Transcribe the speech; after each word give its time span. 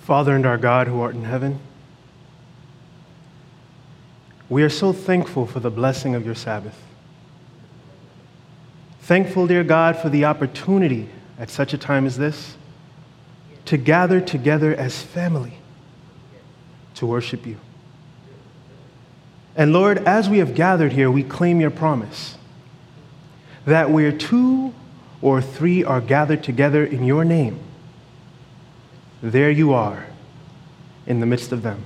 Father 0.00 0.34
and 0.34 0.44
our 0.44 0.58
God 0.58 0.88
who 0.88 1.00
art 1.00 1.14
in 1.14 1.24
heaven, 1.24 1.60
we 4.48 4.62
are 4.62 4.68
so 4.68 4.92
thankful 4.92 5.46
for 5.46 5.60
the 5.60 5.70
blessing 5.70 6.14
of 6.14 6.26
your 6.26 6.34
Sabbath. 6.34 6.76
Thankful, 9.02 9.46
dear 9.46 9.64
God, 9.64 9.96
for 9.96 10.08
the 10.08 10.24
opportunity 10.24 11.08
at 11.38 11.50
such 11.50 11.72
a 11.72 11.78
time 11.78 12.06
as 12.06 12.16
this 12.16 12.56
to 13.66 13.76
gather 13.76 14.20
together 14.20 14.74
as 14.74 15.00
family 15.00 15.58
to 16.94 17.06
worship 17.06 17.46
you. 17.46 17.56
And 19.54 19.72
Lord, 19.72 19.98
as 19.98 20.28
we 20.28 20.38
have 20.38 20.54
gathered 20.54 20.92
here, 20.92 21.10
we 21.10 21.22
claim 21.22 21.60
your 21.60 21.70
promise 21.70 22.36
that 23.64 23.90
where 23.90 24.10
two 24.10 24.74
or 25.22 25.40
three 25.40 25.84
are 25.84 26.00
gathered 26.00 26.42
together 26.42 26.84
in 26.84 27.04
your 27.04 27.24
name, 27.24 27.60
there 29.22 29.50
you 29.50 29.72
are 29.72 30.06
in 31.06 31.20
the 31.20 31.26
midst 31.26 31.52
of 31.52 31.62
them. 31.62 31.84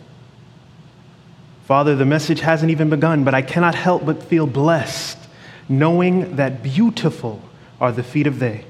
Father, 1.66 1.96
the 1.96 2.04
message 2.04 2.40
hasn't 2.40 2.70
even 2.70 2.90
begun, 2.90 3.24
but 3.24 3.34
I 3.34 3.42
cannot 3.42 3.74
help 3.74 4.04
but 4.04 4.22
feel 4.22 4.46
blessed 4.46 5.18
knowing 5.68 6.36
that 6.36 6.62
beautiful 6.62 7.40
are 7.80 7.92
the 7.92 8.02
feet 8.02 8.26
of 8.26 8.38
they 8.38 8.64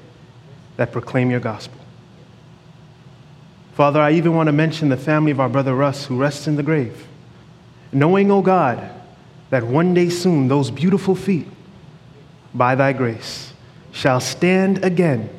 that 0.77 0.91
proclaim 0.91 1.29
your 1.29 1.39
gospel. 1.39 1.79
Father, 3.73 3.99
I 3.99 4.11
even 4.11 4.33
want 4.33 4.47
to 4.47 4.53
mention 4.53 4.89
the 4.89 4.97
family 4.97 5.31
of 5.31 5.39
our 5.39 5.49
brother 5.49 5.75
Russ 5.75 6.05
who 6.05 6.17
rests 6.17 6.47
in 6.47 6.55
the 6.55 6.63
grave. 6.63 7.07
Knowing, 7.91 8.31
O 8.31 8.37
oh 8.37 8.41
God, 8.41 8.91
that 9.49 9.63
one 9.63 9.93
day 9.93 10.09
soon 10.09 10.47
those 10.47 10.71
beautiful 10.71 11.15
feet, 11.15 11.47
by 12.53 12.75
thy 12.75 12.93
grace, 12.93 13.53
shall 13.91 14.21
stand 14.21 14.83
again 14.83 15.29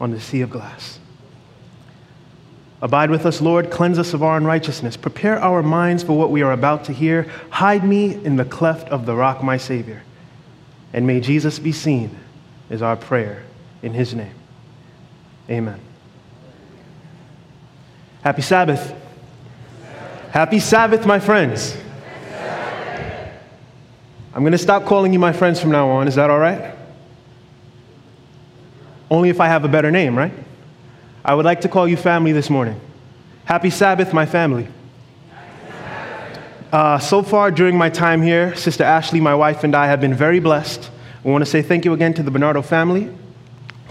on 0.00 0.10
the 0.10 0.20
sea 0.20 0.40
of 0.40 0.50
glass. 0.50 0.98
Abide 2.82 3.12
with 3.12 3.24
us, 3.26 3.40
Lord. 3.40 3.70
Cleanse 3.70 3.96
us 3.96 4.12
of 4.12 4.24
our 4.24 4.36
unrighteousness. 4.36 4.96
Prepare 4.96 5.38
our 5.38 5.62
minds 5.62 6.02
for 6.02 6.18
what 6.18 6.32
we 6.32 6.42
are 6.42 6.52
about 6.52 6.84
to 6.86 6.92
hear. 6.92 7.30
Hide 7.50 7.84
me 7.84 8.12
in 8.24 8.34
the 8.34 8.44
cleft 8.44 8.88
of 8.88 9.06
the 9.06 9.14
rock, 9.14 9.40
my 9.42 9.56
Savior. 9.56 10.02
And 10.92 11.06
may 11.06 11.20
Jesus 11.20 11.60
be 11.60 11.70
seen, 11.70 12.18
is 12.68 12.82
our 12.82 12.96
prayer 12.96 13.44
in 13.82 13.94
his 13.94 14.14
name. 14.14 14.34
Amen. 15.48 15.78
Happy 18.24 18.42
Sabbath. 18.42 18.94
Happy 20.30 20.58
Sabbath, 20.58 21.06
my 21.06 21.20
friends. 21.20 21.76
I'm 24.34 24.42
going 24.42 24.52
to 24.52 24.58
stop 24.58 24.86
calling 24.86 25.12
you 25.12 25.18
my 25.20 25.32
friends 25.32 25.60
from 25.60 25.70
now 25.70 25.88
on. 25.88 26.08
Is 26.08 26.16
that 26.16 26.30
all 26.30 26.38
right? 26.38 26.74
Only 29.08 29.28
if 29.28 29.40
I 29.40 29.46
have 29.46 29.64
a 29.64 29.68
better 29.68 29.90
name, 29.90 30.16
right? 30.16 30.32
I 31.24 31.34
would 31.34 31.44
like 31.44 31.60
to 31.60 31.68
call 31.68 31.86
you 31.86 31.96
family 31.96 32.32
this 32.32 32.50
morning. 32.50 32.80
Happy 33.44 33.70
Sabbath, 33.70 34.12
my 34.12 34.26
family. 34.26 34.66
Uh, 36.72 36.98
so 36.98 37.22
far 37.22 37.50
during 37.50 37.76
my 37.76 37.90
time 37.90 38.22
here, 38.22 38.56
Sister 38.56 38.82
Ashley, 38.82 39.20
my 39.20 39.34
wife, 39.34 39.62
and 39.62 39.74
I 39.74 39.86
have 39.86 40.00
been 40.00 40.14
very 40.14 40.40
blessed. 40.40 40.90
We 41.22 41.30
want 41.30 41.44
to 41.44 41.50
say 41.50 41.62
thank 41.62 41.84
you 41.84 41.92
again 41.92 42.14
to 42.14 42.22
the 42.22 42.30
Bernardo 42.30 42.62
family 42.62 43.14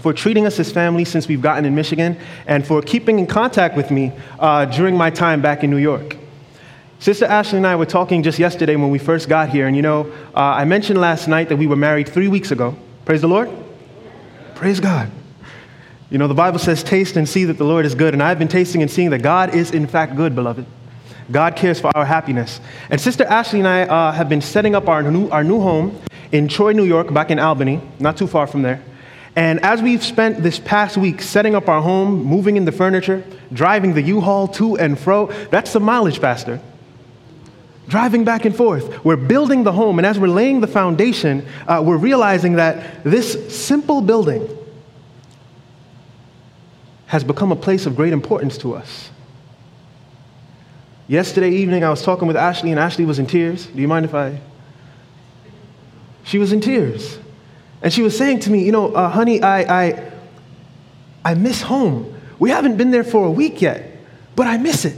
for 0.00 0.12
treating 0.12 0.46
us 0.46 0.58
as 0.58 0.70
family 0.72 1.04
since 1.04 1.28
we've 1.28 1.40
gotten 1.40 1.64
in 1.64 1.74
Michigan 1.74 2.18
and 2.46 2.66
for 2.66 2.82
keeping 2.82 3.18
in 3.18 3.26
contact 3.26 3.76
with 3.76 3.90
me 3.90 4.12
uh, 4.38 4.64
during 4.66 4.96
my 4.96 5.10
time 5.10 5.40
back 5.40 5.62
in 5.62 5.70
New 5.70 5.76
York. 5.78 6.16
Sister 6.98 7.24
Ashley 7.24 7.58
and 7.58 7.66
I 7.66 7.76
were 7.76 7.86
talking 7.86 8.22
just 8.22 8.38
yesterday 8.38 8.76
when 8.76 8.90
we 8.90 8.98
first 8.98 9.28
got 9.28 9.48
here, 9.48 9.66
and 9.66 9.74
you 9.74 9.82
know, 9.82 10.12
uh, 10.34 10.40
I 10.40 10.64
mentioned 10.64 11.00
last 11.00 11.28
night 11.28 11.48
that 11.48 11.56
we 11.56 11.66
were 11.66 11.76
married 11.76 12.08
three 12.08 12.28
weeks 12.28 12.50
ago. 12.50 12.76
Praise 13.04 13.22
the 13.22 13.28
Lord. 13.28 13.48
Praise 14.54 14.80
God. 14.80 15.10
You 16.12 16.18
know, 16.18 16.28
the 16.28 16.34
Bible 16.34 16.58
says, 16.58 16.82
taste 16.82 17.16
and 17.16 17.26
see 17.26 17.46
that 17.46 17.56
the 17.56 17.64
Lord 17.64 17.86
is 17.86 17.94
good, 17.94 18.12
and 18.12 18.22
I've 18.22 18.38
been 18.38 18.46
tasting 18.46 18.82
and 18.82 18.90
seeing 18.90 19.08
that 19.10 19.22
God 19.22 19.54
is 19.54 19.70
in 19.70 19.86
fact 19.86 20.14
good, 20.14 20.34
beloved. 20.34 20.66
God 21.30 21.56
cares 21.56 21.80
for 21.80 21.90
our 21.96 22.04
happiness. 22.04 22.60
And 22.90 23.00
Sister 23.00 23.24
Ashley 23.24 23.60
and 23.60 23.66
I 23.66 23.84
uh, 23.84 24.12
have 24.12 24.28
been 24.28 24.42
setting 24.42 24.74
up 24.74 24.88
our 24.88 25.02
new, 25.02 25.30
our 25.30 25.42
new 25.42 25.58
home 25.62 25.98
in 26.30 26.48
Troy, 26.48 26.72
New 26.72 26.84
York, 26.84 27.14
back 27.14 27.30
in 27.30 27.38
Albany, 27.38 27.80
not 27.98 28.18
too 28.18 28.26
far 28.26 28.46
from 28.46 28.60
there. 28.60 28.82
And 29.36 29.64
as 29.64 29.80
we've 29.80 30.04
spent 30.04 30.42
this 30.42 30.58
past 30.58 30.98
week 30.98 31.22
setting 31.22 31.54
up 31.54 31.66
our 31.66 31.80
home, 31.80 32.22
moving 32.22 32.58
in 32.58 32.66
the 32.66 32.72
furniture, 32.72 33.24
driving 33.50 33.94
the 33.94 34.02
U-Haul 34.02 34.48
to 34.48 34.76
and 34.76 34.98
fro, 34.98 35.28
that's 35.50 35.72
the 35.72 35.80
mileage, 35.80 36.20
Pastor. 36.20 36.60
Driving 37.88 38.24
back 38.24 38.44
and 38.44 38.54
forth. 38.54 39.02
We're 39.02 39.16
building 39.16 39.64
the 39.64 39.72
home, 39.72 39.98
and 39.98 40.04
as 40.04 40.18
we're 40.18 40.28
laying 40.28 40.60
the 40.60 40.66
foundation, 40.66 41.46
uh, 41.66 41.82
we're 41.82 41.96
realizing 41.96 42.56
that 42.56 43.02
this 43.02 43.56
simple 43.56 44.02
building 44.02 44.46
has 47.12 47.22
become 47.22 47.52
a 47.52 47.56
place 47.56 47.84
of 47.84 47.94
great 47.94 48.10
importance 48.10 48.56
to 48.56 48.74
us. 48.74 49.10
Yesterday 51.08 51.50
evening, 51.50 51.84
I 51.84 51.90
was 51.90 52.02
talking 52.02 52.26
with 52.26 52.38
Ashley, 52.38 52.70
and 52.70 52.80
Ashley 52.80 53.04
was 53.04 53.18
in 53.18 53.26
tears. 53.26 53.66
Do 53.66 53.82
you 53.82 53.86
mind 53.86 54.06
if 54.06 54.14
I? 54.14 54.40
She 56.24 56.38
was 56.38 56.54
in 56.54 56.62
tears. 56.62 57.18
And 57.82 57.92
she 57.92 58.00
was 58.00 58.16
saying 58.16 58.40
to 58.40 58.50
me, 58.50 58.64
You 58.64 58.72
know, 58.72 58.94
uh, 58.94 59.10
honey, 59.10 59.42
I, 59.42 59.88
I, 59.88 60.12
I 61.22 61.34
miss 61.34 61.60
home. 61.60 62.18
We 62.38 62.48
haven't 62.48 62.78
been 62.78 62.90
there 62.90 63.04
for 63.04 63.26
a 63.26 63.30
week 63.30 63.60
yet, 63.60 63.94
but 64.34 64.46
I 64.46 64.56
miss 64.56 64.86
it. 64.86 64.96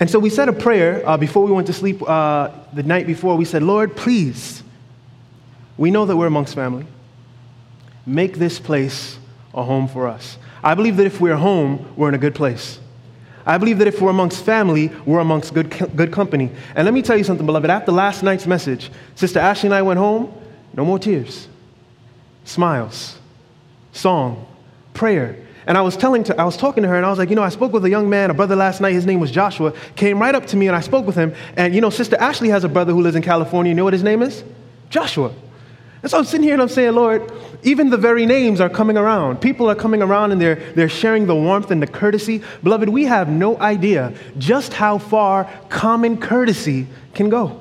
And 0.00 0.10
so 0.10 0.18
we 0.18 0.30
said 0.30 0.48
a 0.48 0.52
prayer 0.52 1.08
uh, 1.08 1.16
before 1.16 1.44
we 1.44 1.52
went 1.52 1.68
to 1.68 1.72
sleep 1.72 2.02
uh, 2.02 2.50
the 2.72 2.82
night 2.82 3.06
before. 3.06 3.36
We 3.36 3.44
said, 3.44 3.62
Lord, 3.62 3.94
please, 3.94 4.64
we 5.76 5.92
know 5.92 6.06
that 6.06 6.16
we're 6.16 6.26
amongst 6.26 6.56
family. 6.56 6.86
Make 8.04 8.34
this 8.34 8.58
place 8.58 9.16
a 9.54 9.62
home 9.62 9.86
for 9.86 10.08
us. 10.08 10.38
I 10.64 10.74
believe 10.74 10.96
that 10.96 11.06
if 11.06 11.20
we're 11.20 11.36
home, 11.36 11.86
we're 11.94 12.08
in 12.08 12.14
a 12.14 12.18
good 12.18 12.34
place. 12.34 12.80
I 13.46 13.58
believe 13.58 13.78
that 13.78 13.86
if 13.86 14.00
we're 14.00 14.10
amongst 14.10 14.42
family, 14.44 14.90
we're 15.04 15.20
amongst 15.20 15.52
good, 15.52 15.70
good 15.94 16.10
company. 16.10 16.50
And 16.74 16.86
let 16.86 16.94
me 16.94 17.02
tell 17.02 17.18
you 17.18 17.24
something, 17.24 17.44
beloved. 17.44 17.68
After 17.68 17.92
last 17.92 18.22
night's 18.22 18.46
message, 18.46 18.90
Sister 19.14 19.38
Ashley 19.38 19.66
and 19.66 19.74
I 19.74 19.82
went 19.82 19.98
home, 19.98 20.32
no 20.72 20.84
more 20.84 20.98
tears 20.98 21.48
smiles, 22.44 23.18
song, 23.92 24.46
prayer. 24.92 25.36
And 25.66 25.78
I 25.78 25.80
was 25.80 25.96
telling 25.96 26.24
to, 26.24 26.38
I 26.38 26.44
was 26.44 26.58
talking 26.58 26.82
to 26.82 26.88
her 26.90 26.96
and 26.96 27.06
I 27.06 27.10
was 27.10 27.18
like, 27.18 27.30
you 27.30 27.36
know, 27.36 27.42
I 27.42 27.48
spoke 27.48 27.72
with 27.72 27.84
a 27.86 27.90
young 27.90 28.10
man, 28.10 28.30
a 28.30 28.34
brother 28.34 28.54
last 28.54 28.82
night, 28.82 28.92
his 28.92 29.06
name 29.06 29.18
was 29.18 29.30
Joshua, 29.30 29.72
came 29.96 30.18
right 30.18 30.34
up 30.34 30.44
to 30.48 30.56
me 30.56 30.66
and 30.66 30.76
I 30.76 30.80
spoke 30.80 31.06
with 31.06 31.16
him. 31.16 31.34
And 31.56 31.74
you 31.74 31.80
know, 31.80 31.88
Sister 31.88 32.16
Ashley 32.16 32.50
has 32.50 32.64
a 32.64 32.68
brother 32.68 32.92
who 32.92 33.00
lives 33.00 33.16
in 33.16 33.22
California. 33.22 33.70
You 33.70 33.74
know 33.74 33.84
what 33.84 33.94
his 33.94 34.02
name 34.02 34.22
is? 34.22 34.44
Joshua. 34.90 35.32
And 36.04 36.10
so 36.10 36.18
I'm 36.18 36.24
sitting 36.26 36.44
here 36.44 36.52
and 36.52 36.60
I'm 36.60 36.68
saying, 36.68 36.94
Lord, 36.94 37.32
even 37.62 37.88
the 37.88 37.96
very 37.96 38.26
names 38.26 38.60
are 38.60 38.68
coming 38.68 38.98
around. 38.98 39.40
People 39.40 39.70
are 39.70 39.74
coming 39.74 40.02
around 40.02 40.32
and 40.32 40.38
they're, 40.38 40.56
they're 40.74 40.86
sharing 40.86 41.24
the 41.24 41.34
warmth 41.34 41.70
and 41.70 41.80
the 41.80 41.86
courtesy. 41.86 42.42
Beloved, 42.62 42.90
we 42.90 43.04
have 43.04 43.30
no 43.30 43.56
idea 43.56 44.12
just 44.36 44.74
how 44.74 44.98
far 44.98 45.50
common 45.70 46.20
courtesy 46.20 46.88
can 47.14 47.30
go. 47.30 47.58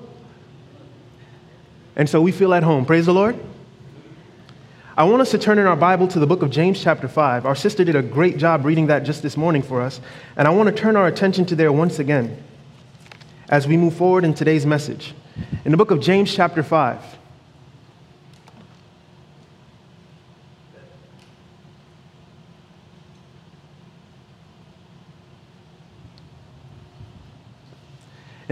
And 1.96 2.10
so 2.10 2.22
we 2.22 2.34
feel 2.34 2.54
at 2.54 2.64
home. 2.64 2.86
Praise 2.86 3.06
the 3.06 3.14
Lord. 3.14 3.40
I 4.98 5.06
want 5.06 5.22
us 5.22 5.32
to 5.32 5.38
turn 5.38 5.58
in 5.58 5.66
our 5.66 5.78
Bible 5.78 6.10
to 6.10 6.20
the 6.20 6.28
book 6.28 6.42
of 6.42 6.50
James, 6.50 6.84
chapter 6.84 7.08
5. 7.08 7.46
Our 7.46 7.56
sister 7.56 7.86
did 7.86 7.96
a 7.96 8.02
great 8.02 8.36
job 8.36 8.66
reading 8.66 8.88
that 8.88 9.04
just 9.04 9.24
this 9.24 9.38
morning 9.38 9.62
for 9.62 9.82
us. 9.82 10.02
And 10.36 10.50
I 10.50 10.52
want 10.52 10.68
to 10.68 10.76
turn 10.76 10.98
our 10.98 11.08
attention 11.08 11.46
to 11.46 11.56
there 11.56 11.72
once 11.72 11.98
again 12.00 12.44
as 13.48 13.70
we 13.70 13.78
move 13.78 13.94
forward 13.94 14.26
in 14.26 14.34
today's 14.34 14.66
message. 14.66 15.16
In 15.64 15.72
the 15.72 15.78
book 15.78 15.92
of 15.92 16.02
James, 16.02 16.36
chapter 16.36 16.62
5. 16.62 17.23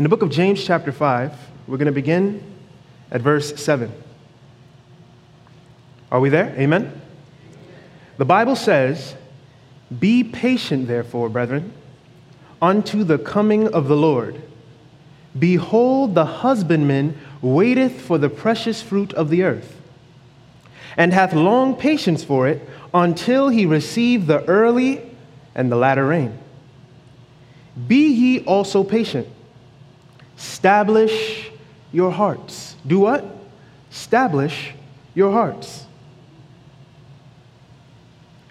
In 0.02 0.04
the 0.04 0.10
book 0.10 0.24
of 0.24 0.32
James, 0.32 0.66
chapter 0.66 0.92
5, 0.92 1.32
we're 1.68 1.78
going 1.78 1.86
to 1.86 1.92
begin 1.92 2.44
at 3.12 3.22
verse 3.22 3.62
7. 3.62 3.92
Are 6.12 6.20
we 6.20 6.30
there? 6.30 6.56
Amen? 6.58 7.00
The 8.18 8.26
Bible 8.26 8.56
says, 8.56 9.14
Be 10.00 10.24
patient, 10.24 10.88
therefore, 10.88 11.30
brethren, 11.30 11.72
unto 12.60 13.04
the 13.04 13.20
coming 13.20 13.72
of 13.72 13.88
the 13.88 13.96
Lord. 13.96 14.42
Behold, 15.38 16.16
the 16.16 16.26
husbandman 16.26 17.16
waiteth 17.44 18.02
for 18.02 18.18
the 18.18 18.28
precious 18.28 18.82
fruit 18.82 19.14
of 19.14 19.30
the 19.30 19.44
earth, 19.44 19.80
and 20.98 21.14
hath 21.14 21.32
long 21.32 21.76
patience 21.76 22.24
for 22.24 22.48
it 22.48 22.68
until 22.92 23.50
he 23.50 23.68
receive 23.68 24.26
the 24.26 24.44
early 24.46 25.16
and 25.54 25.72
the 25.72 25.76
latter 25.76 26.08
rain. 26.08 26.40
Be 27.88 28.08
ye 28.08 28.44
also 28.46 28.84
patient. 28.84 29.28
Establish 30.42 31.52
your 31.92 32.12
hearts. 32.12 32.76
Do 32.88 33.00
what? 33.00 33.24
Establish 33.92 34.74
your 35.14 35.32
hearts. 35.32 35.86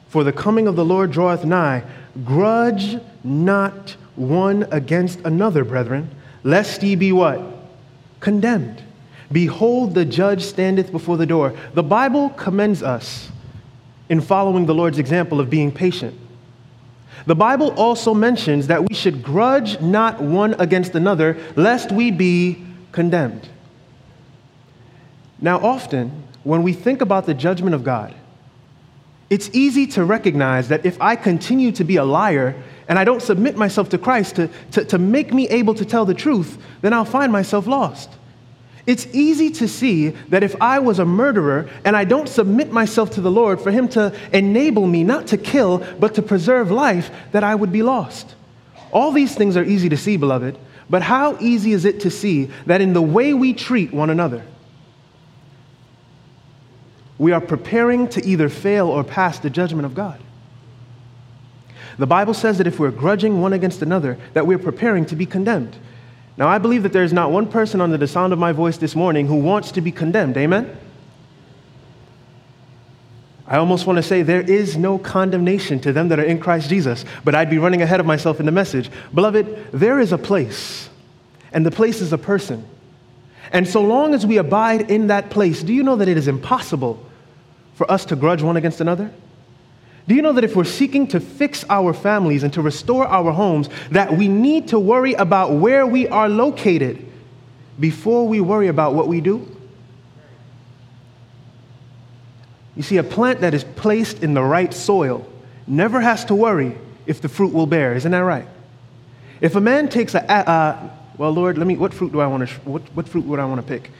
For 0.08 0.22
the 0.22 0.32
coming 0.32 0.68
of 0.68 0.76
the 0.76 0.84
Lord 0.84 1.10
draweth 1.10 1.44
nigh. 1.44 1.82
Grudge 2.24 2.98
not 3.24 3.96
one 4.14 4.68
against 4.70 5.18
another, 5.20 5.64
brethren, 5.64 6.10
lest 6.44 6.82
ye 6.84 6.94
be 6.94 7.10
what? 7.10 7.40
Condemned. 8.20 8.84
Behold, 9.32 9.94
the 9.94 10.04
judge 10.04 10.44
standeth 10.44 10.92
before 10.92 11.16
the 11.16 11.26
door. 11.26 11.54
The 11.74 11.82
Bible 11.82 12.30
commends 12.30 12.84
us 12.84 13.30
in 14.08 14.20
following 14.20 14.66
the 14.66 14.74
Lord's 14.74 14.98
example 14.98 15.40
of 15.40 15.50
being 15.50 15.72
patient. 15.72 16.16
The 17.26 17.34
Bible 17.34 17.72
also 17.76 18.14
mentions 18.14 18.66
that 18.68 18.88
we 18.88 18.94
should 18.94 19.22
grudge 19.22 19.80
not 19.80 20.20
one 20.20 20.54
against 20.54 20.94
another, 20.94 21.36
lest 21.56 21.92
we 21.92 22.10
be 22.10 22.64
condemned. 22.92 23.48
Now, 25.40 25.58
often, 25.58 26.24
when 26.44 26.62
we 26.62 26.72
think 26.72 27.00
about 27.00 27.26
the 27.26 27.34
judgment 27.34 27.74
of 27.74 27.84
God, 27.84 28.14
it's 29.28 29.48
easy 29.52 29.86
to 29.88 30.04
recognize 30.04 30.68
that 30.68 30.84
if 30.84 31.00
I 31.00 31.14
continue 31.14 31.70
to 31.72 31.84
be 31.84 31.96
a 31.96 32.04
liar 32.04 32.60
and 32.88 32.98
I 32.98 33.04
don't 33.04 33.22
submit 33.22 33.56
myself 33.56 33.88
to 33.90 33.98
Christ 33.98 34.36
to, 34.36 34.50
to, 34.72 34.84
to 34.86 34.98
make 34.98 35.32
me 35.32 35.48
able 35.48 35.74
to 35.74 35.84
tell 35.84 36.04
the 36.04 36.14
truth, 36.14 36.58
then 36.80 36.92
I'll 36.92 37.04
find 37.04 37.30
myself 37.30 37.66
lost. 37.66 38.10
It's 38.86 39.06
easy 39.12 39.50
to 39.50 39.68
see 39.68 40.08
that 40.28 40.42
if 40.42 40.60
I 40.60 40.78
was 40.78 40.98
a 40.98 41.04
murderer 41.04 41.68
and 41.84 41.96
I 41.96 42.04
don't 42.04 42.28
submit 42.28 42.72
myself 42.72 43.10
to 43.12 43.20
the 43.20 43.30
Lord 43.30 43.60
for 43.60 43.70
Him 43.70 43.88
to 43.90 44.14
enable 44.32 44.86
me 44.86 45.04
not 45.04 45.26
to 45.28 45.36
kill, 45.36 45.84
but 45.98 46.14
to 46.14 46.22
preserve 46.22 46.70
life, 46.70 47.10
that 47.32 47.44
I 47.44 47.54
would 47.54 47.72
be 47.72 47.82
lost. 47.82 48.34
All 48.92 49.12
these 49.12 49.34
things 49.34 49.56
are 49.56 49.64
easy 49.64 49.88
to 49.90 49.96
see, 49.96 50.16
beloved, 50.16 50.58
but 50.88 51.02
how 51.02 51.36
easy 51.40 51.72
is 51.72 51.84
it 51.84 52.00
to 52.00 52.10
see 52.10 52.50
that 52.66 52.80
in 52.80 52.92
the 52.92 53.02
way 53.02 53.34
we 53.34 53.52
treat 53.52 53.92
one 53.92 54.10
another, 54.10 54.42
we 57.18 57.32
are 57.32 57.40
preparing 57.40 58.08
to 58.08 58.26
either 58.26 58.48
fail 58.48 58.88
or 58.88 59.04
pass 59.04 59.38
the 59.38 59.50
judgment 59.50 59.86
of 59.86 59.94
God? 59.94 60.20
The 61.98 62.06
Bible 62.06 62.34
says 62.34 62.58
that 62.58 62.66
if 62.66 62.80
we're 62.80 62.90
grudging 62.90 63.42
one 63.42 63.52
against 63.52 63.82
another, 63.82 64.18
that 64.32 64.46
we're 64.46 64.58
preparing 64.58 65.04
to 65.06 65.16
be 65.16 65.26
condemned. 65.26 65.76
Now, 66.40 66.48
I 66.48 66.56
believe 66.56 66.84
that 66.84 66.94
there 66.94 67.04
is 67.04 67.12
not 67.12 67.30
one 67.30 67.46
person 67.46 67.82
under 67.82 67.98
the 67.98 68.08
sound 68.08 68.32
of 68.32 68.38
my 68.38 68.52
voice 68.52 68.78
this 68.78 68.96
morning 68.96 69.26
who 69.26 69.34
wants 69.34 69.72
to 69.72 69.82
be 69.82 69.92
condemned. 69.92 70.38
Amen? 70.38 70.74
I 73.46 73.58
almost 73.58 73.86
want 73.86 73.98
to 73.98 74.02
say 74.02 74.22
there 74.22 74.40
is 74.40 74.74
no 74.74 74.96
condemnation 74.96 75.80
to 75.80 75.92
them 75.92 76.08
that 76.08 76.18
are 76.18 76.24
in 76.24 76.40
Christ 76.40 76.70
Jesus, 76.70 77.04
but 77.24 77.34
I'd 77.34 77.50
be 77.50 77.58
running 77.58 77.82
ahead 77.82 78.00
of 78.00 78.06
myself 78.06 78.40
in 78.40 78.46
the 78.46 78.52
message. 78.52 78.90
Beloved, 79.12 79.72
there 79.72 80.00
is 80.00 80.12
a 80.12 80.18
place, 80.18 80.88
and 81.52 81.66
the 81.66 81.70
place 81.70 82.00
is 82.00 82.10
a 82.10 82.18
person. 82.18 82.66
And 83.52 83.68
so 83.68 83.82
long 83.82 84.14
as 84.14 84.24
we 84.24 84.38
abide 84.38 84.90
in 84.90 85.08
that 85.08 85.28
place, 85.28 85.62
do 85.62 85.74
you 85.74 85.82
know 85.82 85.96
that 85.96 86.08
it 86.08 86.16
is 86.16 86.26
impossible 86.26 87.04
for 87.74 87.90
us 87.92 88.06
to 88.06 88.16
grudge 88.16 88.40
one 88.40 88.56
against 88.56 88.80
another? 88.80 89.12
Do 90.08 90.14
you 90.14 90.22
know 90.22 90.32
that 90.32 90.44
if 90.44 90.56
we're 90.56 90.64
seeking 90.64 91.06
to 91.08 91.20
fix 91.20 91.64
our 91.68 91.92
families 91.92 92.42
and 92.42 92.52
to 92.54 92.62
restore 92.62 93.06
our 93.06 93.32
homes, 93.32 93.68
that 93.90 94.16
we 94.16 94.28
need 94.28 94.68
to 94.68 94.78
worry 94.78 95.14
about 95.14 95.52
where 95.52 95.86
we 95.86 96.08
are 96.08 96.28
located 96.28 97.06
before 97.78 98.26
we 98.26 98.40
worry 98.40 98.68
about 98.68 98.94
what 98.94 99.08
we 99.08 99.20
do? 99.20 99.46
You 102.76 102.82
see, 102.82 102.96
a 102.96 103.02
plant 103.02 103.40
that 103.40 103.54
is 103.54 103.64
placed 103.64 104.22
in 104.22 104.34
the 104.34 104.42
right 104.42 104.72
soil 104.72 105.26
never 105.66 106.00
has 106.00 106.24
to 106.26 106.34
worry 106.34 106.76
if 107.06 107.20
the 107.20 107.28
fruit 107.28 107.52
will 107.52 107.66
bear. 107.66 107.94
Isn't 107.94 108.12
that 108.12 108.18
right? 108.18 108.46
If 109.40 109.54
a 109.54 109.60
man 109.60 109.88
takes 109.88 110.14
a, 110.14 110.30
uh, 110.30 110.90
well, 111.18 111.32
Lord, 111.32 111.58
let 111.58 111.66
me, 111.66 111.76
what 111.76 111.92
fruit 111.92 112.12
do 112.12 112.20
I 112.20 112.26
want 112.26 112.48
to, 112.48 112.54
what, 112.60 112.82
what 112.94 113.08
fruit 113.08 113.26
would 113.26 113.38
I 113.38 113.44
want 113.44 113.60
to 113.60 113.66
pick? 113.66 113.90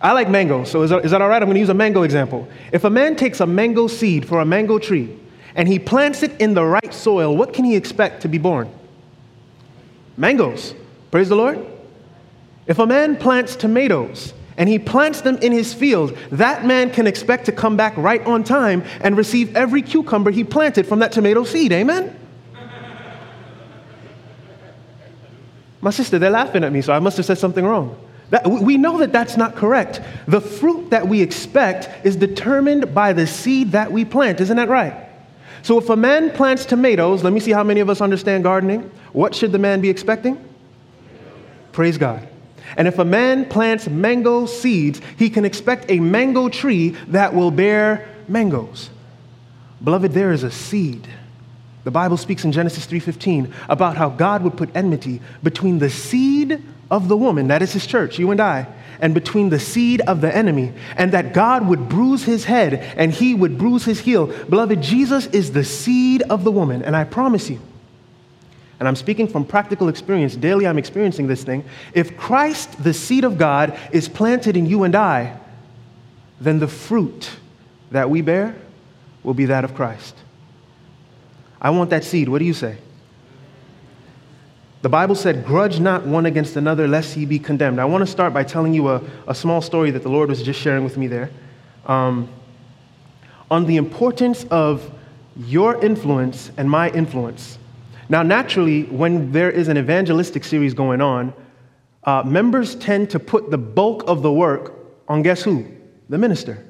I 0.00 0.12
like 0.12 0.30
mango, 0.30 0.64
so 0.64 0.82
is 0.82 0.90
that, 0.90 1.04
is 1.04 1.10
that 1.10 1.20
all 1.20 1.28
right? 1.28 1.42
I'm 1.42 1.46
going 1.46 1.54
to 1.54 1.60
use 1.60 1.68
a 1.68 1.74
mango 1.74 2.02
example. 2.02 2.48
If 2.72 2.84
a 2.84 2.90
man 2.90 3.16
takes 3.16 3.40
a 3.40 3.46
mango 3.46 3.86
seed 3.86 4.26
for 4.26 4.40
a 4.40 4.44
mango 4.44 4.78
tree 4.78 5.18
and 5.54 5.68
he 5.68 5.78
plants 5.78 6.22
it 6.22 6.40
in 6.40 6.54
the 6.54 6.64
right 6.64 6.92
soil, 6.92 7.36
what 7.36 7.52
can 7.52 7.64
he 7.64 7.76
expect 7.76 8.22
to 8.22 8.28
be 8.28 8.38
born? 8.38 8.70
Mangoes. 10.16 10.74
Praise 11.10 11.28
the 11.28 11.36
Lord. 11.36 11.66
If 12.66 12.78
a 12.78 12.86
man 12.86 13.16
plants 13.16 13.56
tomatoes 13.56 14.32
and 14.56 14.68
he 14.68 14.78
plants 14.78 15.22
them 15.22 15.36
in 15.38 15.52
his 15.52 15.74
field, 15.74 16.16
that 16.30 16.64
man 16.64 16.90
can 16.90 17.06
expect 17.06 17.46
to 17.46 17.52
come 17.52 17.76
back 17.76 17.96
right 17.96 18.24
on 18.26 18.44
time 18.44 18.84
and 19.00 19.16
receive 19.16 19.56
every 19.56 19.82
cucumber 19.82 20.30
he 20.30 20.44
planted 20.44 20.86
from 20.86 20.98
that 21.00 21.12
tomato 21.12 21.44
seed. 21.44 21.72
Amen? 21.72 22.16
My 25.80 25.90
sister, 25.90 26.18
they're 26.18 26.30
laughing 26.30 26.62
at 26.62 26.72
me, 26.72 26.82
so 26.82 26.92
I 26.92 26.98
must 26.98 27.16
have 27.16 27.24
said 27.26 27.38
something 27.38 27.64
wrong. 27.64 27.98
That, 28.28 28.46
we 28.46 28.76
know 28.76 28.98
that 28.98 29.12
that's 29.12 29.36
not 29.36 29.56
correct. 29.56 30.00
The 30.28 30.40
fruit 30.40 30.90
that 30.90 31.08
we 31.08 31.22
expect 31.22 32.06
is 32.06 32.16
determined 32.16 32.94
by 32.94 33.12
the 33.12 33.26
seed 33.26 33.72
that 33.72 33.90
we 33.90 34.04
plant. 34.04 34.40
Isn't 34.40 34.58
that 34.58 34.68
right? 34.68 35.09
So 35.62 35.78
if 35.78 35.88
a 35.90 35.96
man 35.96 36.30
plants 36.30 36.64
tomatoes, 36.64 37.22
let 37.22 37.32
me 37.32 37.40
see 37.40 37.52
how 37.52 37.64
many 37.64 37.80
of 37.80 37.90
us 37.90 38.00
understand 38.00 38.44
gardening. 38.44 38.90
What 39.12 39.34
should 39.34 39.52
the 39.52 39.58
man 39.58 39.80
be 39.80 39.90
expecting? 39.90 40.42
Praise 41.72 41.98
God. 41.98 42.26
And 42.76 42.86
if 42.86 42.98
a 42.98 43.04
man 43.04 43.46
plants 43.46 43.88
mango 43.88 44.46
seeds, 44.46 45.00
he 45.16 45.28
can 45.30 45.44
expect 45.44 45.90
a 45.90 46.00
mango 46.00 46.48
tree 46.48 46.90
that 47.08 47.34
will 47.34 47.50
bear 47.50 48.08
mangoes. 48.28 48.90
Beloved, 49.82 50.12
there 50.12 50.32
is 50.32 50.42
a 50.42 50.50
seed. 50.50 51.06
The 51.84 51.90
Bible 51.90 52.16
speaks 52.16 52.44
in 52.44 52.52
Genesis 52.52 52.86
3:15 52.86 53.52
about 53.68 53.96
how 53.96 54.10
God 54.10 54.42
would 54.42 54.56
put 54.56 54.70
enmity 54.74 55.20
between 55.42 55.78
the 55.78 55.90
seed 55.90 56.62
of 56.90 57.08
the 57.08 57.16
woman, 57.16 57.48
that 57.48 57.62
is 57.62 57.72
his 57.72 57.86
church, 57.86 58.18
you 58.18 58.30
and 58.30 58.40
I, 58.40 58.66
and 59.00 59.14
between 59.14 59.48
the 59.48 59.60
seed 59.60 60.00
of 60.02 60.20
the 60.20 60.34
enemy, 60.34 60.72
and 60.96 61.12
that 61.12 61.32
God 61.32 61.66
would 61.68 61.88
bruise 61.88 62.24
his 62.24 62.44
head 62.44 62.74
and 62.96 63.12
he 63.12 63.34
would 63.34 63.56
bruise 63.58 63.84
his 63.84 64.00
heel. 64.00 64.26
Beloved, 64.26 64.82
Jesus 64.82 65.26
is 65.26 65.52
the 65.52 65.64
seed 65.64 66.22
of 66.22 66.44
the 66.44 66.52
woman, 66.52 66.82
and 66.82 66.96
I 66.96 67.04
promise 67.04 67.48
you, 67.48 67.60
and 68.78 68.88
I'm 68.88 68.96
speaking 68.96 69.28
from 69.28 69.44
practical 69.44 69.88
experience, 69.88 70.34
daily 70.34 70.66
I'm 70.66 70.78
experiencing 70.78 71.26
this 71.26 71.44
thing. 71.44 71.64
If 71.92 72.16
Christ, 72.16 72.82
the 72.82 72.94
seed 72.94 73.24
of 73.24 73.36
God, 73.36 73.78
is 73.92 74.08
planted 74.08 74.56
in 74.56 74.64
you 74.66 74.84
and 74.84 74.94
I, 74.94 75.38
then 76.40 76.58
the 76.58 76.68
fruit 76.68 77.30
that 77.90 78.08
we 78.08 78.22
bear 78.22 78.54
will 79.22 79.34
be 79.34 79.46
that 79.46 79.64
of 79.64 79.74
Christ. 79.74 80.16
I 81.60 81.70
want 81.70 81.90
that 81.90 82.04
seed. 82.04 82.30
What 82.30 82.38
do 82.38 82.46
you 82.46 82.54
say? 82.54 82.78
The 84.82 84.88
Bible 84.88 85.14
said, 85.14 85.44
Grudge 85.44 85.78
not 85.78 86.06
one 86.06 86.24
against 86.24 86.56
another, 86.56 86.88
lest 86.88 87.16
ye 87.16 87.26
be 87.26 87.38
condemned. 87.38 87.80
I 87.80 87.84
want 87.84 88.02
to 88.02 88.10
start 88.10 88.32
by 88.32 88.44
telling 88.44 88.72
you 88.72 88.88
a, 88.88 89.02
a 89.26 89.34
small 89.34 89.60
story 89.60 89.90
that 89.90 90.02
the 90.02 90.08
Lord 90.08 90.30
was 90.30 90.42
just 90.42 90.58
sharing 90.58 90.84
with 90.84 90.96
me 90.96 91.06
there 91.06 91.30
um, 91.84 92.28
on 93.50 93.66
the 93.66 93.76
importance 93.76 94.44
of 94.44 94.90
your 95.36 95.82
influence 95.84 96.50
and 96.56 96.70
my 96.70 96.90
influence. 96.90 97.58
Now, 98.08 98.22
naturally, 98.22 98.84
when 98.84 99.32
there 99.32 99.50
is 99.50 99.68
an 99.68 99.76
evangelistic 99.76 100.44
series 100.44 100.72
going 100.72 101.00
on, 101.00 101.34
uh, 102.04 102.22
members 102.24 102.74
tend 102.74 103.10
to 103.10 103.20
put 103.20 103.50
the 103.50 103.58
bulk 103.58 104.02
of 104.06 104.22
the 104.22 104.32
work 104.32 104.74
on 105.08 105.22
guess 105.22 105.42
who? 105.42 105.66
The 106.08 106.16
minister. 106.16 106.66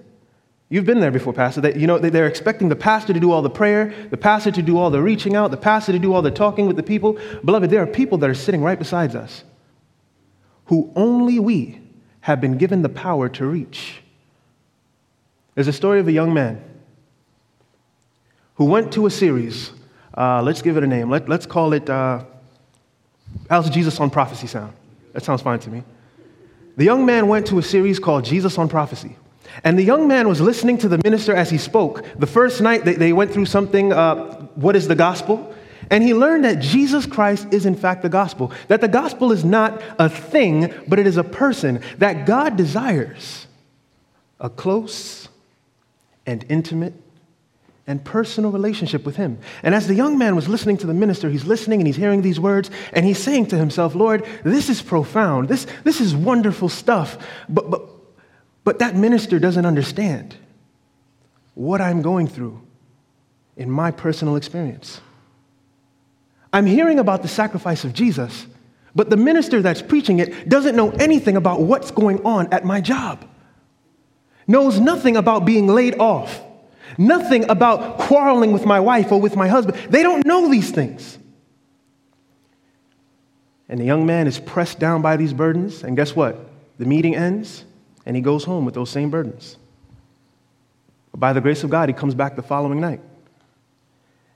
You've 0.72 0.86
been 0.86 1.00
there 1.00 1.10
before, 1.10 1.32
Pastor. 1.32 1.60
That, 1.62 1.76
you 1.76 1.88
know, 1.88 1.98
they're 1.98 2.28
expecting 2.28 2.68
the 2.68 2.76
pastor 2.76 3.12
to 3.12 3.18
do 3.18 3.32
all 3.32 3.42
the 3.42 3.50
prayer, 3.50 3.92
the 4.10 4.16
pastor 4.16 4.52
to 4.52 4.62
do 4.62 4.78
all 4.78 4.88
the 4.88 5.02
reaching 5.02 5.34
out, 5.34 5.50
the 5.50 5.56
pastor 5.56 5.90
to 5.90 5.98
do 5.98 6.14
all 6.14 6.22
the 6.22 6.30
talking 6.30 6.66
with 6.66 6.76
the 6.76 6.82
people. 6.84 7.18
Beloved, 7.44 7.70
there 7.70 7.82
are 7.82 7.88
people 7.88 8.18
that 8.18 8.30
are 8.30 8.34
sitting 8.34 8.62
right 8.62 8.78
beside 8.78 9.16
us 9.16 9.42
who 10.66 10.92
only 10.94 11.40
we 11.40 11.80
have 12.20 12.40
been 12.40 12.56
given 12.56 12.82
the 12.82 12.88
power 12.88 13.28
to 13.30 13.46
reach. 13.46 14.00
There's 15.56 15.66
a 15.66 15.72
story 15.72 15.98
of 15.98 16.06
a 16.06 16.12
young 16.12 16.32
man 16.32 16.62
who 18.54 18.66
went 18.66 18.92
to 18.92 19.06
a 19.06 19.10
series. 19.10 19.72
Uh, 20.16 20.40
let's 20.40 20.62
give 20.62 20.76
it 20.76 20.84
a 20.84 20.86
name. 20.86 21.10
Let, 21.10 21.28
us 21.28 21.46
call 21.46 21.72
it 21.72 21.90
uh, 21.90 22.22
How's 23.48 23.68
Jesus 23.70 23.98
on 23.98 24.10
Prophecy 24.10 24.46
Sound? 24.46 24.72
That 25.14 25.24
sounds 25.24 25.42
fine 25.42 25.58
to 25.60 25.70
me. 25.70 25.82
The 26.76 26.84
young 26.84 27.04
man 27.04 27.26
went 27.26 27.48
to 27.48 27.58
a 27.58 27.62
series 27.62 27.98
called 27.98 28.24
Jesus 28.24 28.56
on 28.56 28.68
Prophecy. 28.68 29.16
And 29.64 29.78
the 29.78 29.82
young 29.82 30.08
man 30.08 30.28
was 30.28 30.40
listening 30.40 30.78
to 30.78 30.88
the 30.88 31.00
minister 31.04 31.34
as 31.34 31.50
he 31.50 31.58
spoke. 31.58 32.04
The 32.18 32.26
first 32.26 32.60
night, 32.60 32.84
they, 32.84 32.94
they 32.94 33.12
went 33.12 33.32
through 33.32 33.46
something 33.46 33.92
uh, 33.92 34.46
what 34.54 34.76
is 34.76 34.88
the 34.88 34.94
gospel? 34.94 35.54
And 35.90 36.04
he 36.04 36.14
learned 36.14 36.44
that 36.44 36.60
Jesus 36.60 37.04
Christ 37.04 37.48
is, 37.52 37.66
in 37.66 37.74
fact, 37.74 38.02
the 38.02 38.08
gospel. 38.08 38.52
That 38.68 38.80
the 38.80 38.88
gospel 38.88 39.32
is 39.32 39.44
not 39.44 39.82
a 39.98 40.08
thing, 40.08 40.72
but 40.86 40.98
it 40.98 41.06
is 41.06 41.16
a 41.16 41.24
person. 41.24 41.82
That 41.98 42.26
God 42.26 42.56
desires 42.56 43.46
a 44.38 44.48
close 44.48 45.28
and 46.26 46.44
intimate 46.48 46.94
and 47.86 48.04
personal 48.04 48.52
relationship 48.52 49.04
with 49.04 49.16
him. 49.16 49.38
And 49.64 49.74
as 49.74 49.88
the 49.88 49.94
young 49.96 50.16
man 50.16 50.36
was 50.36 50.48
listening 50.48 50.76
to 50.78 50.86
the 50.86 50.94
minister, 50.94 51.28
he's 51.28 51.44
listening 51.44 51.80
and 51.80 51.88
he's 51.88 51.96
hearing 51.96 52.22
these 52.22 52.38
words, 52.38 52.70
and 52.92 53.04
he's 53.04 53.18
saying 53.18 53.46
to 53.46 53.58
himself, 53.58 53.96
Lord, 53.96 54.24
this 54.44 54.70
is 54.70 54.80
profound. 54.80 55.48
This, 55.48 55.66
this 55.82 56.00
is 56.00 56.14
wonderful 56.14 56.68
stuff. 56.68 57.18
But, 57.48 57.68
but 57.68 57.88
but 58.64 58.78
that 58.80 58.94
minister 58.94 59.38
doesn't 59.38 59.66
understand 59.66 60.36
what 61.54 61.80
I'm 61.80 62.02
going 62.02 62.28
through 62.28 62.60
in 63.56 63.70
my 63.70 63.90
personal 63.90 64.36
experience. 64.36 65.00
I'm 66.52 66.66
hearing 66.66 66.98
about 66.98 67.22
the 67.22 67.28
sacrifice 67.28 67.84
of 67.84 67.92
Jesus, 67.92 68.46
but 68.94 69.10
the 69.10 69.16
minister 69.16 69.62
that's 69.62 69.82
preaching 69.82 70.18
it 70.18 70.48
doesn't 70.48 70.74
know 70.74 70.90
anything 70.92 71.36
about 71.36 71.60
what's 71.60 71.90
going 71.90 72.24
on 72.24 72.52
at 72.52 72.64
my 72.64 72.80
job, 72.80 73.24
knows 74.46 74.80
nothing 74.80 75.16
about 75.16 75.44
being 75.44 75.68
laid 75.68 75.98
off, 75.98 76.42
nothing 76.98 77.48
about 77.48 77.98
quarreling 77.98 78.52
with 78.52 78.66
my 78.66 78.80
wife 78.80 79.12
or 79.12 79.20
with 79.20 79.36
my 79.36 79.46
husband. 79.46 79.78
They 79.90 80.02
don't 80.02 80.26
know 80.26 80.50
these 80.50 80.70
things. 80.70 81.18
And 83.68 83.78
the 83.78 83.84
young 83.84 84.04
man 84.04 84.26
is 84.26 84.40
pressed 84.40 84.80
down 84.80 85.00
by 85.02 85.16
these 85.16 85.32
burdens, 85.32 85.84
and 85.84 85.96
guess 85.96 86.16
what? 86.16 86.48
The 86.78 86.86
meeting 86.86 87.14
ends, 87.14 87.64
and 88.06 88.16
he 88.16 88.22
goes 88.22 88.44
home 88.44 88.64
with 88.64 88.74
those 88.74 88.90
same 88.90 89.10
burdens. 89.10 89.56
But 91.10 91.20
by 91.20 91.32
the 91.32 91.40
grace 91.40 91.64
of 91.64 91.70
God, 91.70 91.88
he 91.88 91.92
comes 91.92 92.14
back 92.14 92.36
the 92.36 92.42
following 92.42 92.80
night. 92.80 93.00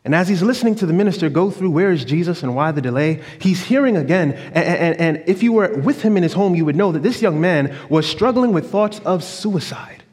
And 0.04 0.14
as 0.14 0.28
he's 0.28 0.42
listening 0.42 0.74
to 0.76 0.86
the 0.86 0.92
minister 0.92 1.30
go 1.30 1.50
through 1.50 1.70
where 1.70 1.90
is 1.90 2.04
Jesus 2.04 2.42
and 2.42 2.54
why 2.54 2.72
the 2.72 2.82
delay, 2.82 3.22
he's 3.40 3.62
hearing 3.62 3.96
again. 3.96 4.32
And, 4.32 4.56
and, 4.56 5.00
and, 5.00 5.24
if 5.26 5.42
you 5.42 5.54
were 5.54 5.78
with 5.78 6.02
him 6.02 6.18
in 6.18 6.22
his 6.22 6.34
home, 6.34 6.54
you 6.54 6.66
would 6.66 6.76
know 6.76 6.92
that 6.92 7.02
this 7.02 7.22
young 7.22 7.40
man 7.40 7.74
was 7.88 8.06
struggling 8.06 8.52
with 8.52 8.70
thoughts 8.70 9.00
of 9.00 9.24
suicide. 9.24 10.04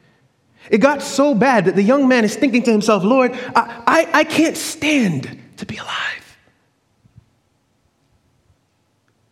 It 0.70 0.78
got 0.78 1.02
so 1.02 1.34
bad 1.34 1.66
that 1.66 1.76
the 1.76 1.82
young 1.82 2.08
man 2.08 2.24
is 2.24 2.34
thinking 2.34 2.62
to 2.62 2.72
himself, 2.72 3.04
Lord, 3.04 3.32
I, 3.54 3.82
I, 3.86 4.08
I 4.20 4.24
can't 4.24 4.56
stand 4.56 5.38
to 5.58 5.66
be 5.66 5.76
alive. 5.76 6.38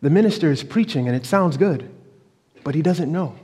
The 0.01 0.11
minister 0.11 0.51
is 0.51 0.63
preaching 0.63 1.07
and 1.07 1.15
it 1.15 1.25
sounds 1.25 1.57
good, 1.57 1.89
but 2.63 2.75
he 2.75 2.83
doesn't 2.83 3.11
know. 3.11 3.35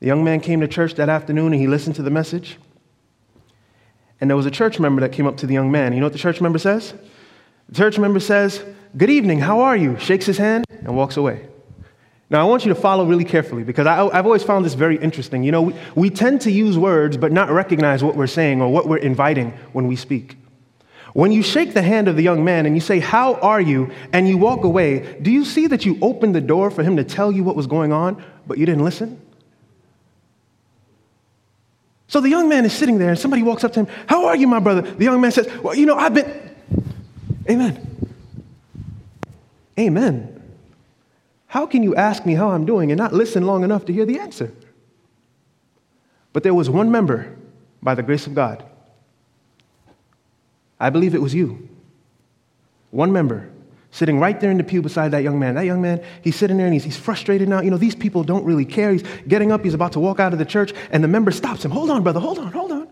The 0.00 0.06
young 0.06 0.24
man 0.24 0.40
came 0.40 0.60
to 0.60 0.68
church 0.68 0.94
that 0.94 1.08
afternoon 1.08 1.52
and 1.52 1.60
he 1.60 1.66
listened 1.66 1.96
to 1.96 2.02
the 2.02 2.10
message. 2.10 2.58
And 4.20 4.28
there 4.28 4.36
was 4.36 4.46
a 4.46 4.50
church 4.50 4.80
member 4.80 5.00
that 5.00 5.12
came 5.12 5.26
up 5.26 5.36
to 5.38 5.46
the 5.46 5.54
young 5.54 5.70
man. 5.70 5.92
You 5.92 6.00
know 6.00 6.06
what 6.06 6.12
the 6.12 6.18
church 6.18 6.40
member 6.40 6.58
says? 6.58 6.94
The 7.68 7.74
church 7.74 7.98
member 7.98 8.20
says, 8.20 8.64
Good 8.96 9.10
evening, 9.10 9.38
how 9.38 9.60
are 9.60 9.76
you? 9.76 9.98
Shakes 9.98 10.26
his 10.26 10.36
hand 10.36 10.64
and 10.68 10.96
walks 10.96 11.16
away. 11.16 11.46
Now, 12.28 12.40
I 12.40 12.44
want 12.48 12.64
you 12.64 12.72
to 12.72 12.80
follow 12.80 13.04
really 13.04 13.24
carefully 13.24 13.62
because 13.62 13.86
I, 13.86 13.96
have 14.14 14.24
always 14.24 14.42
found 14.42 14.64
this 14.64 14.74
very 14.74 14.96
interesting. 14.96 15.42
You 15.42 15.52
know, 15.52 15.62
we, 15.62 15.74
we 15.94 16.10
tend 16.10 16.40
to 16.42 16.50
use 16.50 16.78
words 16.78 17.16
but 17.16 17.32
not 17.32 17.50
recognize 17.50 18.02
what 18.02 18.16
we're 18.16 18.26
saying 18.26 18.62
or 18.62 18.72
what 18.72 18.88
we're 18.88 18.98
inviting 18.98 19.50
when 19.72 19.86
we 19.86 19.96
speak. 19.96 20.36
When 21.12 21.32
you 21.32 21.42
shake 21.42 21.74
the 21.74 21.82
hand 21.82 22.06
of 22.08 22.16
the 22.16 22.22
young 22.22 22.44
man 22.44 22.66
and 22.66 22.74
you 22.74 22.80
say, 22.80 23.00
How 23.00 23.34
are 23.34 23.60
you? 23.60 23.90
and 24.12 24.28
you 24.28 24.38
walk 24.38 24.64
away, 24.64 25.18
do 25.20 25.30
you 25.30 25.44
see 25.44 25.66
that 25.68 25.84
you 25.84 25.98
opened 26.00 26.34
the 26.34 26.40
door 26.40 26.70
for 26.70 26.82
him 26.82 26.96
to 26.96 27.04
tell 27.04 27.32
you 27.32 27.44
what 27.44 27.56
was 27.56 27.66
going 27.66 27.92
on, 27.92 28.22
but 28.46 28.58
you 28.58 28.66
didn't 28.66 28.84
listen? 28.84 29.20
So 32.10 32.20
the 32.20 32.28
young 32.28 32.48
man 32.48 32.64
is 32.64 32.72
sitting 32.72 32.98
there, 32.98 33.10
and 33.10 33.18
somebody 33.18 33.44
walks 33.44 33.62
up 33.62 33.72
to 33.74 33.84
him, 33.84 33.86
How 34.08 34.26
are 34.26 34.34
you, 34.34 34.48
my 34.48 34.58
brother? 34.58 34.82
The 34.82 35.04
young 35.04 35.20
man 35.20 35.30
says, 35.30 35.48
Well, 35.62 35.76
you 35.76 35.86
know, 35.86 35.94
I've 35.94 36.12
been. 36.12 36.56
Amen. 37.48 38.10
Amen. 39.78 40.42
How 41.46 41.66
can 41.66 41.84
you 41.84 41.94
ask 41.94 42.26
me 42.26 42.34
how 42.34 42.50
I'm 42.50 42.66
doing 42.66 42.90
and 42.90 42.98
not 42.98 43.12
listen 43.12 43.46
long 43.46 43.62
enough 43.62 43.84
to 43.84 43.92
hear 43.92 44.04
the 44.04 44.18
answer? 44.18 44.52
But 46.32 46.42
there 46.42 46.52
was 46.52 46.68
one 46.68 46.90
member, 46.90 47.36
by 47.80 47.94
the 47.94 48.02
grace 48.02 48.26
of 48.26 48.34
God. 48.34 48.64
I 50.80 50.90
believe 50.90 51.14
it 51.14 51.22
was 51.22 51.32
you. 51.32 51.68
One 52.90 53.12
member 53.12 53.50
sitting 53.90 54.18
right 54.20 54.38
there 54.40 54.50
in 54.50 54.56
the 54.56 54.64
pew 54.64 54.82
beside 54.82 55.10
that 55.10 55.22
young 55.22 55.38
man. 55.38 55.54
That 55.54 55.64
young 55.64 55.82
man, 55.82 56.02
he's 56.22 56.36
sitting 56.36 56.56
there 56.56 56.66
and 56.66 56.72
he's, 56.72 56.84
he's 56.84 56.96
frustrated 56.96 57.48
now. 57.48 57.60
You 57.60 57.70
know, 57.70 57.76
these 57.76 57.94
people 57.94 58.22
don't 58.22 58.44
really 58.44 58.64
care. 58.64 58.92
He's 58.92 59.02
getting 59.26 59.50
up, 59.50 59.64
he's 59.64 59.74
about 59.74 59.92
to 59.92 60.00
walk 60.00 60.20
out 60.20 60.32
of 60.32 60.38
the 60.38 60.44
church, 60.44 60.72
and 60.90 61.02
the 61.02 61.08
member 61.08 61.30
stops 61.30 61.64
him. 61.64 61.70
Hold 61.70 61.90
on, 61.90 62.02
brother, 62.02 62.20
hold 62.20 62.38
on, 62.38 62.52
hold 62.52 62.72
on. 62.72 62.88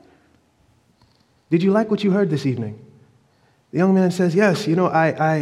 Did 1.50 1.62
you 1.62 1.70
like 1.70 1.90
what 1.90 2.04
you 2.04 2.10
heard 2.10 2.30
this 2.30 2.46
evening? 2.46 2.84
The 3.70 3.78
young 3.78 3.94
man 3.94 4.10
says, 4.10 4.34
Yes, 4.34 4.66
you 4.66 4.76
know, 4.76 4.86
I, 4.86 5.06
I, 5.08 5.36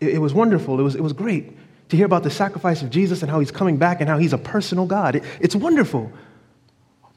it, 0.00 0.14
it 0.14 0.18
was 0.18 0.32
wonderful. 0.32 0.78
It 0.80 0.82
was, 0.82 0.94
it 0.94 1.02
was 1.02 1.12
great 1.12 1.56
to 1.90 1.96
hear 1.96 2.06
about 2.06 2.22
the 2.22 2.30
sacrifice 2.30 2.82
of 2.82 2.90
Jesus 2.90 3.22
and 3.22 3.30
how 3.30 3.40
he's 3.40 3.50
coming 3.50 3.76
back 3.76 4.00
and 4.00 4.08
how 4.08 4.18
he's 4.18 4.32
a 4.32 4.38
personal 4.38 4.86
God. 4.86 5.16
It, 5.16 5.24
it's 5.40 5.54
wonderful. 5.54 6.10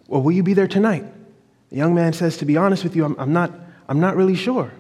Well, 0.08 0.22
will 0.22 0.32
you 0.32 0.44
be 0.44 0.54
there 0.54 0.68
tonight? 0.68 1.06
The 1.70 1.78
young 1.78 1.96
man 1.96 2.14
says, 2.14 2.38
To 2.38 2.46
be 2.46 2.58
honest 2.58 2.84
with 2.84 2.96
you, 2.96 3.06
I'm, 3.06 3.16
I'm, 3.20 3.34
not, 3.34 3.52
I'm 3.88 4.00
not 4.00 4.16
really 4.16 4.36
sure. 4.36 4.72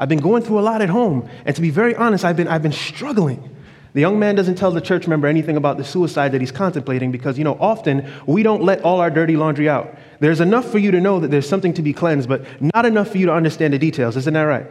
I've 0.00 0.08
been 0.08 0.20
going 0.20 0.42
through 0.42 0.58
a 0.58 0.62
lot 0.62 0.80
at 0.80 0.88
home. 0.88 1.28
And 1.44 1.54
to 1.54 1.60
be 1.60 1.68
very 1.68 1.94
honest, 1.94 2.24
I've 2.24 2.36
been, 2.36 2.48
I've 2.48 2.62
been 2.62 2.72
struggling. 2.72 3.54
The 3.92 4.00
young 4.00 4.18
man 4.18 4.34
doesn't 4.34 4.54
tell 4.54 4.70
the 4.70 4.80
church 4.80 5.06
member 5.06 5.28
anything 5.28 5.58
about 5.58 5.76
the 5.76 5.84
suicide 5.84 6.32
that 6.32 6.40
he's 6.40 6.50
contemplating 6.50 7.12
because, 7.12 7.36
you 7.36 7.44
know, 7.44 7.58
often 7.60 8.10
we 8.24 8.42
don't 8.42 8.62
let 8.62 8.80
all 8.80 9.00
our 9.00 9.10
dirty 9.10 9.36
laundry 9.36 9.68
out. 9.68 9.94
There's 10.18 10.40
enough 10.40 10.70
for 10.70 10.78
you 10.78 10.90
to 10.90 11.00
know 11.00 11.20
that 11.20 11.30
there's 11.30 11.46
something 11.46 11.74
to 11.74 11.82
be 11.82 11.92
cleansed, 11.92 12.30
but 12.30 12.46
not 12.62 12.86
enough 12.86 13.08
for 13.10 13.18
you 13.18 13.26
to 13.26 13.34
understand 13.34 13.74
the 13.74 13.78
details. 13.78 14.16
Isn't 14.16 14.32
that 14.32 14.42
right? 14.42 14.66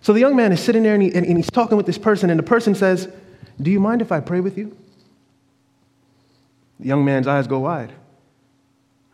So 0.00 0.12
the 0.12 0.18
young 0.18 0.34
man 0.34 0.50
is 0.50 0.58
sitting 0.58 0.82
there 0.82 0.94
and, 0.94 1.02
he, 1.04 1.14
and 1.14 1.36
he's 1.36 1.50
talking 1.50 1.76
with 1.76 1.86
this 1.86 1.98
person, 1.98 2.28
and 2.28 2.36
the 2.36 2.42
person 2.42 2.74
says, 2.74 3.08
Do 3.60 3.70
you 3.70 3.78
mind 3.78 4.02
if 4.02 4.10
I 4.10 4.18
pray 4.18 4.40
with 4.40 4.58
you? 4.58 4.76
The 6.80 6.88
young 6.88 7.04
man's 7.04 7.28
eyes 7.28 7.46
go 7.46 7.60
wide. 7.60 7.92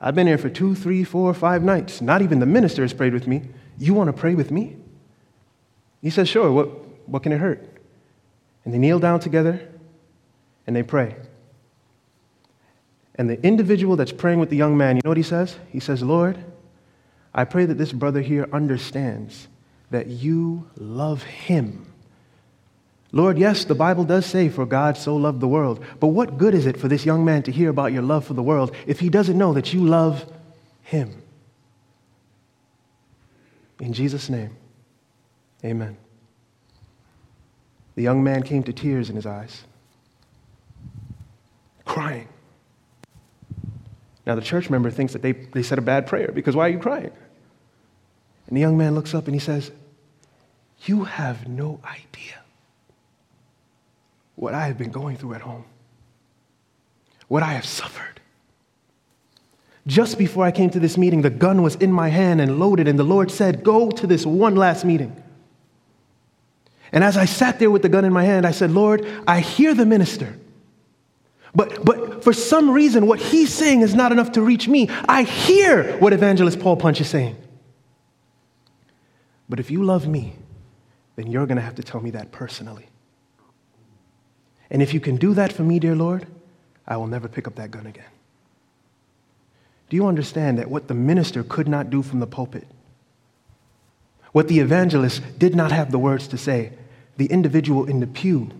I've 0.00 0.14
been 0.14 0.26
here 0.26 0.38
for 0.38 0.48
two, 0.48 0.74
three, 0.74 1.04
four, 1.04 1.34
five 1.34 1.62
nights. 1.62 2.00
Not 2.00 2.22
even 2.22 2.38
the 2.38 2.46
minister 2.46 2.80
has 2.80 2.94
prayed 2.94 3.12
with 3.12 3.26
me. 3.26 3.42
You 3.76 3.92
want 3.92 4.08
to 4.08 4.14
pray 4.14 4.34
with 4.34 4.50
me? 4.50 4.78
He 6.02 6.10
says, 6.10 6.28
Sure, 6.28 6.50
what, 6.50 6.68
what 7.08 7.22
can 7.22 7.32
it 7.32 7.38
hurt? 7.38 7.66
And 8.64 8.72
they 8.72 8.78
kneel 8.78 8.98
down 8.98 9.20
together 9.20 9.66
and 10.66 10.76
they 10.76 10.82
pray. 10.82 11.16
And 13.14 13.28
the 13.28 13.42
individual 13.44 13.96
that's 13.96 14.12
praying 14.12 14.38
with 14.38 14.50
the 14.50 14.56
young 14.56 14.76
man, 14.76 14.96
you 14.96 15.02
know 15.04 15.10
what 15.10 15.16
he 15.16 15.22
says? 15.22 15.56
He 15.70 15.80
says, 15.80 16.02
Lord, 16.02 16.38
I 17.34 17.44
pray 17.44 17.64
that 17.66 17.74
this 17.74 17.92
brother 17.92 18.20
here 18.20 18.48
understands 18.52 19.48
that 19.90 20.06
you 20.06 20.68
love 20.76 21.22
him. 21.24 21.86
Lord, 23.10 23.38
yes, 23.38 23.64
the 23.64 23.74
Bible 23.74 24.04
does 24.04 24.26
say, 24.26 24.48
for 24.48 24.66
God 24.66 24.96
so 24.96 25.16
loved 25.16 25.40
the 25.40 25.48
world. 25.48 25.82
But 25.98 26.08
what 26.08 26.36
good 26.36 26.54
is 26.54 26.66
it 26.66 26.76
for 26.76 26.88
this 26.88 27.06
young 27.06 27.24
man 27.24 27.42
to 27.44 27.52
hear 27.52 27.70
about 27.70 27.92
your 27.92 28.02
love 28.02 28.26
for 28.26 28.34
the 28.34 28.42
world 28.42 28.74
if 28.86 29.00
he 29.00 29.08
doesn't 29.08 29.38
know 29.38 29.54
that 29.54 29.72
you 29.72 29.84
love 29.84 30.30
him? 30.82 31.22
In 33.80 33.92
Jesus' 33.92 34.28
name. 34.28 34.56
Amen. 35.64 35.96
The 37.96 38.02
young 38.02 38.22
man 38.22 38.42
came 38.42 38.62
to 38.62 38.72
tears 38.72 39.10
in 39.10 39.16
his 39.16 39.26
eyes, 39.26 39.64
crying. 41.84 42.28
Now, 44.24 44.34
the 44.34 44.42
church 44.42 44.70
member 44.70 44.90
thinks 44.90 45.14
that 45.14 45.22
they, 45.22 45.32
they 45.32 45.62
said 45.62 45.78
a 45.78 45.82
bad 45.82 46.06
prayer 46.06 46.30
because 46.32 46.54
why 46.54 46.66
are 46.66 46.70
you 46.70 46.78
crying? 46.78 47.10
And 48.46 48.56
the 48.56 48.60
young 48.60 48.78
man 48.78 48.94
looks 48.94 49.14
up 49.14 49.26
and 49.26 49.34
he 49.34 49.40
says, 49.40 49.72
You 50.84 51.04
have 51.04 51.48
no 51.48 51.80
idea 51.84 52.36
what 54.36 54.54
I 54.54 54.66
have 54.66 54.78
been 54.78 54.90
going 54.90 55.16
through 55.16 55.34
at 55.34 55.40
home, 55.40 55.64
what 57.26 57.42
I 57.42 57.54
have 57.54 57.64
suffered. 57.66 58.20
Just 59.88 60.18
before 60.18 60.44
I 60.44 60.52
came 60.52 60.70
to 60.70 60.78
this 60.78 60.98
meeting, 60.98 61.22
the 61.22 61.30
gun 61.30 61.62
was 61.62 61.74
in 61.76 61.90
my 61.90 62.10
hand 62.10 62.40
and 62.40 62.60
loaded, 62.60 62.86
and 62.86 62.98
the 62.98 63.04
Lord 63.04 63.30
said, 63.30 63.64
Go 63.64 63.90
to 63.90 64.06
this 64.06 64.24
one 64.24 64.54
last 64.54 64.84
meeting. 64.84 65.20
And 66.92 67.04
as 67.04 67.16
I 67.16 67.26
sat 67.26 67.58
there 67.58 67.70
with 67.70 67.82
the 67.82 67.88
gun 67.88 68.04
in 68.04 68.12
my 68.12 68.24
hand, 68.24 68.46
I 68.46 68.50
said, 68.50 68.70
Lord, 68.70 69.06
I 69.26 69.40
hear 69.40 69.74
the 69.74 69.86
minister. 69.86 70.38
But, 71.54 71.84
but 71.84 72.22
for 72.24 72.32
some 72.32 72.70
reason, 72.70 73.06
what 73.06 73.18
he's 73.18 73.52
saying 73.52 73.80
is 73.80 73.94
not 73.94 74.12
enough 74.12 74.32
to 74.32 74.42
reach 74.42 74.68
me. 74.68 74.88
I 75.08 75.22
hear 75.22 75.96
what 75.98 76.12
Evangelist 76.12 76.60
Paul 76.60 76.76
Punch 76.76 77.00
is 77.00 77.08
saying. 77.08 77.36
But 79.48 79.60
if 79.60 79.70
you 79.70 79.82
love 79.82 80.06
me, 80.06 80.34
then 81.16 81.26
you're 81.26 81.46
going 81.46 81.56
to 81.56 81.62
have 81.62 81.74
to 81.76 81.82
tell 81.82 82.00
me 82.00 82.10
that 82.10 82.30
personally. 82.32 82.86
And 84.70 84.82
if 84.82 84.92
you 84.92 85.00
can 85.00 85.16
do 85.16 85.34
that 85.34 85.52
for 85.52 85.62
me, 85.62 85.78
dear 85.78 85.96
Lord, 85.96 86.26
I 86.86 86.96
will 86.96 87.06
never 87.06 87.28
pick 87.28 87.46
up 87.46 87.56
that 87.56 87.70
gun 87.70 87.86
again. 87.86 88.04
Do 89.88 89.96
you 89.96 90.06
understand 90.06 90.58
that 90.58 90.70
what 90.70 90.88
the 90.88 90.94
minister 90.94 91.42
could 91.42 91.66
not 91.66 91.88
do 91.88 92.02
from 92.02 92.20
the 92.20 92.26
pulpit, 92.26 92.66
what 94.32 94.48
the 94.48 94.60
evangelist 94.60 95.38
did 95.38 95.54
not 95.54 95.72
have 95.72 95.90
the 95.90 95.98
words 95.98 96.28
to 96.28 96.38
say, 96.38 96.72
the 97.16 97.26
individual 97.26 97.84
in 97.86 98.00
the 98.00 98.06
pew 98.06 98.50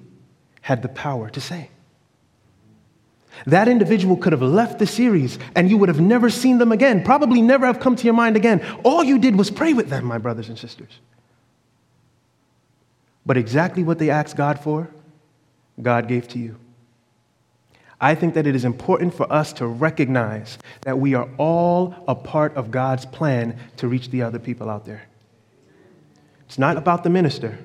had 0.63 0.83
the 0.83 0.89
power 0.89 1.31
to 1.31 1.41
say. 1.41 1.71
That 3.47 3.69
individual 3.69 4.17
could 4.17 4.33
have 4.33 4.43
left 4.43 4.79
the 4.79 4.87
series 4.87 5.39
and 5.55 5.71
you 5.71 5.79
would 5.79 5.89
have 5.89 6.01
never 6.01 6.29
seen 6.31 6.59
them 6.59 6.73
again, 6.73 7.05
probably 7.05 7.41
never 7.41 7.67
have 7.67 7.81
come 7.81 7.97
to 7.97 8.05
your 8.05 8.15
mind 8.15 8.37
again. 8.37 8.65
All 8.83 9.05
you 9.05 9.19
did 9.19 9.37
was 9.37 9.51
pray 9.51 9.73
with 9.73 9.89
them, 9.89 10.05
my 10.05 10.19
brothers 10.19 10.49
and 10.49 10.59
sisters. 10.59 10.99
But 13.25 13.37
exactly 13.37 13.83
what 13.83 13.99
they 13.99 14.11
asked 14.11 14.37
God 14.37 14.59
for, 14.59 14.89
God 15.81 16.09
gave 16.09 16.27
to 16.29 16.39
you. 16.39 16.57
I 18.01 18.15
think 18.15 18.35
that 18.35 18.47
it 18.47 18.55
is 18.55 18.65
important 18.65 19.15
for 19.15 19.31
us 19.33 19.53
to 19.55 19.67
recognize 19.67 20.59
that 20.83 20.99
we 20.99 21.15
are 21.15 21.29
all 21.37 21.95
a 22.07 22.15
part 22.15 22.55
of 22.57 22.71
God's 22.71 23.05
plan 23.07 23.59
to 23.77 23.89
reach 23.89 24.11
the 24.11 24.23
other 24.23 24.39
people 24.39 24.71
out 24.71 24.87
there. 24.87 25.08
It's 26.49 26.59
not 26.59 26.79
about 26.79 27.05
the 27.05 27.11
minister. 27.11 27.59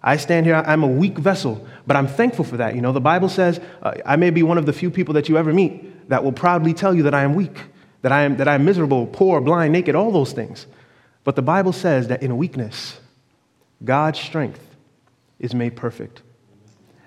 I 0.00 0.16
stand 0.16 0.46
here, 0.46 0.54
I'm 0.54 0.84
a 0.84 0.86
weak 0.86 1.18
vessel, 1.18 1.66
but 1.88 1.96
I'm 1.96 2.06
thankful 2.06 2.44
for 2.44 2.56
that. 2.58 2.76
You 2.76 2.80
know, 2.80 2.92
the 2.92 3.00
Bible 3.00 3.28
says 3.28 3.60
uh, 3.82 3.94
I 4.06 4.14
may 4.14 4.30
be 4.30 4.44
one 4.44 4.56
of 4.56 4.64
the 4.64 4.72
few 4.72 4.92
people 4.92 5.14
that 5.14 5.28
you 5.28 5.36
ever 5.36 5.52
meet 5.52 6.08
that 6.08 6.22
will 6.22 6.32
proudly 6.32 6.72
tell 6.72 6.94
you 6.94 7.02
that 7.02 7.14
I 7.14 7.24
am 7.24 7.34
weak, 7.34 7.58
that 8.02 8.12
I 8.12 8.22
am, 8.22 8.36
that 8.36 8.46
I 8.46 8.54
am 8.54 8.64
miserable, 8.64 9.06
poor, 9.08 9.40
blind, 9.40 9.72
naked, 9.72 9.96
all 9.96 10.12
those 10.12 10.32
things. 10.32 10.66
But 11.24 11.34
the 11.34 11.42
Bible 11.42 11.72
says 11.72 12.06
that 12.08 12.22
in 12.22 12.36
weakness, 12.36 13.00
God's 13.84 14.20
strength 14.20 14.64
is 15.40 15.52
made 15.52 15.74
perfect. 15.74 16.22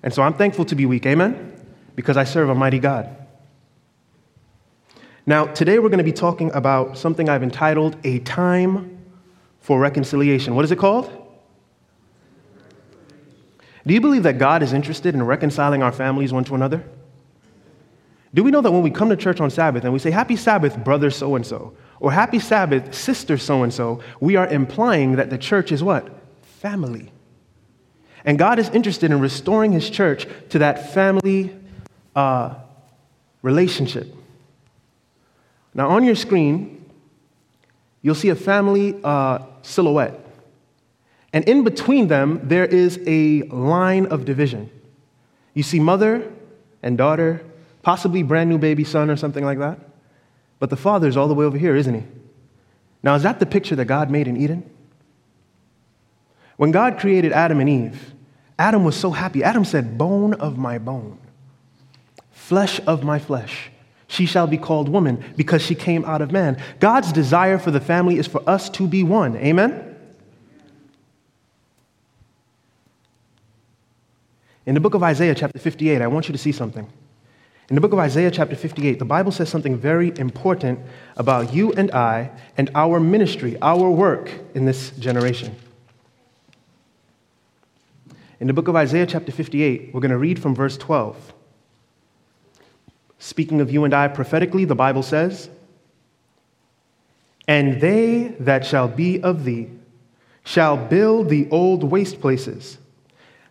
And 0.03 0.13
so 0.13 0.21
I'm 0.21 0.33
thankful 0.33 0.65
to 0.65 0.75
be 0.75 0.85
weak, 0.85 1.05
amen? 1.05 1.53
Because 1.95 2.17
I 2.17 2.25
serve 2.25 2.49
a 2.49 2.55
mighty 2.55 2.79
God. 2.79 3.09
Now, 5.25 5.45
today 5.45 5.79
we're 5.79 5.89
going 5.89 5.99
to 5.99 6.03
be 6.03 6.11
talking 6.11 6.51
about 6.51 6.97
something 6.97 7.29
I've 7.29 7.43
entitled 7.43 7.95
A 8.03 8.19
Time 8.19 8.97
for 9.61 9.79
Reconciliation. 9.79 10.55
What 10.55 10.65
is 10.65 10.71
it 10.71 10.77
called? 10.77 11.20
Do 13.85 13.93
you 13.93 14.01
believe 14.01 14.23
that 14.23 14.37
God 14.37 14.61
is 14.61 14.73
interested 14.73 15.15
in 15.15 15.23
reconciling 15.23 15.81
our 15.81 15.91
families 15.91 16.31
one 16.31 16.43
to 16.45 16.55
another? 16.55 16.83
Do 18.33 18.43
we 18.43 18.51
know 18.51 18.61
that 18.61 18.71
when 18.71 18.81
we 18.81 18.91
come 18.91 19.09
to 19.09 19.17
church 19.17 19.41
on 19.41 19.49
Sabbath 19.49 19.83
and 19.83 19.91
we 19.91 19.99
say, 19.99 20.11
Happy 20.11 20.35
Sabbath, 20.35 20.77
brother 20.83 21.09
so 21.09 21.35
and 21.35 21.45
so, 21.45 21.75
or 21.99 22.11
Happy 22.11 22.39
Sabbath, 22.39 22.93
sister 22.93 23.37
so 23.37 23.63
and 23.63 23.73
so, 23.73 24.01
we 24.19 24.35
are 24.35 24.47
implying 24.47 25.17
that 25.17 25.29
the 25.29 25.37
church 25.37 25.71
is 25.71 25.83
what? 25.83 26.09
Family. 26.41 27.11
And 28.23 28.37
God 28.37 28.59
is 28.59 28.69
interested 28.69 29.11
in 29.11 29.19
restoring 29.19 29.71
his 29.71 29.89
church 29.89 30.27
to 30.49 30.59
that 30.59 30.93
family 30.93 31.55
uh, 32.15 32.55
relationship. 33.41 34.13
Now, 35.73 35.89
on 35.89 36.03
your 36.03 36.15
screen, 36.15 36.85
you'll 38.01 38.15
see 38.15 38.29
a 38.29 38.35
family 38.35 38.99
uh, 39.03 39.39
silhouette. 39.63 40.19
And 41.33 41.45
in 41.45 41.63
between 41.63 42.07
them, 42.07 42.41
there 42.43 42.65
is 42.65 42.99
a 43.07 43.43
line 43.43 44.05
of 44.07 44.25
division. 44.25 44.69
You 45.53 45.63
see 45.63 45.79
mother 45.79 46.31
and 46.83 46.97
daughter, 46.97 47.43
possibly 47.83 48.23
brand 48.23 48.49
new 48.49 48.57
baby 48.57 48.83
son 48.83 49.09
or 49.09 49.15
something 49.15 49.45
like 49.45 49.59
that. 49.59 49.79
But 50.59 50.69
the 50.69 50.77
father's 50.77 51.17
all 51.17 51.27
the 51.27 51.33
way 51.33 51.45
over 51.45 51.57
here, 51.57 51.75
isn't 51.75 51.93
he? 51.93 52.03
Now, 53.03 53.15
is 53.15 53.23
that 53.23 53.39
the 53.39 53.45
picture 53.45 53.75
that 53.75 53.85
God 53.85 54.11
made 54.11 54.27
in 54.27 54.37
Eden? 54.37 54.69
When 56.57 56.71
God 56.71 56.99
created 56.99 57.31
Adam 57.31 57.59
and 57.59 57.69
Eve, 57.69 58.13
Adam 58.59 58.83
was 58.83 58.95
so 58.95 59.09
happy. 59.09 59.43
Adam 59.43 59.65
said, 59.65 59.97
Bone 59.97 60.35
of 60.35 60.57
my 60.57 60.77
bone, 60.77 61.17
flesh 62.31 62.79
of 62.85 63.03
my 63.03 63.17
flesh. 63.17 63.71
She 64.07 64.25
shall 64.25 64.45
be 64.45 64.57
called 64.57 64.89
woman 64.89 65.23
because 65.37 65.61
she 65.61 65.73
came 65.73 66.03
out 66.05 66.21
of 66.21 66.31
man. 66.31 66.61
God's 66.79 67.11
desire 67.13 67.57
for 67.57 67.71
the 67.71 67.79
family 67.79 68.17
is 68.17 68.27
for 68.27 68.47
us 68.47 68.69
to 68.71 68.85
be 68.85 69.03
one. 69.03 69.37
Amen? 69.37 69.90
In 74.65 74.75
the 74.75 74.79
book 74.79 74.93
of 74.93 75.01
Isaiah, 75.01 75.33
chapter 75.33 75.57
58, 75.57 76.01
I 76.01 76.07
want 76.07 76.27
you 76.27 76.33
to 76.33 76.37
see 76.37 76.51
something. 76.51 76.87
In 77.69 77.75
the 77.75 77.81
book 77.81 77.93
of 77.93 77.99
Isaiah, 77.99 78.29
chapter 78.29 78.55
58, 78.55 78.99
the 78.99 79.05
Bible 79.05 79.31
says 79.31 79.49
something 79.49 79.77
very 79.77 80.15
important 80.17 80.79
about 81.15 81.53
you 81.53 81.71
and 81.73 81.89
I 81.91 82.31
and 82.57 82.69
our 82.75 82.99
ministry, 82.99 83.57
our 83.61 83.89
work 83.89 84.29
in 84.53 84.65
this 84.65 84.91
generation. 84.91 85.55
In 88.39 88.47
the 88.47 88.53
book 88.53 88.67
of 88.67 88.75
Isaiah, 88.75 89.05
chapter 89.05 89.31
58, 89.31 89.93
we're 89.93 90.01
going 90.01 90.11
to 90.11 90.17
read 90.17 90.41
from 90.41 90.53
verse 90.53 90.77
12. 90.77 91.33
Speaking 93.19 93.61
of 93.61 93.71
you 93.71 93.83
and 93.83 93.93
I 93.93 94.07
prophetically, 94.09 94.65
the 94.65 94.75
Bible 94.75 95.03
says, 95.03 95.49
And 97.47 97.79
they 97.79 98.35
that 98.39 98.65
shall 98.65 98.87
be 98.87 99.21
of 99.21 99.43
thee 99.43 99.69
shall 100.43 100.75
build 100.75 101.29
the 101.29 101.47
old 101.51 101.83
waste 101.83 102.19
places. 102.19 102.79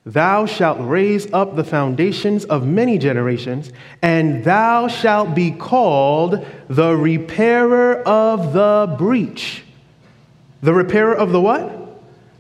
Thou 0.07 0.47
shalt 0.47 0.79
raise 0.81 1.31
up 1.33 1.57
the 1.57 1.65
foundations 1.65 2.45
of 2.47 2.67
many 2.67 2.97
generations, 2.97 3.71
and 4.01 4.43
thou 4.45 4.89
shalt 4.89 5.35
be 5.35 5.51
called 5.51 6.47
the 6.69 6.97
repairer 6.97 8.03
of 8.03 8.53
the 8.53 8.95
breach. 8.97 9.63
The 10.63 10.73
repairer 10.73 11.15
of 11.15 11.33
the 11.33 11.41
what? 11.41 11.81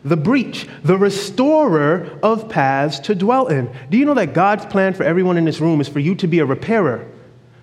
the 0.05 0.17
breach, 0.17 0.67
the 0.83 0.97
restorer 0.97 2.19
of 2.23 2.49
paths 2.49 3.01
to 3.01 3.15
dwell 3.15 3.49
in. 3.49 3.71
Do 3.91 3.99
you 3.99 4.05
know 4.05 4.15
that 4.15 4.33
God's 4.33 4.65
plan 4.67 4.95
for 4.95 5.03
everyone 5.03 5.37
in 5.37 5.45
this 5.45 5.61
room 5.61 5.81
is 5.81 5.89
for 5.89 6.01
you 6.01 6.15
to 6.17 6.27
be 6.27 6.39
a 6.39 6.47
repairer, 6.47 7.07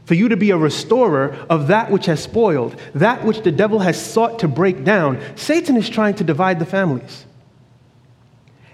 for 0.06 0.14
you 0.14 0.30
to 0.30 0.38
be 0.38 0.52
a 0.52 0.58
restorer 0.58 1.36
of 1.50 1.68
that 1.68 1.92
which 1.92 2.06
has 2.06 2.22
spoiled, 2.22 2.80
that 2.94 3.26
which 3.26 3.42
the 3.42 3.52
devil 3.52 3.80
has 3.80 4.00
sought 4.00 4.40
to 4.40 4.48
break 4.48 4.84
down? 4.84 5.20
Satan 5.36 5.78
is 5.78 5.90
trying 5.90 6.16
to 6.16 6.24
divide 6.24 6.60
the 6.60 6.66
families. 6.66 7.26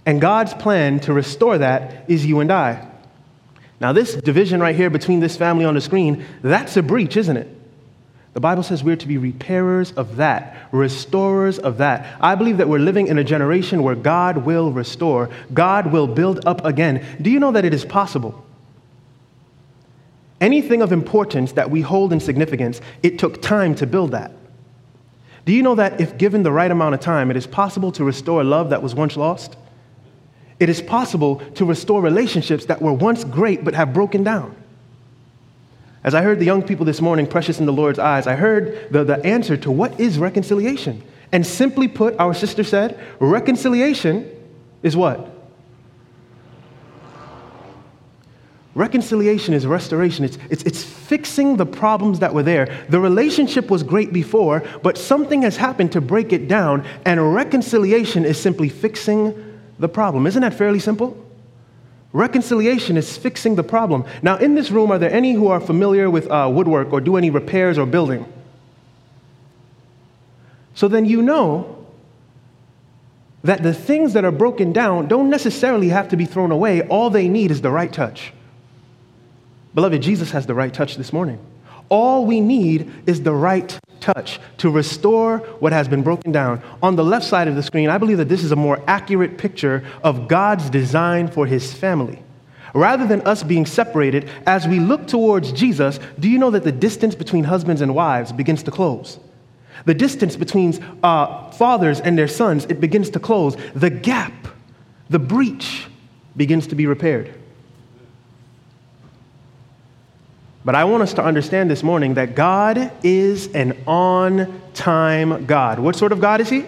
And 0.05 0.19
God's 0.19 0.53
plan 0.53 0.99
to 1.01 1.13
restore 1.13 1.57
that 1.59 2.09
is 2.09 2.25
you 2.25 2.39
and 2.39 2.51
I. 2.51 2.87
Now, 3.79 3.93
this 3.93 4.15
division 4.15 4.59
right 4.59 4.75
here 4.75 4.89
between 4.89 5.19
this 5.19 5.35
family 5.35 5.65
on 5.65 5.75
the 5.75 5.81
screen, 5.81 6.25
that's 6.41 6.77
a 6.77 6.83
breach, 6.83 7.17
isn't 7.17 7.37
it? 7.37 7.47
The 8.33 8.39
Bible 8.39 8.63
says 8.63 8.83
we're 8.83 8.95
to 8.95 9.07
be 9.07 9.17
repairers 9.17 9.91
of 9.91 10.15
that, 10.15 10.67
restorers 10.71 11.59
of 11.59 11.77
that. 11.77 12.17
I 12.19 12.35
believe 12.35 12.57
that 12.57 12.67
we're 12.67 12.79
living 12.79 13.07
in 13.07 13.19
a 13.19 13.23
generation 13.23 13.83
where 13.83 13.95
God 13.95 14.37
will 14.39 14.71
restore, 14.71 15.29
God 15.53 15.91
will 15.91 16.07
build 16.07 16.45
up 16.45 16.65
again. 16.65 17.05
Do 17.21 17.29
you 17.29 17.39
know 17.39 17.51
that 17.51 17.65
it 17.65 17.73
is 17.73 17.85
possible? 17.85 18.43
Anything 20.41 20.81
of 20.81 20.91
importance 20.91 21.51
that 21.53 21.69
we 21.69 21.81
hold 21.81 22.11
in 22.11 22.19
significance, 22.19 22.81
it 23.03 23.19
took 23.19 23.41
time 23.41 23.75
to 23.75 23.85
build 23.85 24.11
that. 24.11 24.31
Do 25.45 25.53
you 25.53 25.61
know 25.61 25.75
that 25.75 26.01
if 26.01 26.17
given 26.17 26.43
the 26.43 26.51
right 26.51 26.71
amount 26.71 26.95
of 26.95 27.01
time, 27.01 27.29
it 27.29 27.37
is 27.37 27.45
possible 27.45 27.91
to 27.93 28.03
restore 28.03 28.43
love 28.43 28.71
that 28.71 28.81
was 28.81 28.95
once 28.95 29.15
lost? 29.15 29.57
It 30.63 30.69
is 30.69 30.81
possible 30.81 31.41
to 31.55 31.65
restore 31.65 32.01
relationships 32.01 32.67
that 32.67 32.81
were 32.81 32.93
once 32.93 33.25
great 33.25 33.65
but 33.65 33.73
have 33.73 33.93
broken 33.93 34.23
down. 34.23 34.55
As 36.05 36.15
I 36.15 36.21
heard 36.21 36.39
the 36.39 36.45
young 36.45 36.63
people 36.63 36.85
this 36.85 37.01
morning, 37.01 37.27
precious 37.27 37.59
in 37.59 37.65
the 37.65 37.73
Lord's 37.73 37.99
eyes, 37.99 38.27
I 38.27 38.35
heard 38.35 38.87
the, 38.89 39.03
the 39.03 39.21
answer 39.25 39.57
to 39.57 39.69
what 39.69 39.99
is 39.99 40.17
reconciliation. 40.17 41.03
And 41.33 41.45
simply 41.45 41.89
put, 41.89 42.17
our 42.17 42.33
sister 42.33 42.63
said, 42.63 42.97
reconciliation 43.19 44.31
is 44.83 44.95
what? 44.95 45.31
Reconciliation 48.73 49.53
is 49.53 49.67
restoration. 49.67 50.23
It's, 50.23 50.37
it's, 50.49 50.63
it's 50.63 50.81
fixing 50.81 51.57
the 51.57 51.65
problems 51.65 52.19
that 52.19 52.33
were 52.33 52.43
there. 52.43 52.85
The 52.87 53.01
relationship 53.01 53.69
was 53.69 53.83
great 53.83 54.13
before, 54.13 54.63
but 54.81 54.97
something 54.97 55.41
has 55.41 55.57
happened 55.57 55.91
to 55.91 55.99
break 55.99 56.31
it 56.31 56.47
down, 56.47 56.85
and 57.05 57.35
reconciliation 57.35 58.23
is 58.23 58.39
simply 58.39 58.69
fixing 58.69 59.52
the 59.79 59.89
problem. 59.89 60.27
Isn't 60.27 60.41
that 60.41 60.53
fairly 60.53 60.79
simple? 60.79 61.17
Reconciliation 62.13 62.95
is 62.95 63.17
fixing 63.17 63.55
the 63.55 63.63
problem. 63.63 64.05
Now, 64.21 64.37
in 64.37 64.53
this 64.53 64.69
room, 64.69 64.91
are 64.91 64.99
there 64.99 65.11
any 65.11 65.33
who 65.33 65.47
are 65.47 65.59
familiar 65.59 66.09
with 66.09 66.29
uh, 66.29 66.49
woodwork 66.53 66.93
or 66.93 67.01
do 67.01 67.17
any 67.17 67.31
repairs 67.31 67.77
or 67.77 67.87
building? 67.87 68.31
So 70.75 70.87
then 70.87 71.05
you 71.05 71.21
know 71.21 71.85
that 73.43 73.63
the 73.63 73.73
things 73.73 74.13
that 74.13 74.23
are 74.23 74.31
broken 74.31 74.71
down 74.71 75.07
don't 75.07 75.29
necessarily 75.29 75.89
have 75.89 76.09
to 76.09 76.17
be 76.17 76.25
thrown 76.25 76.51
away. 76.51 76.81
All 76.83 77.09
they 77.09 77.27
need 77.27 77.51
is 77.51 77.61
the 77.61 77.71
right 77.71 77.91
touch. 77.91 78.31
Beloved, 79.75 80.01
Jesus 80.01 80.31
has 80.31 80.45
the 80.45 80.53
right 80.53 80.73
touch 80.73 80.95
this 80.95 81.11
morning. 81.11 81.39
All 81.89 82.25
we 82.25 82.39
need 82.39 82.91
is 83.05 83.23
the 83.23 83.33
right 83.33 83.77
touch 84.03 84.39
to 84.57 84.69
restore 84.69 85.37
what 85.59 85.71
has 85.71 85.87
been 85.87 86.03
broken 86.03 86.31
down. 86.31 86.61
On 86.83 86.95
the 86.95 87.03
left 87.03 87.25
side 87.25 87.47
of 87.47 87.55
the 87.55 87.63
screen, 87.63 87.89
I 87.89 87.97
believe 87.97 88.17
that 88.17 88.29
this 88.29 88.43
is 88.43 88.51
a 88.51 88.55
more 88.55 88.83
accurate 88.85 89.37
picture 89.37 89.83
of 90.03 90.27
God's 90.27 90.69
design 90.69 91.29
for 91.29 91.47
his 91.47 91.73
family. 91.73 92.21
Rather 92.73 93.07
than 93.07 93.21
us 93.21 93.43
being 93.43 93.65
separated, 93.65 94.29
as 94.45 94.67
we 94.67 94.79
look 94.79 95.07
towards 95.07 95.51
Jesus, 95.51 95.99
do 96.19 96.29
you 96.29 96.37
know 96.37 96.51
that 96.51 96.63
the 96.63 96.71
distance 96.71 97.15
between 97.15 97.45
husbands 97.45 97.81
and 97.81 97.95
wives 97.95 98.31
begins 98.31 98.63
to 98.63 98.71
close? 98.71 99.19
The 99.85 99.93
distance 99.93 100.35
between 100.35 100.83
uh, 101.01 101.51
fathers 101.51 102.01
and 102.01 102.17
their 102.17 102.27
sons, 102.27 102.65
it 102.65 102.81
begins 102.81 103.09
to 103.11 103.19
close. 103.19 103.55
The 103.73 103.89
gap, 103.89 104.33
the 105.09 105.19
breach 105.19 105.87
begins 106.35 106.67
to 106.67 106.75
be 106.75 106.87
repaired. 106.87 107.33
But 110.65 110.75
I 110.75 110.85
want 110.85 111.03
us 111.03 111.13
to 111.15 111.23
understand 111.23 111.69
this 111.69 111.83
morning 111.83 112.13
that 112.13 112.35
God 112.35 112.91
is 113.03 113.53
an 113.53 113.77
on 113.85 114.61
time 114.73 115.45
God. 115.45 115.79
What 115.79 115.95
sort 115.95 116.11
of 116.11 116.21
God 116.21 116.39
is 116.39 116.49
He? 116.49 116.65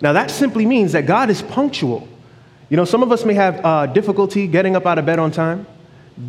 Now, 0.00 0.12
that 0.14 0.30
simply 0.32 0.66
means 0.66 0.92
that 0.92 1.06
God 1.06 1.30
is 1.30 1.42
punctual. 1.42 2.08
You 2.68 2.76
know, 2.76 2.84
some 2.84 3.04
of 3.04 3.12
us 3.12 3.24
may 3.24 3.34
have 3.34 3.64
uh, 3.64 3.86
difficulty 3.86 4.48
getting 4.48 4.74
up 4.74 4.84
out 4.84 4.98
of 4.98 5.06
bed 5.06 5.20
on 5.20 5.30
time, 5.30 5.64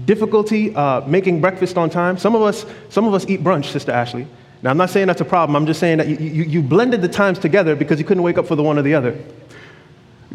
difficulty 0.06 0.76
uh, 0.76 1.02
making 1.08 1.42
breakfast 1.42 1.76
on 1.76 1.90
time. 1.90 2.20
Some 2.20 2.36
of 2.36 2.44
us, 2.44 2.68
some 2.90 3.06
of 3.06 3.16
us 3.16 3.26
eat 3.28 3.44
brunch, 3.44 3.66
Sister 3.66 3.92
Ashley. 3.92 4.28
Now, 4.62 4.70
I'm 4.70 4.78
not 4.78 4.92
saying 4.92 5.08
that's 5.08 5.22
a 5.22 5.26
problem. 5.26 5.56
I'm 5.56 5.66
just 5.66 5.80
saying 5.80 5.98
that 5.98 6.08
you, 6.08 6.18
you, 6.18 6.44
you 6.44 6.62
blended 6.62 7.02
the 7.02 7.10
times 7.10 7.40
together 7.40 7.76
because 7.76 7.98
you 7.98 8.06
couldn't 8.06 8.24
wake 8.24 8.38
up 8.38 8.46
for 8.46 8.56
the 8.56 8.64
one 8.64 8.78
or 8.78 8.84
the 8.84 8.94
other. 8.94 9.18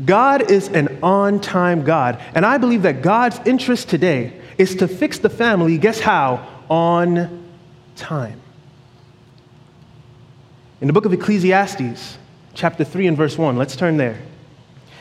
God 0.05 0.51
is 0.51 0.69
an 0.69 0.99
on 1.03 1.41
time 1.41 1.85
God. 1.85 2.21
And 2.35 2.45
I 2.45 2.59
believe 2.59 2.83
that 2.83 3.03
God's 3.03 3.39
interest 3.47 3.89
today 3.89 4.38
is 4.59 4.75
to 4.77 4.89
fix 4.89 5.19
the 5.19 5.31
family, 5.31 5.79
guess 5.79 6.01
how? 6.01 6.47
On 6.69 7.49
time. 7.97 8.41
In 10.81 10.87
the 10.87 10.93
book 10.93 11.05
of 11.05 11.13
Ecclesiastes, 11.13 12.19
chapter 12.55 12.85
3 12.85 13.07
and 13.07 13.17
verse 13.17 13.39
1, 13.39 13.57
let's 13.57 13.77
turn 13.77 13.97
there. 13.97 14.21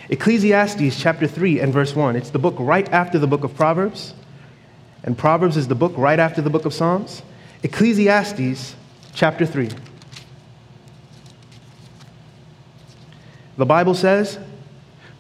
Ecclesiastes 0.10 1.00
chapter 1.00 1.28
3 1.28 1.60
and 1.60 1.74
verse 1.74 1.96
1. 1.96 2.16
It's 2.16 2.30
the 2.30 2.40
book 2.40 2.56
right 2.58 2.88
after 2.94 3.20
the 3.20 3.28
book 3.28 3.44
of 3.44 3.56
Proverbs. 3.56 4.14
And 5.04 5.18
Proverbs 5.18 5.58
is 5.58 5.68
the 5.68 5.76
book 5.76 5.94
right 5.98 6.20
after 6.20 6.42
the 6.42 6.50
book 6.50 6.66
of 6.66 6.74
Psalms. 6.74 7.22
Ecclesiastes 7.64 8.76
chapter 9.14 9.46
3. 9.46 9.70
The 13.58 13.66
Bible 13.66 13.96
says, 13.96 14.40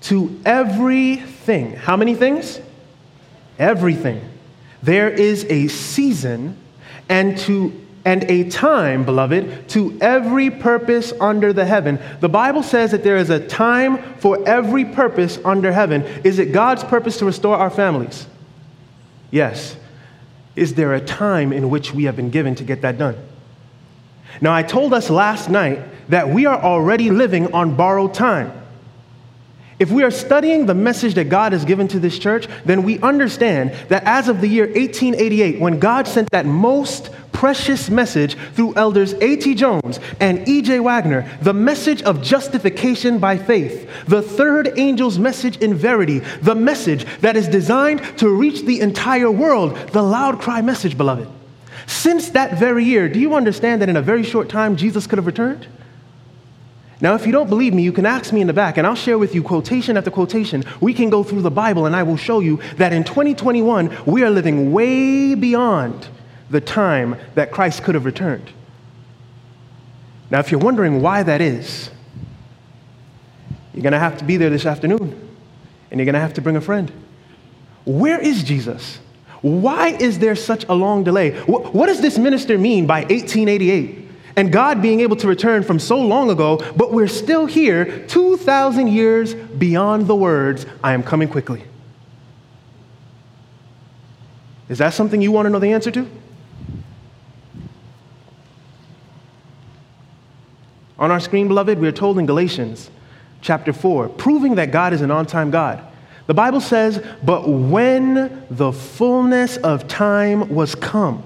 to 0.02 0.40
everything. 0.46 1.74
How 1.74 1.98
many 1.98 2.16
things? 2.16 2.62
Everything. 3.60 4.22
There 4.84 5.10
is 5.10 5.46
a 5.46 5.68
season 5.68 6.58
and 7.10 7.38
to 7.40 7.74
and 8.06 8.24
a 8.32 8.50
time, 8.50 9.04
beloved, 9.04 9.68
to 9.68 9.98
every 10.00 10.50
purpose 10.50 11.12
under 11.20 11.52
the 11.52 11.66
heaven. 11.66 12.00
The 12.22 12.30
Bible 12.30 12.64
says 12.64 12.92
that 12.92 13.04
there 13.04 13.18
is 13.18 13.30
a 13.30 13.46
time 13.46 14.02
for 14.20 14.48
every 14.48 14.86
purpose 14.86 15.38
under 15.44 15.74
heaven. 15.74 16.04
Is 16.24 16.40
it 16.40 16.54
God's 16.54 16.86
purpose 16.86 17.18
to 17.18 17.26
restore 17.26 17.58
our 17.58 17.70
families? 17.70 18.26
Yes. 19.30 19.76
is 20.56 20.76
there 20.76 20.94
a 20.94 21.02
time 21.02 21.52
in 21.52 21.70
which 21.70 21.94
we 21.94 22.06
have 22.06 22.16
been 22.16 22.30
given 22.30 22.56
to 22.56 22.64
get 22.64 22.82
that 22.84 22.98
done? 22.98 23.18
Now, 24.40 24.54
I 24.54 24.64
told 24.64 24.94
us 24.94 25.10
last 25.10 25.50
night 25.50 25.80
that 26.10 26.30
we 26.30 26.46
are 26.46 26.62
already 26.62 27.12
living 27.12 27.54
on 27.54 27.76
borrowed 27.76 28.14
time. 28.14 28.54
If 29.80 29.92
we 29.92 30.04
are 30.04 30.12
studying 30.12 30.66
the 30.66 30.74
message 30.74 31.14
that 31.16 31.30
God 31.30 31.52
has 31.52 31.64
given 31.64 31.88
to 31.90 32.00
this 32.00 32.18
church, 32.18 32.48
then 32.66 32.82
we 32.82 33.00
understand 33.00 33.74
that 33.90 34.04
as 34.06 34.28
of 34.28 34.42
the 34.42 34.48
year 34.48 34.66
1888, 34.66 35.60
when 35.60 35.80
God 35.80 36.08
sent 36.08 36.32
that 36.32 36.48
most 36.48 37.12
precious 37.32 37.88
message 37.88 38.36
through 38.54 38.74
elders 38.76 39.14
A.T. 39.14 39.54
Jones 39.54 40.00
and 40.20 40.48
E.J. 40.48 40.80
Waggoner, 40.80 41.30
the 41.44 41.54
message 41.54 42.02
of 42.02 42.24
justification 42.24 43.20
by 43.20 43.38
faith, 43.38 43.88
the 44.08 44.24
third 44.24 44.80
angel's 44.80 45.20
message 45.20 45.58
in 45.58 45.76
verity, 45.76 46.20
the 46.42 46.56
message 46.56 47.06
that 47.20 47.38
is 47.38 47.48
designed 47.48 48.02
to 48.18 48.30
reach 48.30 48.64
the 48.64 48.80
entire 48.80 49.30
world, 49.30 49.76
the 49.90 50.02
loud 50.02 50.40
cry 50.40 50.62
message, 50.64 50.98
beloved. 50.98 51.30
Since 51.86 52.32
that 52.32 52.58
very 52.58 52.84
year, 52.84 53.08
do 53.08 53.20
you 53.20 53.36
understand 53.36 53.84
that 53.84 53.90
in 53.90 53.98
a 53.98 54.02
very 54.02 54.24
short 54.24 54.50
time 54.50 54.76
Jesus 54.76 55.06
could 55.06 55.20
have 55.20 55.28
returned? 55.28 55.68
Now, 57.00 57.14
if 57.14 57.28
you 57.28 57.32
don't 57.32 57.48
believe 57.48 57.76
me, 57.76 57.84
you 57.84 57.92
can 57.92 58.08
ask 58.08 58.34
me 58.34 58.42
in 58.42 58.48
the 58.48 58.54
back, 58.54 58.78
and 58.78 58.88
I'll 58.88 58.96
share 58.96 59.20
with 59.20 59.36
you 59.36 59.44
quotation 59.44 59.98
after 59.98 60.10
quotation. 60.10 60.64
We 60.82 60.94
can 60.94 61.12
go 61.12 61.24
through 61.24 61.44
the 61.44 61.52
Bible, 61.52 61.86
and 61.86 61.96
I 61.96 62.02
will 62.02 62.18
show 62.18 62.40
you 62.40 62.60
that 62.78 62.92
in 62.92 63.04
2021, 63.04 63.96
we 64.08 64.24
are 64.24 64.32
living 64.32 64.72
way 64.72 65.36
beyond 65.36 66.08
the 66.50 66.62
time 66.62 67.16
that 67.36 67.52
Christ 67.52 67.84
could 67.84 67.94
have 67.94 68.06
returned. 68.06 68.50
Now, 70.32 70.40
if 70.40 70.52
you're 70.52 70.60
wondering 70.60 71.02
why 71.02 71.22
that 71.22 71.40
is, 71.40 71.92
you're 73.74 73.84
going 73.84 73.94
to 73.94 74.00
have 74.00 74.18
to 74.18 74.26
be 74.26 74.38
there 74.38 74.50
this 74.50 74.66
afternoon, 74.66 75.30
and 75.92 76.00
you're 76.00 76.06
going 76.06 76.14
to 76.14 76.20
have 76.20 76.34
to 76.34 76.42
bring 76.42 76.56
a 76.56 76.62
friend. 76.62 76.92
Where 77.86 78.20
is 78.20 78.44
Jesus? 78.44 79.00
Why 79.42 79.90
is 79.90 80.18
there 80.18 80.36
such 80.36 80.66
a 80.68 80.74
long 80.74 81.04
delay? 81.04 81.40
What 81.42 81.86
does 81.86 82.02
this 82.02 82.18
minister 82.18 82.58
mean 82.58 82.88
by 82.88 83.02
1888? 83.02 84.07
And 84.38 84.52
God 84.52 84.84
being 84.84 85.00
able 85.00 85.16
to 85.18 85.28
return 85.28 85.64
from 85.64 85.80
so 85.80 86.00
long 86.00 86.30
ago, 86.30 86.58
but 86.76 86.94
we're 86.94 87.08
still 87.08 87.48
here 87.48 88.06
2,000 88.08 88.88
years 88.88 89.34
beyond 89.34 90.06
the 90.06 90.16
words, 90.16 90.68
I 90.84 90.94
am 90.94 91.02
coming 91.02 91.28
quickly. 91.28 91.64
Is 94.70 94.78
that 94.78 94.94
something 94.94 95.22
you 95.22 95.32
want 95.32 95.48
to 95.48 95.50
know 95.50 95.60
the 95.60 95.72
answer 95.74 95.90
to? 95.90 96.08
On 101.00 101.10
our 101.10 101.20
screen, 101.20 101.48
beloved, 101.48 101.80
we 101.80 101.88
are 101.88 101.92
told 101.92 102.20
in 102.20 102.28
Galatians 102.28 102.92
chapter 103.42 103.74
4, 103.74 104.10
proving 104.10 104.56
that 104.56 104.72
God 104.72 104.94
is 104.94 105.02
an 105.02 105.10
on 105.10 105.26
time 105.26 105.50
God. 105.50 105.84
The 106.28 106.34
Bible 106.34 106.62
says, 106.62 107.04
But 107.24 107.48
when 107.48 108.46
the 108.52 108.72
fullness 108.72 109.58
of 109.58 109.88
time 109.88 110.54
was 110.54 110.76
come, 110.76 111.24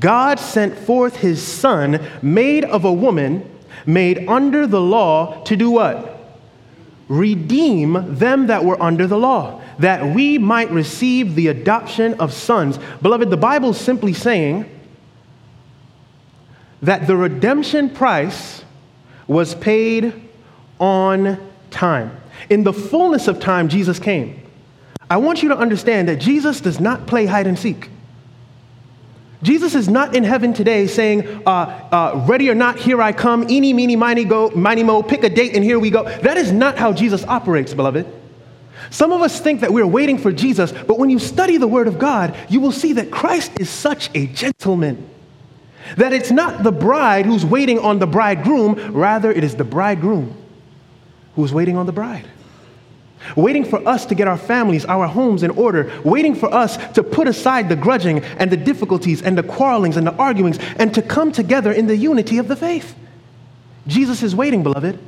God 0.00 0.40
sent 0.40 0.76
forth 0.76 1.16
his 1.16 1.42
son, 1.42 2.04
made 2.22 2.64
of 2.64 2.84
a 2.84 2.92
woman, 2.92 3.48
made 3.86 4.28
under 4.28 4.66
the 4.66 4.80
law, 4.80 5.42
to 5.44 5.56
do 5.56 5.70
what? 5.70 6.12
Redeem 7.08 8.18
them 8.18 8.48
that 8.48 8.64
were 8.64 8.80
under 8.82 9.06
the 9.06 9.16
law, 9.16 9.62
that 9.78 10.14
we 10.14 10.38
might 10.38 10.70
receive 10.70 11.34
the 11.34 11.48
adoption 11.48 12.14
of 12.14 12.32
sons. 12.32 12.78
Beloved, 13.00 13.30
the 13.30 13.36
Bible 13.36 13.70
is 13.70 13.80
simply 13.80 14.12
saying 14.12 14.68
that 16.82 17.06
the 17.06 17.16
redemption 17.16 17.90
price 17.90 18.64
was 19.28 19.54
paid 19.54 20.28
on 20.80 21.38
time. 21.70 22.16
In 22.50 22.64
the 22.64 22.72
fullness 22.72 23.28
of 23.28 23.40
time, 23.40 23.68
Jesus 23.68 23.98
came. 23.98 24.42
I 25.08 25.18
want 25.18 25.42
you 25.42 25.48
to 25.50 25.56
understand 25.56 26.08
that 26.08 26.16
Jesus 26.16 26.60
does 26.60 26.80
not 26.80 27.06
play 27.06 27.26
hide 27.26 27.46
and 27.46 27.58
seek. 27.58 27.88
Jesus 29.42 29.74
is 29.74 29.88
not 29.88 30.16
in 30.16 30.24
heaven 30.24 30.54
today 30.54 30.86
saying, 30.86 31.42
uh, 31.46 31.50
uh, 31.50 32.24
ready 32.26 32.48
or 32.48 32.54
not, 32.54 32.78
here 32.78 33.02
I 33.02 33.12
come, 33.12 33.48
eeny, 33.50 33.72
meeny, 33.72 33.96
miny, 33.96 34.24
go, 34.24 34.50
miny, 34.50 34.82
mo, 34.82 35.02
pick 35.02 35.24
a 35.24 35.28
date 35.28 35.54
and 35.54 35.62
here 35.62 35.78
we 35.78 35.90
go. 35.90 36.04
That 36.04 36.36
is 36.36 36.52
not 36.52 36.78
how 36.78 36.92
Jesus 36.92 37.24
operates, 37.24 37.74
beloved. 37.74 38.06
Some 38.90 39.12
of 39.12 39.20
us 39.20 39.40
think 39.40 39.60
that 39.60 39.72
we're 39.72 39.86
waiting 39.86 40.16
for 40.16 40.32
Jesus, 40.32 40.72
but 40.72 40.98
when 40.98 41.10
you 41.10 41.18
study 41.18 41.58
the 41.58 41.66
Word 41.66 41.88
of 41.88 41.98
God, 41.98 42.36
you 42.48 42.60
will 42.60 42.72
see 42.72 42.94
that 42.94 43.10
Christ 43.10 43.52
is 43.60 43.68
such 43.68 44.10
a 44.14 44.26
gentleman. 44.26 45.10
That 45.96 46.12
it's 46.12 46.30
not 46.30 46.62
the 46.62 46.72
bride 46.72 47.26
who's 47.26 47.44
waiting 47.44 47.78
on 47.78 47.98
the 47.98 48.06
bridegroom, 48.06 48.92
rather, 48.92 49.30
it 49.30 49.44
is 49.44 49.56
the 49.56 49.64
bridegroom 49.64 50.36
who's 51.34 51.52
waiting 51.52 51.76
on 51.76 51.86
the 51.86 51.92
bride 51.92 52.26
waiting 53.34 53.64
for 53.64 53.86
us 53.88 54.06
to 54.06 54.14
get 54.14 54.28
our 54.28 54.38
families, 54.38 54.84
our 54.84 55.06
homes 55.06 55.42
in 55.42 55.50
order, 55.50 55.90
waiting 56.04 56.34
for 56.34 56.52
us 56.52 56.76
to 56.92 57.02
put 57.02 57.26
aside 57.26 57.68
the 57.68 57.76
grudging 57.76 58.22
and 58.38 58.50
the 58.50 58.56
difficulties 58.56 59.22
and 59.22 59.36
the 59.36 59.42
quarrelings 59.42 59.96
and 59.96 60.06
the 60.06 60.12
arguings 60.12 60.62
and 60.78 60.94
to 60.94 61.02
come 61.02 61.32
together 61.32 61.72
in 61.72 61.86
the 61.86 61.96
unity 61.96 62.38
of 62.38 62.48
the 62.48 62.56
faith. 62.56 62.94
Jesus 63.86 64.22
is 64.22 64.34
waiting, 64.34 64.62
beloved. 64.62 64.98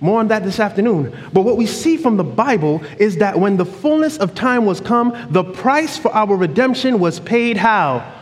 More 0.00 0.20
on 0.20 0.28
that 0.28 0.44
this 0.44 0.60
afternoon. 0.60 1.16
But 1.32 1.42
what 1.42 1.56
we 1.56 1.66
see 1.66 1.96
from 1.96 2.16
the 2.16 2.24
Bible 2.24 2.82
is 2.98 3.16
that 3.16 3.38
when 3.38 3.56
the 3.56 3.64
fullness 3.64 4.16
of 4.16 4.34
time 4.34 4.64
was 4.64 4.80
come, 4.80 5.26
the 5.30 5.42
price 5.42 5.98
for 5.98 6.14
our 6.14 6.36
redemption 6.36 7.00
was 7.00 7.18
paid 7.18 7.56
how? 7.56 8.12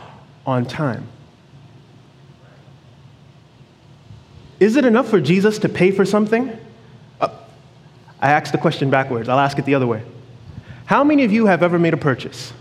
On 0.45 0.65
time. 0.65 1.07
Is 4.59 4.75
it 4.75 4.85
enough 4.85 5.07
for 5.07 5.21
Jesus 5.21 5.59
to 5.59 5.69
pay 5.69 5.91
for 5.91 6.03
something? 6.03 6.57
I 8.21 8.31
asked 8.31 8.51
the 8.51 8.57
question 8.57 8.89
backwards. 8.89 9.29
I'll 9.29 9.39
ask 9.39 9.57
it 9.59 9.65
the 9.65 9.75
other 9.75 9.87
way. 9.87 10.03
How 10.85 11.03
many 11.03 11.23
of 11.23 11.31
you 11.31 11.45
have 11.45 11.63
ever 11.63 11.77
made 11.77 11.93
a 11.93 11.97
purchase? 11.97 12.53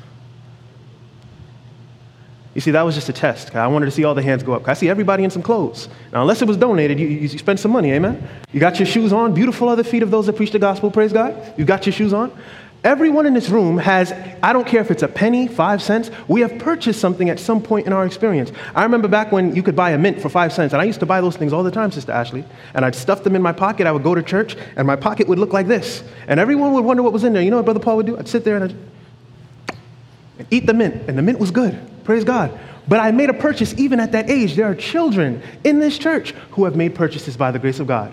You 2.54 2.62
see, 2.62 2.70
that 2.70 2.82
was 2.82 2.94
just 2.94 3.10
a 3.10 3.12
test. 3.12 3.54
I 3.54 3.66
wanted 3.66 3.84
to 3.84 3.90
see 3.90 4.04
all 4.04 4.14
the 4.14 4.22
hands 4.22 4.42
go 4.42 4.54
up. 4.54 4.66
I 4.66 4.72
see 4.72 4.88
everybody 4.88 5.24
in 5.24 5.30
some 5.30 5.42
clothes. 5.42 5.90
Now, 6.10 6.22
unless 6.22 6.40
it 6.40 6.48
was 6.48 6.56
donated, 6.56 6.98
you, 6.98 7.06
you 7.06 7.28
spent 7.28 7.60
some 7.60 7.70
money, 7.70 7.92
amen? 7.92 8.26
You 8.50 8.60
got 8.60 8.78
your 8.78 8.86
shoes 8.86 9.12
on. 9.12 9.34
Beautiful 9.34 9.68
are 9.68 9.76
the 9.76 9.84
feet 9.84 10.02
of 10.02 10.10
those 10.10 10.24
that 10.24 10.36
preach 10.36 10.52
the 10.52 10.58
gospel, 10.58 10.90
praise 10.90 11.12
God. 11.12 11.36
You 11.58 11.66
got 11.66 11.84
your 11.84 11.92
shoes 11.92 12.14
on. 12.14 12.32
Everyone 12.86 13.26
in 13.26 13.34
this 13.34 13.48
room 13.48 13.78
has, 13.78 14.12
I 14.44 14.52
don't 14.52 14.64
care 14.64 14.80
if 14.80 14.92
it's 14.92 15.02
a 15.02 15.08
penny, 15.08 15.48
five 15.48 15.82
cents, 15.82 16.08
we 16.28 16.40
have 16.42 16.56
purchased 16.60 17.00
something 17.00 17.28
at 17.28 17.40
some 17.40 17.60
point 17.60 17.84
in 17.88 17.92
our 17.92 18.06
experience. 18.06 18.52
I 18.76 18.84
remember 18.84 19.08
back 19.08 19.32
when 19.32 19.56
you 19.56 19.62
could 19.64 19.74
buy 19.74 19.90
a 19.90 19.98
mint 19.98 20.22
for 20.22 20.28
five 20.28 20.52
cents, 20.52 20.72
and 20.72 20.80
I 20.80 20.84
used 20.84 21.00
to 21.00 21.06
buy 21.06 21.20
those 21.20 21.36
things 21.36 21.52
all 21.52 21.64
the 21.64 21.70
time, 21.72 21.90
Sister 21.90 22.12
Ashley, 22.12 22.44
and 22.74 22.84
I'd 22.84 22.94
stuff 22.94 23.24
them 23.24 23.34
in 23.34 23.42
my 23.42 23.50
pocket. 23.50 23.88
I 23.88 23.90
would 23.90 24.04
go 24.04 24.14
to 24.14 24.22
church, 24.22 24.56
and 24.76 24.86
my 24.86 24.94
pocket 24.94 25.26
would 25.26 25.40
look 25.40 25.52
like 25.52 25.66
this. 25.66 26.04
And 26.28 26.38
everyone 26.38 26.74
would 26.74 26.84
wonder 26.84 27.02
what 27.02 27.12
was 27.12 27.24
in 27.24 27.32
there. 27.32 27.42
You 27.42 27.50
know 27.50 27.56
what 27.56 27.64
Brother 27.64 27.80
Paul 27.80 27.96
would 27.96 28.06
do? 28.06 28.16
I'd 28.18 28.28
sit 28.28 28.44
there 28.44 28.54
and 28.54 28.72
I'd 30.38 30.46
eat 30.52 30.66
the 30.66 30.74
mint, 30.74 31.08
and 31.08 31.18
the 31.18 31.22
mint 31.22 31.40
was 31.40 31.50
good. 31.50 31.76
Praise 32.04 32.22
God. 32.22 32.56
But 32.86 33.00
I 33.00 33.10
made 33.10 33.30
a 33.30 33.34
purchase 33.34 33.74
even 33.76 33.98
at 33.98 34.12
that 34.12 34.30
age. 34.30 34.54
There 34.54 34.64
are 34.64 34.76
children 34.76 35.42
in 35.64 35.80
this 35.80 35.98
church 35.98 36.36
who 36.52 36.66
have 36.66 36.76
made 36.76 36.94
purchases 36.94 37.36
by 37.36 37.50
the 37.50 37.58
grace 37.58 37.80
of 37.80 37.88
God, 37.88 38.12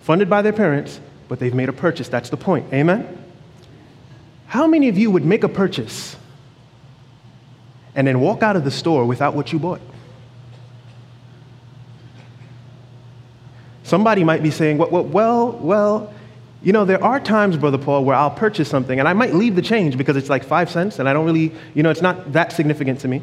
funded 0.00 0.28
by 0.28 0.42
their 0.42 0.52
parents, 0.52 0.98
but 1.28 1.38
they've 1.38 1.54
made 1.54 1.68
a 1.68 1.72
purchase. 1.72 2.08
That's 2.08 2.28
the 2.28 2.36
point. 2.36 2.72
Amen? 2.74 3.23
How 4.54 4.68
many 4.68 4.88
of 4.88 4.96
you 4.96 5.10
would 5.10 5.24
make 5.24 5.42
a 5.42 5.48
purchase 5.48 6.14
and 7.96 8.06
then 8.06 8.20
walk 8.20 8.44
out 8.44 8.54
of 8.54 8.62
the 8.62 8.70
store 8.70 9.04
without 9.04 9.34
what 9.34 9.52
you 9.52 9.58
bought? 9.58 9.80
Somebody 13.82 14.22
might 14.22 14.44
be 14.44 14.52
saying, 14.52 14.78
well, 14.78 15.02
well, 15.06 15.50
well, 15.54 16.14
you 16.62 16.72
know, 16.72 16.84
there 16.84 17.02
are 17.02 17.18
times, 17.18 17.56
Brother 17.56 17.78
Paul, 17.78 18.04
where 18.04 18.14
I'll 18.14 18.30
purchase 18.30 18.68
something 18.68 19.00
and 19.00 19.08
I 19.08 19.12
might 19.12 19.34
leave 19.34 19.56
the 19.56 19.60
change 19.60 19.98
because 19.98 20.16
it's 20.16 20.30
like 20.30 20.44
five 20.44 20.70
cents 20.70 21.00
and 21.00 21.08
I 21.08 21.12
don't 21.12 21.26
really, 21.26 21.52
you 21.74 21.82
know, 21.82 21.90
it's 21.90 22.00
not 22.00 22.32
that 22.32 22.52
significant 22.52 23.00
to 23.00 23.08
me. 23.08 23.22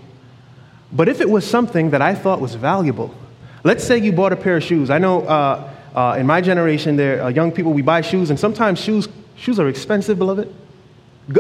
But 0.91 1.08
if 1.08 1.22
it 1.22 1.30
was 1.30 1.50
something 1.50 1.91
that 1.91 2.02
I 2.02 2.13
thought 2.13 2.41
was 2.41 2.56
valuable, 2.56 3.15
let's 3.63 3.86
say 3.86 3.98
you 3.98 4.12
bought 4.12 4.34
a 4.34 4.36
pair 4.36 4.58
of 4.58 4.63
shoes. 4.65 4.89
I 4.89 4.98
know 4.98 5.22
uh, 5.22 5.72
uh, 5.96 6.17
in 6.20 6.28
my 6.28 6.41
generation, 6.41 6.98
there 6.98 7.24
are 7.24 7.32
young 7.32 7.54
people, 7.54 7.72
we 7.72 7.84
buy 7.84 8.02
shoes, 8.02 8.32
and 8.32 8.38
sometimes 8.38 8.82
shoes, 8.82 9.08
shoes 9.38 9.62
are 9.62 9.70
expensive, 9.70 10.17
beloved 10.17 10.54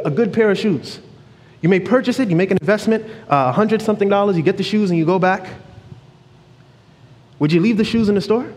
a 0.05 0.11
good 0.11 0.33
pair 0.33 0.51
of 0.51 0.57
shoes. 0.57 0.99
You 1.61 1.69
may 1.69 1.79
purchase 1.79 2.19
it, 2.19 2.29
you 2.29 2.35
make 2.35 2.51
an 2.51 2.57
investment, 2.59 3.05
uh, 3.05 3.07
a 3.29 3.33
uh, 3.33 3.51
hundred 3.51 3.81
something 3.81 4.09
dollars, 4.09 4.35
you 4.35 4.43
get 4.43 4.57
the 4.57 4.63
shoes 4.63 4.89
and 4.89 4.97
you 4.97 5.05
go 5.05 5.19
back. 5.19 5.47
Would 7.39 7.51
you 7.51 7.59
leave 7.59 7.77
the 7.77 7.83
shoes 7.83 8.09
in 8.09 8.15
the 8.15 8.21
store? 8.21 8.51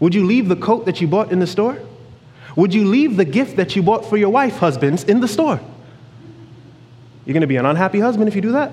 Would 0.00 0.14
you 0.14 0.24
leave 0.26 0.48
the 0.48 0.56
coat 0.56 0.86
that 0.86 1.00
you 1.00 1.06
bought 1.06 1.30
in 1.30 1.38
the 1.38 1.46
store? 1.46 1.78
Would 2.56 2.74
you 2.74 2.84
leave 2.84 3.16
the 3.16 3.24
gift 3.24 3.56
that 3.56 3.76
you 3.76 3.82
bought 3.82 4.04
for 4.04 4.16
your 4.16 4.30
wife, 4.30 4.56
husbands, 4.56 5.04
in 5.04 5.20
the 5.20 5.28
store? 5.28 5.60
You're 7.24 7.34
going 7.34 7.42
to 7.42 7.46
be 7.46 7.56
an 7.56 7.66
unhappy 7.66 8.00
husband 8.00 8.28
if 8.28 8.34
you 8.34 8.42
do 8.42 8.52
that. 8.52 8.72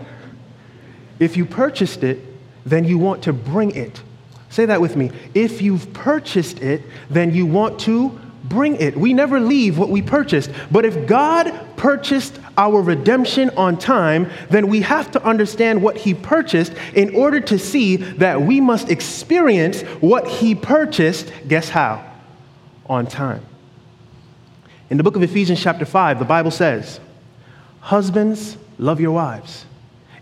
If 1.20 1.38
you 1.38 1.46
purchased 1.46 2.04
it, 2.04 2.20
then 2.66 2.84
you 2.86 2.98
want 2.98 3.24
to 3.24 3.34
bring 3.34 3.72
it. 3.72 4.02
Say 4.50 4.66
that 4.66 4.82
with 4.82 4.96
me. 4.96 5.12
If 5.34 5.62
you've 5.62 5.94
purchased 5.94 6.60
it, 6.62 6.82
then 7.10 7.34
you 7.34 7.46
want 7.46 7.80
to 7.82 8.20
bring 8.50 8.76
it. 8.76 8.98
We 8.98 9.14
never 9.14 9.40
leave 9.40 9.78
what 9.78 9.90
we 9.90 10.02
purchased. 10.02 10.52
But 10.72 10.86
if 10.86 11.08
God 11.08 11.54
purchased 11.78 12.40
our 12.58 12.82
redemption 12.82 13.52
on 13.52 13.78
time, 13.78 14.30
then 14.50 14.68
we 14.68 14.82
have 14.82 15.12
to 15.12 15.24
understand 15.24 15.82
what 15.82 15.96
He 15.96 16.14
purchased 16.14 16.74
in 16.94 17.16
order 17.16 17.40
to 17.42 17.58
see 17.58 17.96
that 17.96 18.42
we 18.42 18.60
must 18.60 18.90
experience 18.90 19.82
what 20.02 20.28
He 20.28 20.56
purchased. 20.56 21.32
Guess 21.48 21.70
how? 21.70 22.04
On 22.88 23.06
time. 23.08 23.46
In 24.90 24.98
the 24.98 25.04
book 25.04 25.16
of 25.16 25.24
Ephesians, 25.24 25.62
chapter 25.62 25.86
5, 25.86 26.20
the 26.20 26.26
Bible 26.26 26.52
says, 26.52 27.00
Husbands, 27.80 28.58
love 28.78 29.00
your 29.00 29.12
wives 29.12 29.66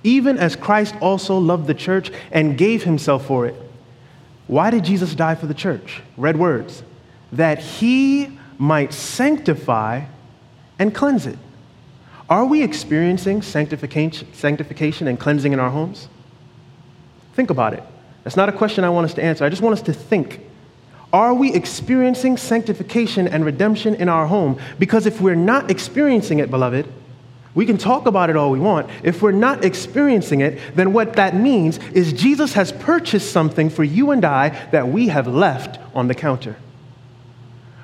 even 0.07 0.37
as 0.37 0.55
Christ 0.55 0.95
also 1.01 1.37
loved 1.37 1.67
the 1.67 1.73
church 1.73 2.11
and 2.31 2.57
gave 2.57 2.83
himself 2.83 3.25
for 3.25 3.45
it. 3.45 3.55
Why 4.47 4.69
did 4.69 4.85
Jesus 4.85 5.13
die 5.13 5.35
for 5.35 5.47
the 5.47 5.53
church? 5.53 6.01
Red 6.15 6.37
words. 6.37 6.81
That 7.31 7.59
he 7.59 8.37
might 8.57 8.93
sanctify 8.93 10.05
and 10.79 10.93
cleanse 10.93 11.25
it. 11.25 11.37
Are 12.29 12.45
we 12.45 12.61
experiencing 12.61 13.41
sanctification, 13.41 14.33
sanctification 14.33 15.07
and 15.07 15.19
cleansing 15.19 15.53
in 15.53 15.59
our 15.59 15.69
homes? 15.69 16.09
Think 17.33 17.49
about 17.49 17.73
it. 17.73 17.83
That's 18.23 18.35
not 18.35 18.49
a 18.49 18.51
question 18.51 18.83
I 18.83 18.89
want 18.89 19.05
us 19.05 19.13
to 19.13 19.23
answer. 19.23 19.45
I 19.45 19.49
just 19.49 19.61
want 19.61 19.73
us 19.73 19.81
to 19.83 19.93
think. 19.93 20.41
Are 21.13 21.33
we 21.33 21.53
experiencing 21.53 22.35
sanctification 22.35 23.27
and 23.27 23.45
redemption 23.45 23.95
in 23.95 24.09
our 24.09 24.27
home? 24.27 24.59
Because 24.77 25.05
if 25.05 25.21
we're 25.21 25.35
not 25.35 25.71
experiencing 25.71 26.39
it, 26.39 26.51
beloved, 26.51 26.91
we 27.55 27.65
can 27.65 27.77
talk 27.77 28.05
about 28.05 28.29
it 28.29 28.35
all 28.35 28.51
we 28.51 28.59
want. 28.59 28.89
If 29.03 29.21
we're 29.21 29.31
not 29.31 29.63
experiencing 29.63 30.41
it, 30.41 30.59
then 30.75 30.91
what 30.91 31.13
that 31.13 31.33
means 31.33 31.77
is 31.93 32.11
Jesus 32.11 32.53
has 32.53 32.73
purchased 32.73 33.31
something 33.31 33.69
for 33.69 33.83
you 33.83 34.11
and 34.11 34.25
I 34.25 34.49
that 34.71 34.89
we 34.89 35.07
have 35.07 35.27
left 35.27 35.79
on 35.95 36.07
the 36.09 36.13
counter. 36.13 36.57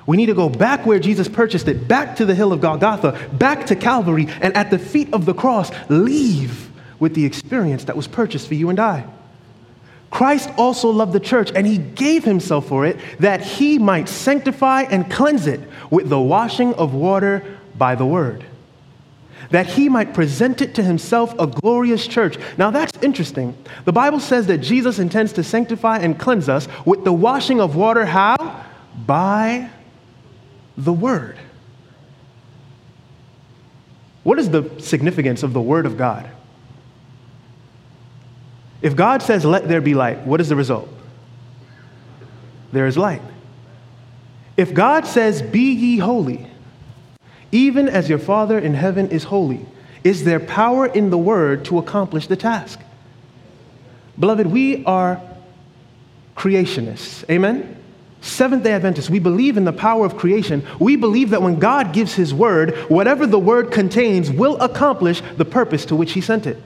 We 0.06 0.16
need 0.16 0.26
to 0.26 0.34
go 0.34 0.48
back 0.48 0.84
where 0.84 0.98
Jesus 0.98 1.28
purchased 1.28 1.66
it, 1.68 1.88
back 1.88 2.16
to 2.16 2.24
the 2.24 2.34
hill 2.34 2.52
of 2.52 2.60
Golgotha, 2.60 3.28
back 3.32 3.66
to 3.66 3.76
Calvary, 3.76 4.28
and 4.40 4.54
at 4.56 4.70
the 4.70 4.78
feet 4.78 5.12
of 5.12 5.24
the 5.24 5.34
cross, 5.34 5.70
leave 5.88 6.70
with 6.98 7.14
the 7.14 7.24
experience 7.24 7.84
that 7.84 7.96
was 7.96 8.06
purchased 8.06 8.48
for 8.48 8.54
you 8.54 8.68
and 8.70 8.78
I. 8.78 9.06
Christ 10.10 10.50
also 10.56 10.90
loved 10.90 11.12
the 11.12 11.20
church, 11.20 11.50
and 11.54 11.66
he 11.66 11.78
gave 11.78 12.24
himself 12.24 12.68
for 12.68 12.86
it 12.86 12.98
that 13.18 13.40
he 13.40 13.78
might 13.78 14.08
sanctify 14.08 14.82
and 14.82 15.10
cleanse 15.10 15.46
it 15.46 15.60
with 15.90 16.08
the 16.08 16.20
washing 16.20 16.74
of 16.74 16.94
water 16.94 17.58
by 17.76 17.94
the 17.94 18.06
word 18.06 18.44
that 19.50 19.66
he 19.66 19.88
might 19.88 20.14
present 20.14 20.60
it 20.62 20.74
to 20.74 20.82
himself 20.82 21.34
a 21.38 21.46
glorious 21.46 22.06
church. 22.06 22.36
Now 22.58 22.70
that's 22.70 22.96
interesting. 23.02 23.56
The 23.84 23.92
Bible 23.92 24.20
says 24.20 24.46
that 24.48 24.58
Jesus 24.58 24.98
intends 24.98 25.32
to 25.34 25.44
sanctify 25.44 25.98
and 25.98 26.18
cleanse 26.18 26.48
us 26.48 26.66
with 26.84 27.04
the 27.04 27.12
washing 27.12 27.60
of 27.60 27.76
water. 27.76 28.04
How? 28.04 28.64
By 29.06 29.70
the 30.76 30.92
word. 30.92 31.38
What 34.22 34.38
is 34.38 34.50
the 34.50 34.70
significance 34.80 35.42
of 35.42 35.52
the 35.52 35.60
word 35.60 35.86
of 35.86 35.96
God? 35.96 36.28
If 38.82 38.96
God 38.96 39.22
says, 39.22 39.44
let 39.44 39.68
there 39.68 39.80
be 39.80 39.94
light, 39.94 40.26
what 40.26 40.40
is 40.40 40.48
the 40.48 40.56
result? 40.56 40.88
There 42.72 42.86
is 42.86 42.98
light. 42.98 43.22
If 44.56 44.74
God 44.74 45.06
says, 45.06 45.42
be 45.42 45.72
ye 45.72 45.98
holy, 45.98 46.46
even 47.52 47.88
as 47.88 48.08
your 48.08 48.18
Father 48.18 48.58
in 48.58 48.74
heaven 48.74 49.08
is 49.10 49.24
holy. 49.24 49.64
Is 50.02 50.24
there 50.24 50.40
power 50.40 50.86
in 50.86 51.10
the 51.10 51.16
word 51.16 51.64
to 51.66 51.78
accomplish 51.78 52.26
the 52.26 52.36
task? 52.36 52.80
Beloved, 54.18 54.46
we 54.46 54.84
are 54.84 55.20
creationists. 56.36 57.28
Amen? 57.30 57.82
Seventh 58.24 58.64
day 58.64 58.72
Adventists, 58.72 59.10
we 59.10 59.18
believe 59.18 59.58
in 59.58 59.66
the 59.66 59.72
power 59.72 60.06
of 60.06 60.16
creation. 60.16 60.66
We 60.80 60.96
believe 60.96 61.28
that 61.30 61.42
when 61.42 61.58
God 61.58 61.92
gives 61.92 62.14
his 62.14 62.32
word, 62.32 62.74
whatever 62.88 63.26
the 63.26 63.38
word 63.38 63.70
contains 63.70 64.30
will 64.30 64.56
accomplish 64.62 65.20
the 65.36 65.44
purpose 65.44 65.84
to 65.86 65.94
which 65.94 66.12
he 66.12 66.22
sent 66.22 66.46
it. 66.46 66.56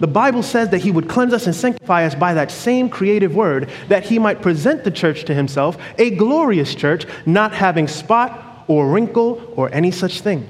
The 0.00 0.08
Bible 0.08 0.42
says 0.42 0.70
that 0.70 0.80
he 0.80 0.90
would 0.90 1.08
cleanse 1.08 1.32
us 1.32 1.46
and 1.46 1.54
sanctify 1.54 2.04
us 2.04 2.16
by 2.16 2.34
that 2.34 2.50
same 2.50 2.88
creative 2.88 3.36
word, 3.36 3.70
that 3.86 4.02
he 4.02 4.18
might 4.18 4.42
present 4.42 4.82
the 4.82 4.90
church 4.90 5.22
to 5.26 5.34
himself, 5.34 5.78
a 5.98 6.10
glorious 6.10 6.74
church, 6.74 7.06
not 7.24 7.54
having 7.54 7.86
spot 7.86 8.64
or 8.66 8.88
wrinkle 8.88 9.52
or 9.54 9.72
any 9.72 9.92
such 9.92 10.20
thing, 10.20 10.48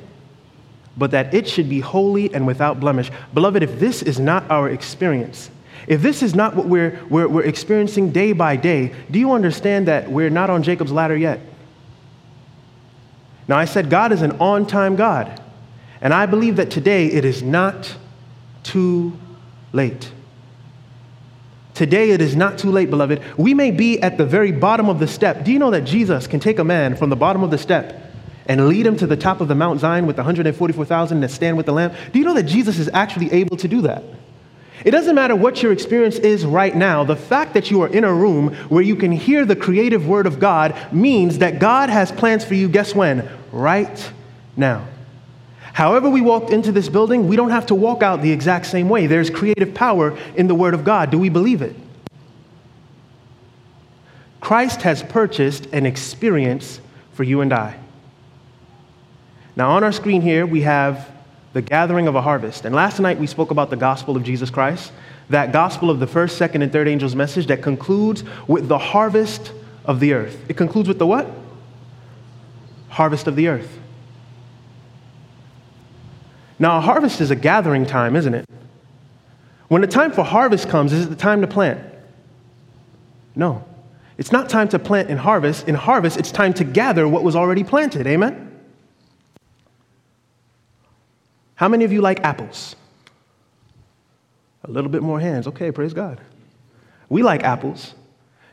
but 0.97 1.11
that 1.11 1.35
it 1.35 1.47
should 1.47 1.69
be 1.69 1.81
holy 1.81 2.35
and 2.35 2.47
without 2.47 2.81
blemish. 2.81 3.11
Beloved, 3.35 3.63
if 3.63 3.79
this 3.79 4.01
is 4.01 4.19
not 4.19 4.51
our 4.51 4.71
experience, 4.71 5.51
if 5.87 6.03
this 6.03 6.23
is 6.23 6.35
not 6.35 6.55
what 6.55 6.67
we're, 6.67 7.01
we're, 7.11 7.29
we're 7.29 7.43
experiencing 7.43 8.11
day 8.11 8.33
by 8.33 8.57
day, 8.57 8.95
do 9.11 9.19
you 9.19 9.33
understand 9.33 9.89
that 9.89 10.11
we're 10.11 10.31
not 10.31 10.51
on 10.51 10.63
Jacob's 10.63 10.93
ladder 10.93 11.17
yet? 11.17 11.41
Now, 13.47 13.59
I 13.59 13.67
said 13.67 13.91
God 13.91 14.13
is 14.13 14.23
an 14.23 14.33
on 14.41 14.67
time 14.67 14.97
God, 14.97 15.41
and 16.01 16.15
I 16.15 16.27
believe 16.27 16.57
that 16.57 16.71
today 16.71 17.09
it 17.09 17.25
is 17.25 17.43
not 17.43 17.95
too 18.63 19.19
late. 19.73 20.11
Today 21.75 22.11
it 22.11 22.21
is 22.21 22.37
not 22.37 22.57
too 22.57 22.71
late, 22.71 22.89
beloved. 22.89 23.21
We 23.37 23.53
may 23.53 23.71
be 23.71 24.01
at 24.01 24.17
the 24.17 24.25
very 24.25 24.53
bottom 24.53 24.89
of 24.89 25.01
the 25.01 25.09
step. 25.09 25.45
Do 25.45 25.53
you 25.53 25.59
know 25.59 25.73
that 25.73 25.83
Jesus 25.83 26.27
can 26.27 26.41
take 26.41 26.59
a 26.59 26.65
man 26.65 26.97
from 26.97 27.11
the 27.11 27.17
bottom 27.17 27.43
of 27.43 27.51
the 27.51 27.59
step 27.59 28.01
and 28.47 28.69
lead 28.69 28.87
him 28.87 28.97
to 28.99 29.07
the 29.07 29.17
top 29.17 29.41
of 29.41 29.49
the 29.49 29.55
Mount 29.55 29.81
Zion 29.81 30.07
with 30.07 30.17
144,000 30.17 31.21
that 31.21 31.31
stand 31.31 31.57
with 31.57 31.67
the 31.67 31.73
Lamb? 31.73 31.93
Do 32.13 32.19
you 32.19 32.25
know 32.25 32.35
that 32.35 32.45
Jesus 32.45 32.79
is 32.79 32.89
actually 32.93 33.31
able 33.33 33.57
to 33.57 33.67
do 33.67 33.83
that? 33.83 34.05
It 34.85 34.91
doesn't 34.91 35.15
matter 35.15 35.37
what 35.37 35.63
your 35.63 35.73
experience 35.73 36.17
is 36.17 36.45
right 36.45 36.75
now. 36.75 37.05
The 37.05 37.17
fact 37.17 37.55
that 37.55 37.71
you 37.71 37.83
are 37.83 37.89
in 37.89 38.03
a 38.03 38.13
room 38.13 38.55
where 38.69 38.83
you 38.83 38.97
can 38.97 39.13
hear 39.13 39.45
the 39.45 39.55
creative 39.55 40.07
word 40.07 40.27
of 40.27 40.41
God 40.41 40.93
means 40.93 41.39
that 41.39 41.59
God 41.59 41.91
has 41.91 42.11
plans 42.11 42.45
for 42.45 42.55
you, 42.55 42.69
guess 42.69 42.95
when? 42.95 43.29
Right 43.53 44.11
now. 44.57 44.87
However, 45.73 46.09
we 46.09 46.21
walked 46.21 46.51
into 46.51 46.71
this 46.71 46.89
building, 46.89 47.29
we 47.29 47.37
don't 47.37 47.51
have 47.51 47.67
to 47.67 47.75
walk 47.75 48.03
out 48.03 48.23
the 48.23 48.31
exact 48.31 48.67
same 48.67 48.89
way. 48.89 49.07
There's 49.07 49.31
creative 49.31 49.75
power 49.75 50.17
in 50.37 50.47
the 50.47 50.55
Word 50.55 50.75
of 50.75 50.85
God. 50.85 51.11
Do 51.11 51.19
we 51.19 51.29
believe 51.29 51.63
it? 51.63 51.75
Christ 54.41 54.83
has 54.83 55.03
purchased 55.03 55.67
an 55.73 55.87
experience 55.87 56.81
for 57.13 57.25
you 57.25 57.41
and 57.41 57.53
I. 57.53 57.79
Now, 59.57 59.71
on 59.71 59.83
our 59.83 59.93
screen 59.93 60.21
here, 60.21 60.47
we 60.47 60.61
have 60.63 61.11
the 61.55 61.63
gathering 61.63 62.09
of 62.09 62.17
a 62.17 62.21
harvest. 62.21 62.65
And 62.65 62.75
last 62.75 63.01
night, 63.01 63.19
we 63.19 63.27
spoke 63.27 63.51
about 63.51 63.71
the 63.71 63.77
gospel 63.77 64.17
of 64.17 64.25
Jesus 64.25 64.51
Christ, 64.51 64.93
that 65.31 65.53
gospel 65.53 65.89
of 65.89 66.01
the 66.01 66.07
first, 66.07 66.37
second, 66.37 66.63
and 66.63 66.71
third 66.71 66.89
angel's 66.89 67.15
message 67.15 67.47
that 67.47 67.63
concludes 67.63 68.25
with 68.47 68.69
the 68.69 68.77
harvest 68.77 69.53
of 69.85 70.01
the 70.01 70.13
earth. 70.13 70.45
It 70.49 70.57
concludes 70.57 70.89
with 70.89 70.99
the 70.99 71.07
what? 71.07 71.31
Harvest 72.89 73.29
of 73.29 73.37
the 73.37 73.49
earth. 73.49 73.79
Now, 76.59 76.79
a 76.79 76.81
harvest 76.81 77.21
is 77.21 77.31
a 77.31 77.37
gathering 77.37 77.87
time, 77.87 78.17
isn't 78.17 78.35
it? 78.35 78.49
When 79.69 79.81
the 79.81 79.89
time 79.89 80.13
for 80.13 80.25
harvest 80.25 80.69
comes, 80.69 80.93
is 80.93 81.07
it 81.07 81.09
the 81.09 81.17
time 81.17 81.41
to 81.41 81.47
plant? 81.47 81.81
No. 83.37 83.65
It's 84.19 84.31
not 84.33 84.49
time 84.49 84.69
to 84.69 84.79
plant 84.79 85.09
and 85.09 85.19
harvest. 85.19 85.69
In 85.69 85.75
harvest, 85.75 86.17
it's 86.17 86.31
time 86.33 86.53
to 86.55 86.65
gather 86.65 87.07
what 87.09 87.23
was 87.23 87.37
already 87.37 87.65
planted. 87.65 88.07
Amen? 88.07 88.54
How 91.57 91.69
many 91.69 91.85
of 91.85 91.93
you 91.93 92.01
like 92.01 92.21
apples? 92.25 92.77
A 94.65 94.71
little 94.71 94.91
bit 94.91 95.03
more 95.03 95.21
hands. 95.21 95.47
Okay, 95.47 95.71
praise 95.71 95.93
God. 95.93 96.21
We 97.09 97.23
like 97.23 97.45
apples. 97.45 97.95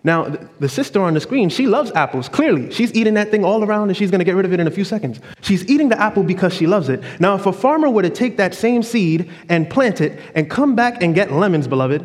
Now, 0.04 0.36
the 0.60 0.68
sister 0.68 1.02
on 1.02 1.14
the 1.14 1.20
screen, 1.20 1.50
she 1.50 1.68
loves 1.68 1.92
apples, 1.92 2.28
clearly. 2.28 2.72
She's 2.72 2.92
eating 2.94 3.14
that 3.14 3.30
thing 3.30 3.46
all 3.46 3.64
around 3.64 3.90
and 3.90 3.98
she's 3.98 4.10
to 4.10 4.24
get 4.24 4.36
rid 4.36 4.46
of 4.46 4.54
it 4.54 4.60
in 4.60 4.66
a 4.66 4.72
few 4.72 4.84
seconds. 4.84 5.20
She's 5.42 5.70
eating 5.70 5.90
the 5.90 6.00
apple 6.00 6.24
because 6.24 6.54
she 6.54 6.66
loves 6.66 6.90
it. 6.90 7.04
Now, 7.20 7.36
if 7.36 7.46
a 7.46 7.54
farmer 7.54 7.90
were 7.90 8.02
to 8.02 8.10
take 8.10 8.38
that 8.38 8.56
same 8.56 8.82
seed 8.82 9.30
and 9.48 9.70
plant 9.70 10.02
it 10.02 10.20
and 10.34 10.50
come 10.50 10.76
back 10.76 11.04
and 11.04 11.14
get 11.14 11.32
lemons, 11.32 11.68
beloved, 11.68 12.02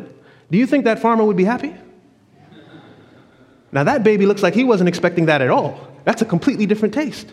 do 0.51 0.57
you 0.57 0.67
think 0.67 0.85
that 0.85 0.99
farmer 0.99 1.25
would 1.25 1.37
be 1.37 1.43
happy? 1.43 1.75
Now, 3.71 3.83
that 3.83 4.03
baby 4.03 4.27
looks 4.27 4.43
like 4.43 4.53
he 4.53 4.63
wasn't 4.63 4.87
expecting 4.87 5.25
that 5.25 5.41
at 5.41 5.49
all. 5.49 5.87
That's 6.05 6.21
a 6.21 6.25
completely 6.25 6.67
different 6.67 6.93
taste. 6.93 7.31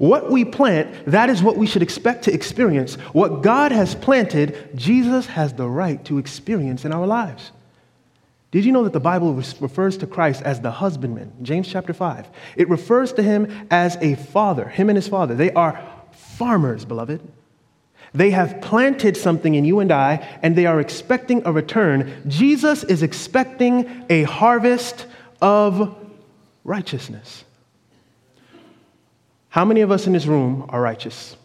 What 0.00 0.30
we 0.30 0.46
plant, 0.46 1.04
that 1.04 1.28
is 1.28 1.42
what 1.42 1.58
we 1.58 1.66
should 1.66 1.82
expect 1.82 2.24
to 2.24 2.32
experience. 2.32 2.94
What 3.12 3.42
God 3.42 3.70
has 3.70 3.94
planted, 3.94 4.70
Jesus 4.74 5.26
has 5.26 5.52
the 5.52 5.68
right 5.68 6.02
to 6.06 6.16
experience 6.16 6.86
in 6.86 6.92
our 6.92 7.06
lives. 7.06 7.52
Did 8.50 8.64
you 8.64 8.72
know 8.72 8.84
that 8.84 8.94
the 8.94 8.98
Bible 8.98 9.34
refers 9.34 9.98
to 9.98 10.06
Christ 10.06 10.40
as 10.40 10.62
the 10.62 10.70
husbandman? 10.70 11.30
James 11.42 11.68
chapter 11.68 11.92
5. 11.92 12.28
It 12.56 12.70
refers 12.70 13.12
to 13.12 13.22
him 13.22 13.68
as 13.70 13.98
a 14.00 14.14
father, 14.14 14.66
him 14.70 14.88
and 14.88 14.96
his 14.96 15.06
father. 15.06 15.34
They 15.34 15.52
are 15.52 15.78
farmers, 16.12 16.86
beloved. 16.86 17.20
They 18.14 18.30
have 18.30 18.62
planted 18.62 19.18
something 19.18 19.54
in 19.54 19.66
you 19.66 19.80
and 19.80 19.92
I, 19.92 20.26
and 20.42 20.56
they 20.56 20.64
are 20.64 20.80
expecting 20.80 21.42
a 21.44 21.52
return. 21.52 22.22
Jesus 22.26 22.84
is 22.84 23.02
expecting 23.02 24.06
a 24.08 24.22
harvest 24.22 25.04
of 25.42 25.94
righteousness. 26.64 27.44
How 29.50 29.64
many 29.64 29.80
of 29.80 29.90
us 29.90 30.06
in 30.06 30.12
this 30.12 30.26
room 30.26 30.64
are 30.68 30.80
righteous? 30.80 31.36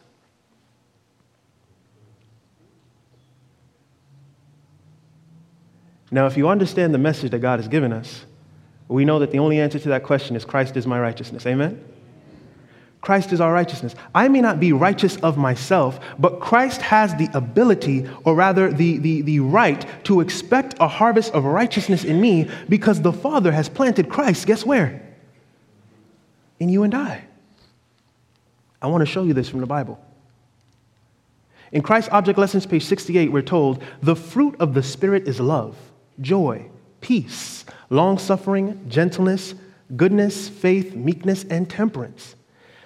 Now, 6.12 6.28
if 6.28 6.38
you 6.38 6.48
understand 6.48 6.94
the 6.94 7.00
message 7.00 7.32
that 7.32 7.40
God 7.40 7.60
has 7.60 7.68
given 7.68 7.92
us, 7.92 8.26
we 8.88 9.06
know 9.06 9.20
that 9.20 9.32
the 9.32 9.40
only 9.40 9.60
answer 9.60 9.80
to 9.80 9.90
that 9.90 10.04
question 10.04 10.36
is 10.36 10.46
Christ 10.46 10.78
is 10.78 10.86
my 10.86 11.00
righteousness. 11.00 11.46
Amen? 11.48 11.84
Christ 13.02 13.34
is 13.34 13.42
our 13.42 13.52
righteousness. 13.52 13.96
I 14.14 14.28
may 14.28 14.40
not 14.40 14.60
be 14.60 14.72
righteous 14.72 15.18
of 15.18 15.38
myself, 15.38 16.00
but 16.20 16.40
Christ 16.40 16.82
has 16.82 17.14
the 17.16 17.30
ability, 17.34 18.08
or 18.24 18.36
rather 18.36 18.72
the, 18.72 19.00
the, 19.00 19.22
the 19.24 19.40
right, 19.40 19.86
to 20.06 20.22
expect 20.22 20.76
a 20.80 20.88
harvest 20.88 21.34
of 21.34 21.44
righteousness 21.44 22.04
in 22.04 22.22
me 22.22 22.50
because 22.70 23.02
the 23.02 23.14
Father 23.14 23.52
has 23.52 23.68
planted 23.68 24.10
Christ. 24.10 24.46
Guess 24.46 24.66
where? 24.66 25.02
In 26.60 26.70
you 26.70 26.84
and 26.84 26.94
I. 26.94 27.26
I 28.86 28.88
want 28.88 29.02
to 29.02 29.08
show 29.08 29.24
you 29.24 29.34
this 29.34 29.50
from 29.50 29.62
the 29.62 29.66
Bible. 29.66 30.00
In 31.72 31.82
Christ 31.82 32.08
Object 32.12 32.38
Lessons, 32.38 32.68
page 32.68 32.86
68, 32.86 33.32
we're 33.32 33.42
told 33.42 33.82
the 34.04 34.16
fruit 34.16 34.56
of 34.60 34.76
the 34.76 34.84
Spirit 34.84 35.28
is 35.28 35.40
love, 35.40 35.76
joy, 36.22 36.68
peace, 37.02 37.66
long 37.90 38.20
suffering, 38.20 38.86
gentleness, 38.88 39.56
goodness, 39.98 40.48
faith, 40.48 40.94
meekness, 40.94 41.46
and 41.46 41.68
temperance. 41.68 42.36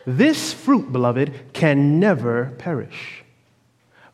This 0.08 0.54
fruit, 0.54 0.94
beloved, 0.94 1.34
can 1.52 2.00
never 2.00 2.54
perish, 2.58 3.26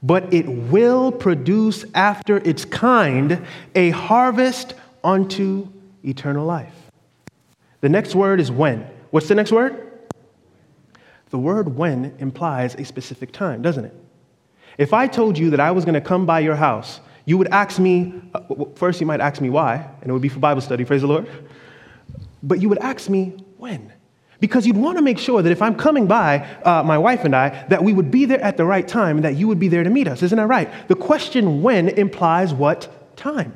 but 0.01 0.33
it 0.33 0.47
will 0.47 1.11
produce 1.11 1.85
after 1.93 2.37
its 2.37 2.65
kind 2.65 3.45
a 3.75 3.91
harvest 3.91 4.73
unto 5.03 5.67
eternal 6.03 6.47
life. 6.47 6.73
The 7.81 7.89
next 7.89 8.15
word 8.15 8.39
is 8.39 8.49
when. 8.49 8.87
What's 9.11 9.27
the 9.27 9.35
next 9.35 9.51
word? 9.51 9.85
The 11.29 11.39
word 11.39 11.75
when 11.75 12.15
implies 12.19 12.75
a 12.75 12.85
specific 12.85 13.31
time, 13.31 13.61
doesn't 13.61 13.85
it? 13.85 13.93
If 14.77 14.93
I 14.93 15.07
told 15.07 15.37
you 15.37 15.49
that 15.51 15.59
I 15.59 15.71
was 15.71 15.85
going 15.85 15.95
to 15.95 16.01
come 16.01 16.25
by 16.25 16.39
your 16.41 16.55
house, 16.55 16.99
you 17.25 17.37
would 17.37 17.47
ask 17.47 17.79
me, 17.79 18.13
uh, 18.33 18.65
first, 18.75 19.01
you 19.01 19.07
might 19.07 19.21
ask 19.21 19.41
me 19.41 19.49
why, 19.49 19.87
and 20.01 20.09
it 20.09 20.13
would 20.13 20.21
be 20.21 20.29
for 20.29 20.39
Bible 20.39 20.61
study, 20.61 20.85
praise 20.85 21.01
the 21.01 21.07
Lord. 21.07 21.27
But 22.43 22.61
you 22.61 22.69
would 22.69 22.77
ask 22.77 23.09
me 23.09 23.33
when. 23.57 23.91
Because 24.39 24.67
you'd 24.67 24.77
want 24.77 24.97
to 24.97 25.01
make 25.01 25.17
sure 25.17 25.41
that 25.41 25.51
if 25.51 25.61
I'm 25.61 25.75
coming 25.75 26.07
by, 26.07 26.39
uh, 26.63 26.83
my 26.83 26.97
wife 26.97 27.23
and 27.23 27.35
I, 27.35 27.65
that 27.69 27.83
we 27.83 27.93
would 27.93 28.11
be 28.11 28.25
there 28.25 28.41
at 28.41 28.57
the 28.57 28.65
right 28.65 28.87
time 28.87 29.17
and 29.17 29.25
that 29.25 29.35
you 29.35 29.47
would 29.47 29.59
be 29.59 29.69
there 29.69 29.83
to 29.83 29.89
meet 29.89 30.07
us. 30.07 30.21
Isn't 30.21 30.37
that 30.37 30.47
right? 30.47 30.69
The 30.87 30.95
question 30.95 31.63
when 31.63 31.89
implies 31.89 32.53
what 32.53 33.15
time? 33.15 33.55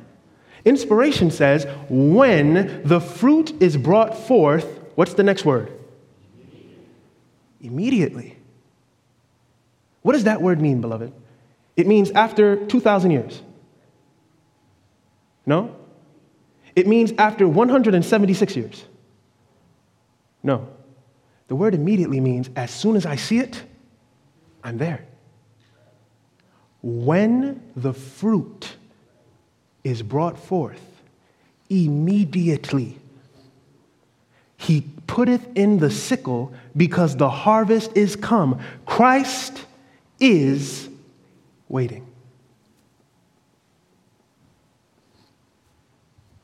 Inspiration 0.65 1.31
says, 1.31 1.67
when 1.89 2.81
the 2.83 2.99
fruit 2.99 3.61
is 3.61 3.77
brought 3.77 4.17
forth, 4.17 4.65
what's 4.95 5.13
the 5.13 5.23
next 5.23 5.45
word? 5.45 5.71
Immediately. 7.61 8.37
What 10.01 10.13
does 10.13 10.23
that 10.23 10.41
word 10.41 10.61
mean, 10.61 10.81
beloved? 10.81 11.11
It 11.75 11.87
means 11.87 12.11
after 12.11 12.65
2,000 12.65 13.11
years. 13.11 13.41
No? 15.45 15.75
It 16.75 16.87
means 16.87 17.11
after 17.17 17.47
176 17.47 18.55
years. 18.55 18.85
No. 20.43 20.67
The 21.47 21.55
word 21.55 21.73
immediately 21.73 22.19
means 22.19 22.49
as 22.55 22.71
soon 22.71 22.95
as 22.95 23.05
I 23.05 23.15
see 23.15 23.39
it, 23.39 23.63
I'm 24.63 24.77
there. 24.77 25.05
When 26.81 27.61
the 27.75 27.93
fruit 27.93 28.75
is 29.83 30.01
brought 30.01 30.37
forth, 30.37 30.81
immediately 31.69 32.97
he 34.57 34.85
putteth 35.09 35.47
in 35.55 35.79
the 35.79 35.89
sickle 35.89 36.53
because 36.77 37.17
the 37.17 37.31
harvest 37.31 37.97
is 37.97 38.15
come. 38.15 38.59
Christ 38.85 39.65
is 40.19 40.87
waiting. 41.67 42.05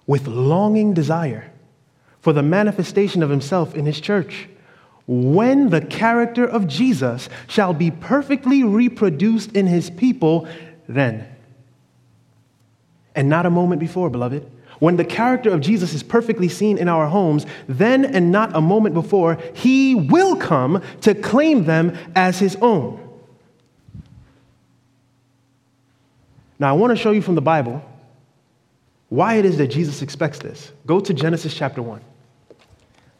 With 0.07 0.25
longing 0.25 0.95
desire 0.95 1.51
for 2.21 2.33
the 2.33 2.41
manifestation 2.41 3.21
of 3.21 3.29
himself 3.29 3.75
in 3.75 3.85
his 3.85 4.01
church. 4.01 4.49
When 5.05 5.69
the 5.69 5.81
character 5.81 6.43
of 6.43 6.67
Jesus 6.67 7.29
shall 7.47 7.71
be 7.71 7.91
perfectly 7.91 8.63
reproduced 8.63 9.51
in 9.51 9.67
his 9.67 9.91
people, 9.91 10.47
then. 10.87 11.27
And 13.13 13.29
not 13.29 13.45
a 13.45 13.51
moment 13.51 13.79
before, 13.79 14.09
beloved. 14.09 14.51
When 14.79 14.97
the 14.97 15.05
character 15.05 15.49
of 15.49 15.61
Jesus 15.61 15.93
is 15.93 16.03
perfectly 16.03 16.49
seen 16.49 16.77
in 16.77 16.87
our 16.87 17.07
homes, 17.07 17.45
then 17.67 18.05
and 18.05 18.31
not 18.31 18.55
a 18.55 18.61
moment 18.61 18.93
before, 18.93 19.37
he 19.53 19.95
will 19.95 20.35
come 20.35 20.81
to 21.01 21.15
claim 21.15 21.65
them 21.65 21.97
as 22.15 22.39
his 22.39 22.55
own. 22.57 22.99
Now, 26.59 26.69
I 26.69 26.73
want 26.73 26.91
to 26.91 26.95
show 26.95 27.11
you 27.11 27.21
from 27.21 27.35
the 27.35 27.41
Bible 27.41 27.83
why 29.09 29.35
it 29.35 29.45
is 29.45 29.57
that 29.57 29.67
Jesus 29.67 30.01
expects 30.01 30.39
this. 30.39 30.71
Go 30.85 30.99
to 30.99 31.13
Genesis 31.13 31.53
chapter 31.53 31.81
1. 31.81 32.01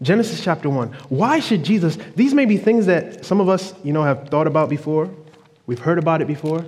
Genesis 0.02 0.44
chapter 0.44 0.70
1. 0.70 0.92
Why 1.10 1.40
should 1.40 1.64
Jesus, 1.64 1.98
these 2.16 2.34
may 2.34 2.46
be 2.46 2.58
things 2.58 2.86
that 2.88 3.24
some 3.26 3.40
of 3.40 3.48
us, 3.48 3.74
you 3.84 3.94
know, 3.94 4.04
have 4.04 4.28
thought 4.30 4.48
about 4.48 4.70
before, 4.70 5.10
we've 5.68 5.80
heard 5.80 5.98
about 5.98 6.22
it 6.22 6.28
before, 6.28 6.66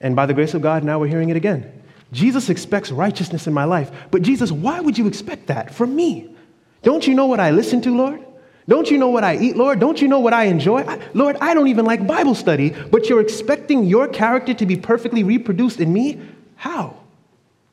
and 0.00 0.16
by 0.16 0.26
the 0.26 0.34
grace 0.34 0.54
of 0.54 0.62
God, 0.62 0.82
now 0.84 0.98
we're 0.98 1.08
hearing 1.08 1.28
it 1.30 1.36
again. 1.36 1.73
Jesus 2.14 2.48
expects 2.48 2.92
righteousness 2.92 3.46
in 3.48 3.52
my 3.52 3.64
life. 3.64 3.90
But 4.10 4.22
Jesus, 4.22 4.52
why 4.52 4.80
would 4.80 4.96
you 4.96 5.08
expect 5.08 5.48
that 5.48 5.74
from 5.74 5.94
me? 5.96 6.34
Don't 6.82 7.06
you 7.06 7.14
know 7.14 7.26
what 7.26 7.40
I 7.40 7.50
listen 7.50 7.82
to, 7.82 7.94
Lord? 7.94 8.24
Don't 8.68 8.90
you 8.90 8.96
know 8.96 9.08
what 9.08 9.24
I 9.24 9.36
eat, 9.36 9.56
Lord? 9.56 9.80
Don't 9.80 10.00
you 10.00 10.06
know 10.06 10.20
what 10.20 10.32
I 10.32 10.44
enjoy? 10.44 10.82
I, 10.82 11.00
Lord, 11.12 11.36
I 11.40 11.52
don't 11.52 11.68
even 11.68 11.84
like 11.84 12.06
Bible 12.06 12.34
study, 12.34 12.70
but 12.70 13.08
you're 13.08 13.20
expecting 13.20 13.84
your 13.84 14.06
character 14.06 14.54
to 14.54 14.64
be 14.64 14.76
perfectly 14.76 15.22
reproduced 15.24 15.80
in 15.80 15.92
me? 15.92 16.20
How? 16.56 16.96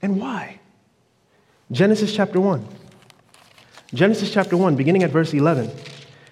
And 0.01 0.19
why? 0.19 0.59
Genesis 1.71 2.13
chapter 2.13 2.41
1. 2.41 2.67
Genesis 3.93 4.33
chapter 4.33 4.57
1, 4.57 4.75
beginning 4.75 5.03
at 5.03 5.11
verse 5.11 5.33
11. 5.33 5.69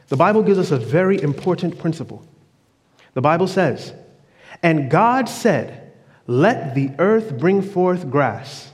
The 0.08 0.18
Bible 0.18 0.42
gives 0.42 0.58
us 0.58 0.72
a 0.72 0.78
very 0.78 1.22
important 1.22 1.78
principle. 1.78 2.26
The 3.14 3.22
Bible 3.22 3.48
says, 3.48 3.94
And 4.64 4.90
God 4.90 5.30
said, 5.30 5.79
Let 6.30 6.76
the 6.76 6.92
earth 7.00 7.40
bring 7.40 7.64
forth 7.64 8.12
grass, 8.12 8.72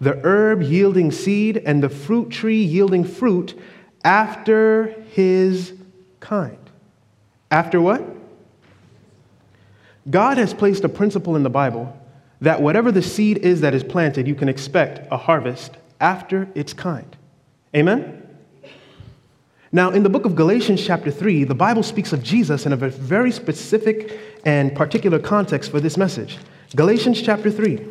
the 0.00 0.20
herb 0.24 0.62
yielding 0.62 1.12
seed, 1.12 1.58
and 1.58 1.80
the 1.80 1.88
fruit 1.88 2.30
tree 2.30 2.60
yielding 2.60 3.04
fruit 3.04 3.56
after 4.02 4.88
his 5.12 5.72
kind. 6.18 6.58
After 7.52 7.80
what? 7.80 8.02
God 10.10 10.38
has 10.38 10.52
placed 10.52 10.82
a 10.82 10.88
principle 10.88 11.36
in 11.36 11.44
the 11.44 11.50
Bible 11.50 11.96
that 12.40 12.60
whatever 12.60 12.90
the 12.90 13.00
seed 13.00 13.38
is 13.38 13.60
that 13.60 13.72
is 13.72 13.84
planted, 13.84 14.26
you 14.26 14.34
can 14.34 14.48
expect 14.48 15.06
a 15.12 15.16
harvest 15.16 15.76
after 16.00 16.48
its 16.56 16.72
kind. 16.72 17.16
Amen? 17.76 18.26
Now, 19.70 19.92
in 19.92 20.02
the 20.02 20.08
book 20.08 20.24
of 20.24 20.34
Galatians, 20.34 20.84
chapter 20.84 21.12
3, 21.12 21.44
the 21.44 21.54
Bible 21.54 21.84
speaks 21.84 22.12
of 22.12 22.24
Jesus 22.24 22.66
in 22.66 22.72
a 22.72 22.76
very 22.76 23.30
specific 23.30 24.18
and 24.44 24.74
particular 24.74 25.20
context 25.20 25.70
for 25.70 25.78
this 25.78 25.96
message. 25.96 26.38
Galatians, 26.74 27.22
chapter 27.22 27.50
3. 27.50 27.86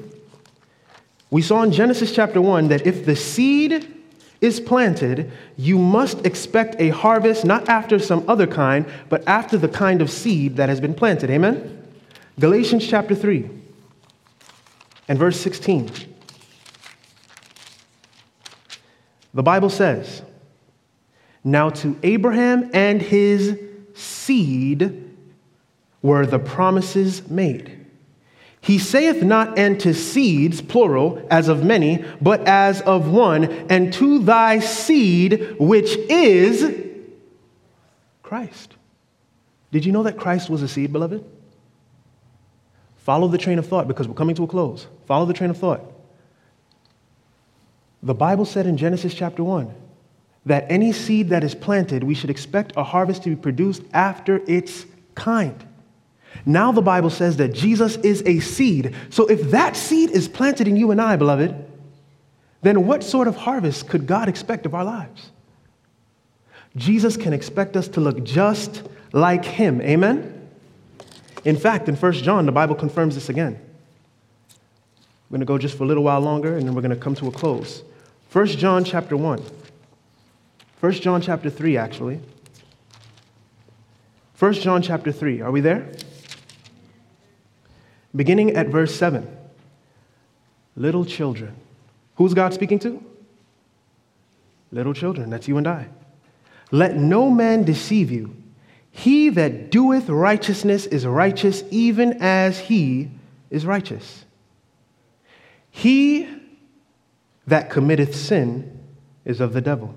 We 1.32 1.42
saw 1.42 1.64
in 1.64 1.72
Genesis, 1.72 2.14
chapter 2.14 2.42
1, 2.42 2.68
that 2.68 2.86
if 2.86 3.06
the 3.06 3.16
seed 3.16 3.94
is 4.42 4.60
planted, 4.60 5.32
you 5.58 5.78
must 5.78 6.26
expect 6.26 6.76
a 6.80 6.90
harvest 6.90 7.46
not 7.46 7.68
after 7.70 8.00
some 8.00 8.24
other 8.28 8.48
kind, 8.48 8.86
but 9.10 9.28
after 9.28 9.58
the 9.58 9.70
kind 9.70 10.02
of 10.02 10.10
seed 10.10 10.58
that 10.58 10.70
has 10.70 10.80
been 10.82 10.94
planted. 10.94 11.30
Amen? 11.30 11.84
Galatians 12.40 12.86
chapter 12.86 13.16
3 13.16 13.50
and 15.08 15.18
verse 15.18 15.40
16. 15.40 15.90
The 19.34 19.44
Bible 19.44 19.70
says, 19.70 20.22
Now 21.44 21.70
to 21.70 21.98
Abraham 22.04 22.70
and 22.74 23.02
his 23.02 23.60
seed 23.94 25.12
were 26.02 26.26
the 26.26 26.40
promises 26.40 27.30
made. 27.30 27.85
He 28.66 28.80
saith 28.80 29.22
not, 29.22 29.60
seeds, 29.80 30.60
plural, 30.60 31.24
as 31.30 31.50
of 31.50 31.64
many, 31.64 32.04
but 32.20 32.48
as 32.48 32.82
of 32.82 33.08
one, 33.12 33.44
and 33.70 33.94
to 33.94 34.18
thy 34.18 34.58
seed, 34.58 35.56
which 35.60 35.96
is 36.10 36.76
Christ. 38.24 38.74
Did 39.72 39.86
you 39.86 39.92
know 39.92 40.02
that 40.02 40.18
Christ 40.18 40.50
was 40.50 40.64
a 40.64 40.68
seed, 40.68 40.92
beloved? 40.92 41.24
Follow 42.96 43.28
the 43.28 43.38
train 43.38 43.60
of 43.60 43.68
thought 43.68 43.88
because 43.88 44.08
we're 44.08 44.16
coming 44.16 44.36
to 44.36 44.46
a 44.46 44.48
close. 44.48 44.88
Follow 45.06 45.28
the 45.28 45.34
train 45.34 45.52
of 45.52 45.58
thought. 45.60 45.82
The 48.02 48.16
Bible 48.16 48.46
said 48.46 48.66
in 48.66 48.78
Genesis 48.78 49.14
chapter 49.14 49.44
1 49.44 49.72
that 50.48 50.66
any 50.70 50.92
seed 50.92 51.30
that 51.30 51.44
is 51.44 51.54
planted, 51.54 52.04
we 52.04 52.16
should 52.16 52.32
expect 52.32 52.74
a 52.76 52.84
harvest 52.84 53.22
to 53.24 53.30
be 53.30 53.36
produced 53.36 53.84
after 53.94 54.42
its 54.48 54.88
kind. 55.14 55.68
Now 56.46 56.72
the 56.72 56.82
Bible 56.82 57.10
says 57.10 57.38
that 57.38 57.54
Jesus 57.54 57.98
is 57.98 58.22
a 58.26 58.40
seed. 58.40 58.96
So 59.10 59.26
if 59.28 59.52
that 59.52 59.76
seed 59.76 60.12
is 60.12 60.28
planted 60.28 60.68
in 60.68 60.78
you 60.78 60.92
and 60.92 61.02
I, 61.02 61.16
beloved, 61.16 61.56
then 62.62 62.86
what 62.86 63.04
sort 63.04 63.28
of 63.28 63.36
harvest 63.36 63.90
could 63.90 64.06
God 64.06 64.30
expect 64.30 64.66
of 64.66 64.76
our 64.76 64.84
lives? 64.84 65.32
Jesus 66.76 67.18
can 67.18 67.34
expect 67.34 67.76
us 67.76 67.88
to 67.90 68.02
look 68.02 68.24
just 68.24 68.84
like 69.12 69.46
him. 69.46 69.82
Amen? 69.82 70.50
In 71.46 71.56
fact, 71.58 71.88
in 71.88 71.96
1 71.96 72.14
John, 72.14 72.46
the 72.46 72.52
Bible 72.52 72.76
confirms 72.76 73.16
this 73.16 73.30
again. 73.30 73.60
We're 75.30 75.38
going 75.38 75.40
to 75.42 75.46
go 75.46 75.58
just 75.58 75.78
for 75.78 75.84
a 75.84 75.88
little 75.88 76.04
while 76.04 76.22
longer 76.22 76.58
and 76.58 76.68
then 76.68 76.76
we're 76.76 76.82
going 76.82 76.96
to 76.96 77.02
come 77.02 77.16
to 77.16 77.28
a 77.28 77.32
close. 77.32 77.84
1 78.32 78.48
John 78.48 78.84
chapter 78.84 79.16
1. 79.16 79.42
1 80.80 80.92
John 80.94 81.22
chapter 81.22 81.50
3, 81.50 81.78
actually. 81.78 82.20
1 84.38 84.54
John 84.54 84.82
chapter 84.82 85.12
3. 85.12 85.42
Are 85.42 85.52
we 85.52 85.62
there? 85.62 85.88
Beginning 88.16 88.56
at 88.56 88.68
verse 88.68 88.96
7. 88.96 89.28
Little 90.76 91.06
children. 91.06 91.56
Who's 92.16 92.34
God 92.34 92.54
speaking 92.54 92.80
to? 92.80 93.04
Little 94.72 94.94
children. 94.94 95.30
That's 95.30 95.48
you 95.48 95.58
and 95.58 95.68
I. 95.68 95.88
Let 96.72 96.96
no 96.96 97.30
man 97.30 97.64
deceive 97.64 98.12
you. 98.12 98.36
He 98.92 99.30
that 99.30 99.72
doeth 99.72 100.10
righteousness 100.10 100.86
is 100.86 101.06
righteous, 101.06 101.64
even 101.70 102.22
as 102.22 102.60
he 102.60 103.12
is 103.50 103.66
righteous. 103.66 104.26
He 105.70 106.28
that 107.48 107.70
committeth 107.70 108.16
sin 108.16 108.80
is 109.26 109.42
of 109.42 109.54
the 109.54 109.62
devil. 109.62 109.94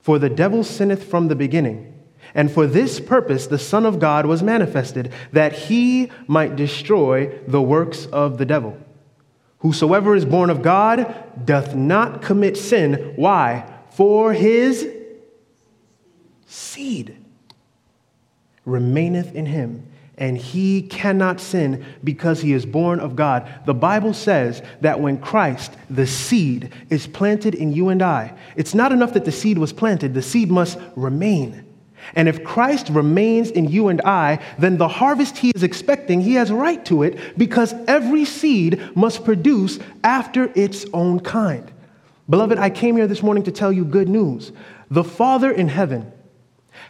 For 0.00 0.18
the 0.18 0.30
devil 0.30 0.64
sinneth 0.64 1.04
from 1.04 1.28
the 1.28 1.34
beginning. 1.34 1.87
And 2.34 2.50
for 2.50 2.66
this 2.66 3.00
purpose 3.00 3.46
the 3.46 3.58
Son 3.58 3.86
of 3.86 3.98
God 3.98 4.26
was 4.26 4.42
manifested, 4.42 5.12
that 5.32 5.52
he 5.52 6.10
might 6.26 6.56
destroy 6.56 7.38
the 7.46 7.62
works 7.62 8.06
of 8.06 8.38
the 8.38 8.46
devil. 8.46 8.78
Whosoever 9.60 10.14
is 10.14 10.24
born 10.24 10.50
of 10.50 10.62
God 10.62 11.44
doth 11.44 11.74
not 11.74 12.22
commit 12.22 12.56
sin. 12.56 13.12
Why? 13.16 13.64
For 13.90 14.32
his 14.32 14.88
seed 16.46 17.16
remaineth 18.64 19.34
in 19.34 19.46
him, 19.46 19.84
and 20.16 20.36
he 20.36 20.82
cannot 20.82 21.40
sin 21.40 21.84
because 22.04 22.40
he 22.40 22.52
is 22.52 22.66
born 22.66 23.00
of 23.00 23.16
God. 23.16 23.48
The 23.66 23.74
Bible 23.74 24.14
says 24.14 24.62
that 24.80 25.00
when 25.00 25.18
Christ, 25.18 25.72
the 25.90 26.06
seed, 26.06 26.72
is 26.90 27.06
planted 27.06 27.54
in 27.54 27.72
you 27.72 27.88
and 27.88 28.02
I, 28.02 28.34
it's 28.54 28.74
not 28.74 28.92
enough 28.92 29.14
that 29.14 29.24
the 29.24 29.32
seed 29.32 29.58
was 29.58 29.72
planted, 29.72 30.14
the 30.14 30.22
seed 30.22 30.50
must 30.50 30.78
remain. 30.94 31.64
And 32.14 32.28
if 32.28 32.44
Christ 32.44 32.88
remains 32.88 33.50
in 33.50 33.68
you 33.68 33.88
and 33.88 34.00
I, 34.02 34.38
then 34.58 34.78
the 34.78 34.88
harvest 34.88 35.38
he 35.38 35.50
is 35.54 35.62
expecting, 35.62 36.20
he 36.20 36.34
has 36.34 36.50
right 36.50 36.84
to 36.86 37.02
it 37.02 37.38
because 37.38 37.74
every 37.86 38.24
seed 38.24 38.80
must 38.96 39.24
produce 39.24 39.78
after 40.02 40.50
its 40.54 40.86
own 40.92 41.20
kind. 41.20 41.70
Beloved, 42.28 42.58
I 42.58 42.70
came 42.70 42.96
here 42.96 43.06
this 43.06 43.22
morning 43.22 43.44
to 43.44 43.52
tell 43.52 43.72
you 43.72 43.84
good 43.84 44.08
news. 44.08 44.52
The 44.90 45.04
Father 45.04 45.50
in 45.50 45.68
heaven 45.68 46.12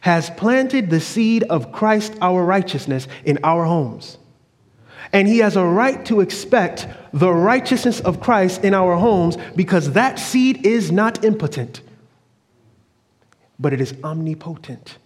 has 0.00 0.30
planted 0.30 0.90
the 0.90 1.00
seed 1.00 1.44
of 1.44 1.72
Christ, 1.72 2.14
our 2.20 2.44
righteousness, 2.44 3.08
in 3.24 3.38
our 3.42 3.64
homes. 3.64 4.18
And 5.12 5.26
he 5.26 5.38
has 5.38 5.56
a 5.56 5.64
right 5.64 6.04
to 6.06 6.20
expect 6.20 6.86
the 7.12 7.32
righteousness 7.32 8.00
of 8.00 8.20
Christ 8.20 8.64
in 8.64 8.74
our 8.74 8.96
homes 8.96 9.38
because 9.56 9.92
that 9.92 10.18
seed 10.18 10.66
is 10.66 10.92
not 10.92 11.24
impotent, 11.24 11.80
but 13.58 13.72
it 13.72 13.80
is 13.80 13.94
omnipotent. 14.04 14.98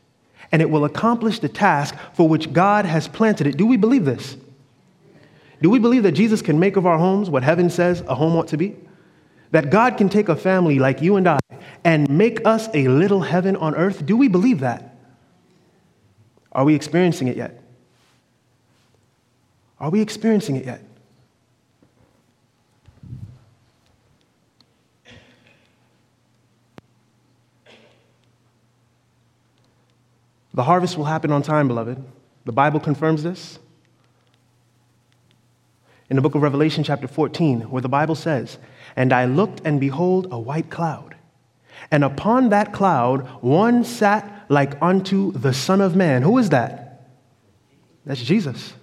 And 0.53 0.63
it 0.63 0.71
will 0.71 0.85
accomplish 0.85 1.39
the 1.39 1.49
task 1.49 1.97
for 2.13 2.29
which 2.29 2.53
God 2.53 2.85
has 2.85 3.09
planted 3.09 3.47
it. 3.47 3.57
Do 3.57 3.67
we 3.67 3.77
believe 3.77 4.05
this? 4.05 4.37
Do 5.63 5.71
we 5.71 5.79
believe 5.79 6.03
that 6.03 6.13
Jesus 6.13 6.43
can 6.43 6.61
make 6.61 6.77
of 6.77 6.87
our 6.87 6.99
homes 6.99 7.31
what 7.31 7.43
heaven 7.43 7.71
says 7.71 8.03
a 8.03 8.15
home 8.15 8.37
ought 8.37 8.49
to 8.49 8.57
be? 8.57 8.77
That 9.53 9.71
God 9.71 9.97
can 9.97 10.09
take 10.09 10.29
a 10.29 10.37
family 10.37 10.79
like 10.79 11.01
you 11.01 11.17
and 11.17 11.29
I 11.29 11.39
and 11.85 12.09
make 12.11 12.45
us 12.47 12.69
a 12.75 12.89
little 12.89 13.21
heaven 13.21 13.57
on 13.57 13.75
earth? 13.75 14.05
Do 14.05 14.17
we 14.17 14.29
believe 14.29 14.61
that? 14.61 14.97
Are 16.53 16.65
we 16.65 16.75
experiencing 16.75 17.29
it 17.29 17.37
yet? 17.37 17.63
Are 19.81 19.91
we 19.91 20.01
experiencing 20.01 20.57
it 20.57 20.67
yet? 20.67 20.83
The 30.55 30.65
harvest 30.65 30.97
will 30.97 31.05
happen 31.05 31.33
on 31.33 31.43
time, 31.43 31.69
beloved. 31.69 32.03
The 32.45 32.53
Bible 32.53 32.81
confirms 32.81 33.23
this. 33.23 33.59
In 36.11 36.17
the 36.17 36.23
book 36.23 36.35
of 36.35 36.43
Revelation, 36.43 36.85
chapter 36.85 37.09
14, 37.09 37.71
where 37.71 37.81
the 37.81 37.89
Bible 37.89 38.15
says, 38.15 38.59
And 38.97 39.13
I 39.13 39.25
looked, 39.25 39.63
and 39.65 39.81
behold, 39.81 40.29
a 40.31 40.39
white 40.39 40.69
cloud. 40.69 41.17
And 41.91 42.05
upon 42.05 42.51
that 42.51 42.73
cloud, 42.73 43.27
one 43.43 43.85
sat 43.85 44.45
like 44.49 44.81
unto 44.83 45.33
the 45.33 45.55
Son 45.55 45.81
of 45.81 45.97
Man. 45.97 46.23
Who 46.23 46.37
is 46.39 46.51
that? 46.51 47.09
That's 48.05 48.23
Jesus. 48.23 48.75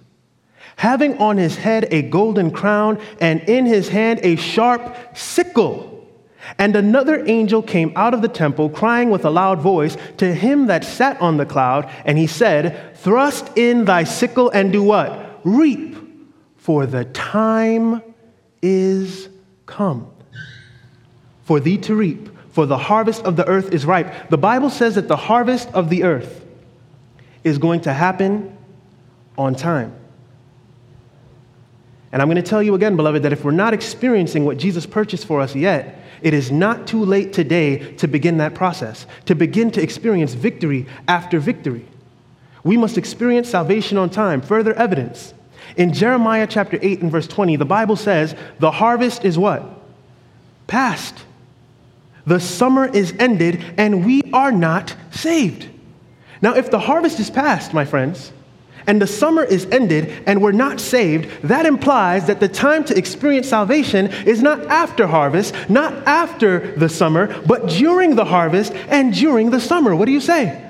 Having 0.76 1.18
on 1.18 1.36
his 1.36 1.56
head 1.56 1.86
a 1.90 2.02
golden 2.02 2.50
crown, 2.50 3.00
and 3.20 3.40
in 3.42 3.66
his 3.66 3.88
hand 3.88 4.20
a 4.22 4.36
sharp 4.36 5.16
sickle. 5.16 5.89
And 6.58 6.74
another 6.74 7.26
angel 7.26 7.62
came 7.62 7.92
out 7.96 8.14
of 8.14 8.22
the 8.22 8.28
temple, 8.28 8.68
crying 8.68 9.10
with 9.10 9.24
a 9.24 9.30
loud 9.30 9.60
voice 9.60 9.96
to 10.18 10.34
him 10.34 10.66
that 10.66 10.84
sat 10.84 11.20
on 11.20 11.36
the 11.36 11.46
cloud, 11.46 11.90
and 12.04 12.18
he 12.18 12.26
said, 12.26 12.96
Thrust 12.98 13.56
in 13.56 13.84
thy 13.84 14.04
sickle 14.04 14.50
and 14.50 14.72
do 14.72 14.82
what? 14.82 15.40
Reap, 15.44 15.96
for 16.56 16.86
the 16.86 17.04
time 17.06 18.02
is 18.62 19.28
come 19.66 20.10
for 21.44 21.58
thee 21.58 21.78
to 21.78 21.94
reap 21.94 22.28
for 22.50 22.66
the 22.66 22.76
harvest 22.76 23.22
of 23.22 23.36
the 23.36 23.46
earth 23.46 23.72
is 23.72 23.86
ripe. 23.86 24.28
The 24.28 24.38
Bible 24.38 24.70
says 24.70 24.96
that 24.96 25.08
the 25.08 25.16
harvest 25.16 25.68
of 25.70 25.88
the 25.88 26.02
earth 26.02 26.44
is 27.44 27.58
going 27.58 27.82
to 27.82 27.92
happen 27.92 28.56
on 29.38 29.54
time. 29.54 29.94
And 32.12 32.20
I'm 32.20 32.28
going 32.28 32.36
to 32.36 32.42
tell 32.42 32.62
you 32.62 32.74
again, 32.74 32.96
beloved, 32.96 33.22
that 33.22 33.32
if 33.32 33.44
we're 33.44 33.52
not 33.52 33.72
experiencing 33.72 34.44
what 34.44 34.56
Jesus 34.56 34.84
purchased 34.86 35.26
for 35.26 35.40
us 35.40 35.54
yet, 35.54 36.02
it 36.22 36.34
is 36.34 36.50
not 36.50 36.86
too 36.86 37.04
late 37.04 37.32
today 37.32 37.92
to 37.94 38.08
begin 38.08 38.38
that 38.38 38.54
process, 38.54 39.06
to 39.26 39.34
begin 39.34 39.70
to 39.72 39.82
experience 39.82 40.34
victory 40.34 40.86
after 41.08 41.38
victory. 41.38 41.86
We 42.64 42.76
must 42.76 42.98
experience 42.98 43.48
salvation 43.48 43.96
on 43.96 44.10
time. 44.10 44.42
Further 44.42 44.74
evidence. 44.74 45.32
In 45.76 45.92
Jeremiah 45.92 46.46
chapter 46.48 46.78
8 46.82 47.02
and 47.02 47.10
verse 47.10 47.26
20, 47.26 47.56
the 47.56 47.64
Bible 47.64 47.96
says, 47.96 48.34
The 48.58 48.70
harvest 48.70 49.24
is 49.24 49.38
what? 49.38 49.64
Past. 50.66 51.14
The 52.26 52.40
summer 52.40 52.86
is 52.86 53.14
ended 53.18 53.64
and 53.78 54.04
we 54.04 54.22
are 54.32 54.52
not 54.52 54.94
saved. 55.10 55.68
Now, 56.42 56.54
if 56.54 56.70
the 56.70 56.78
harvest 56.78 57.20
is 57.20 57.30
past, 57.30 57.72
my 57.72 57.84
friends, 57.84 58.32
and 58.86 59.00
the 59.00 59.06
summer 59.06 59.44
is 59.44 59.66
ended 59.66 60.22
and 60.26 60.42
we're 60.42 60.52
not 60.52 60.80
saved, 60.80 61.28
that 61.42 61.66
implies 61.66 62.26
that 62.26 62.40
the 62.40 62.48
time 62.48 62.84
to 62.84 62.96
experience 62.96 63.48
salvation 63.48 64.08
is 64.24 64.42
not 64.42 64.60
after 64.66 65.06
harvest, 65.06 65.54
not 65.68 65.92
after 66.06 66.76
the 66.76 66.88
summer, 66.88 67.40
but 67.42 67.68
during 67.68 68.16
the 68.16 68.24
harvest 68.24 68.72
and 68.88 69.14
during 69.14 69.50
the 69.50 69.60
summer. 69.60 69.94
What 69.94 70.06
do 70.06 70.12
you 70.12 70.20
say? 70.20 70.66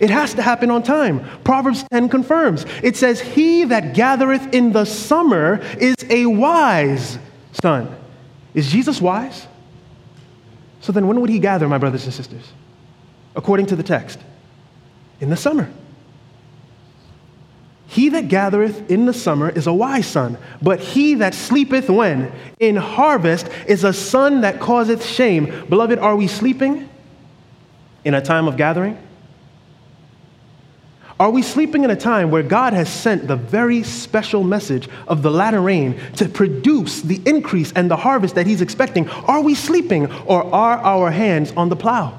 It 0.00 0.10
has 0.10 0.34
to 0.34 0.42
happen 0.42 0.70
on 0.70 0.82
time. 0.82 1.24
Proverbs 1.44 1.84
10 1.92 2.08
confirms. 2.08 2.66
It 2.82 2.96
says, 2.96 3.20
He 3.20 3.64
that 3.64 3.94
gathereth 3.94 4.52
in 4.52 4.72
the 4.72 4.84
summer 4.84 5.60
is 5.78 5.94
a 6.10 6.26
wise 6.26 7.18
son. 7.62 7.94
Is 8.52 8.70
Jesus 8.70 9.00
wise? 9.00 9.46
So 10.80 10.90
then, 10.90 11.06
when 11.06 11.20
would 11.20 11.30
he 11.30 11.38
gather, 11.38 11.68
my 11.68 11.78
brothers 11.78 12.04
and 12.04 12.12
sisters? 12.12 12.52
According 13.36 13.66
to 13.66 13.76
the 13.76 13.84
text, 13.84 14.18
in 15.20 15.30
the 15.30 15.36
summer. 15.36 15.70
That 18.12 18.28
gathereth 18.28 18.90
in 18.90 19.06
the 19.06 19.14
summer 19.14 19.48
is 19.48 19.66
a 19.66 19.72
wise 19.72 20.06
son, 20.06 20.36
but 20.60 20.80
he 20.80 21.14
that 21.14 21.34
sleepeth 21.34 21.88
when? 21.88 22.30
In 22.60 22.76
harvest 22.76 23.48
is 23.66 23.84
a 23.84 23.92
son 23.92 24.42
that 24.42 24.60
causeth 24.60 25.04
shame. 25.04 25.66
Beloved, 25.70 25.98
are 25.98 26.14
we 26.14 26.26
sleeping 26.26 26.90
in 28.04 28.12
a 28.12 28.20
time 28.20 28.48
of 28.48 28.58
gathering? 28.58 28.98
Are 31.18 31.30
we 31.30 31.40
sleeping 31.40 31.84
in 31.84 31.90
a 31.90 31.96
time 31.96 32.30
where 32.30 32.42
God 32.42 32.74
has 32.74 32.92
sent 32.92 33.28
the 33.28 33.36
very 33.36 33.82
special 33.82 34.44
message 34.44 34.88
of 35.08 35.22
the 35.22 35.30
latter 35.30 35.60
rain 35.60 35.98
to 36.16 36.28
produce 36.28 37.00
the 37.00 37.20
increase 37.24 37.72
and 37.72 37.90
the 37.90 37.96
harvest 37.96 38.34
that 38.34 38.46
He's 38.46 38.60
expecting? 38.60 39.08
Are 39.08 39.40
we 39.40 39.54
sleeping 39.54 40.12
or 40.26 40.44
are 40.54 40.78
our 40.78 41.10
hands 41.10 41.52
on 41.56 41.70
the 41.70 41.76
plow? 41.76 42.18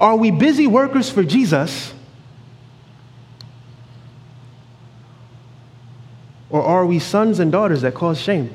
Are 0.00 0.16
we 0.16 0.30
busy 0.30 0.66
workers 0.66 1.08
for 1.08 1.22
Jesus? 1.22 1.94
Or 6.50 6.62
are 6.62 6.84
we 6.84 6.98
sons 6.98 7.38
and 7.38 7.52
daughters 7.52 7.82
that 7.82 7.94
cause 7.94 8.20
shame? 8.20 8.50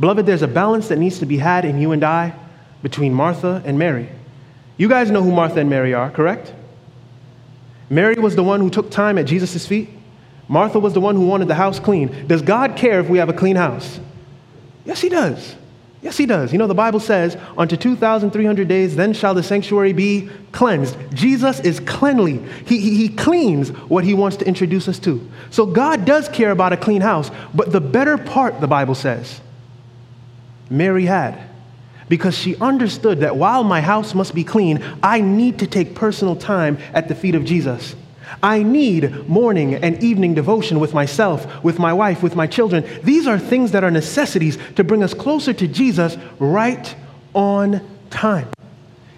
Beloved, 0.00 0.26
there's 0.26 0.42
a 0.42 0.48
balance 0.48 0.88
that 0.88 0.98
needs 0.98 1.18
to 1.20 1.26
be 1.26 1.38
had 1.38 1.64
in 1.64 1.80
you 1.80 1.92
and 1.92 2.04
I 2.04 2.34
between 2.82 3.12
Martha 3.12 3.62
and 3.64 3.78
Mary. 3.78 4.08
You 4.76 4.88
guys 4.88 5.10
know 5.10 5.22
who 5.22 5.32
Martha 5.32 5.60
and 5.60 5.70
Mary 5.70 5.94
are, 5.94 6.10
correct? 6.10 6.52
Mary 7.90 8.14
was 8.14 8.36
the 8.36 8.44
one 8.44 8.60
who 8.60 8.70
took 8.70 8.90
time 8.90 9.18
at 9.18 9.26
Jesus' 9.26 9.66
feet. 9.66 9.88
Martha 10.46 10.78
was 10.78 10.94
the 10.94 11.00
one 11.00 11.14
who 11.14 11.26
wanted 11.26 11.48
the 11.48 11.54
house 11.54 11.80
clean. 11.80 12.26
Does 12.26 12.42
God 12.42 12.76
care 12.76 13.00
if 13.00 13.08
we 13.08 13.18
have 13.18 13.28
a 13.28 13.32
clean 13.32 13.56
house? 13.56 13.98
Yes, 14.84 15.00
He 15.00 15.08
does. 15.08 15.56
Yes, 16.00 16.16
He 16.16 16.26
does. 16.26 16.52
You 16.52 16.58
know, 16.58 16.66
the 16.66 16.74
Bible 16.74 17.00
says, 17.00 17.36
unto 17.56 17.76
2,300 17.76 18.68
days, 18.68 18.94
then 18.96 19.12
shall 19.12 19.34
the 19.34 19.42
sanctuary 19.42 19.92
be 19.92 20.28
cleansed. 20.52 20.96
Jesus 21.12 21.60
is 21.60 21.80
cleanly. 21.80 22.38
He, 22.66 22.78
he, 22.78 22.96
he 22.96 23.08
cleans 23.08 23.70
what 23.70 24.04
He 24.04 24.14
wants 24.14 24.36
to 24.38 24.46
introduce 24.46 24.88
us 24.88 24.98
to. 25.00 25.28
So 25.50 25.66
God 25.66 26.04
does 26.04 26.28
care 26.28 26.50
about 26.50 26.72
a 26.72 26.76
clean 26.76 27.00
house, 27.00 27.30
but 27.52 27.72
the 27.72 27.80
better 27.80 28.16
part, 28.16 28.60
the 28.60 28.68
Bible 28.68 28.94
says, 28.94 29.40
Mary 30.70 31.06
had 31.06 31.48
because 32.08 32.36
she 32.36 32.56
understood 32.56 33.20
that 33.20 33.36
while 33.36 33.64
my 33.64 33.80
house 33.80 34.14
must 34.14 34.34
be 34.34 34.44
clean, 34.44 34.82
I 35.02 35.20
need 35.20 35.58
to 35.58 35.66
take 35.66 35.94
personal 35.94 36.36
time 36.36 36.78
at 36.94 37.08
the 37.08 37.14
feet 37.14 37.34
of 37.34 37.44
Jesus. 37.44 37.94
I 38.42 38.62
need 38.62 39.28
morning 39.28 39.74
and 39.74 40.02
evening 40.02 40.34
devotion 40.34 40.80
with 40.80 40.94
myself, 40.94 41.62
with 41.64 41.78
my 41.78 41.92
wife, 41.92 42.22
with 42.22 42.36
my 42.36 42.46
children. 42.46 42.84
These 43.02 43.26
are 43.26 43.38
things 43.38 43.72
that 43.72 43.84
are 43.84 43.90
necessities 43.90 44.58
to 44.76 44.84
bring 44.84 45.02
us 45.02 45.14
closer 45.14 45.52
to 45.52 45.68
Jesus 45.68 46.16
right 46.38 46.94
on 47.34 47.80
time. 48.10 48.48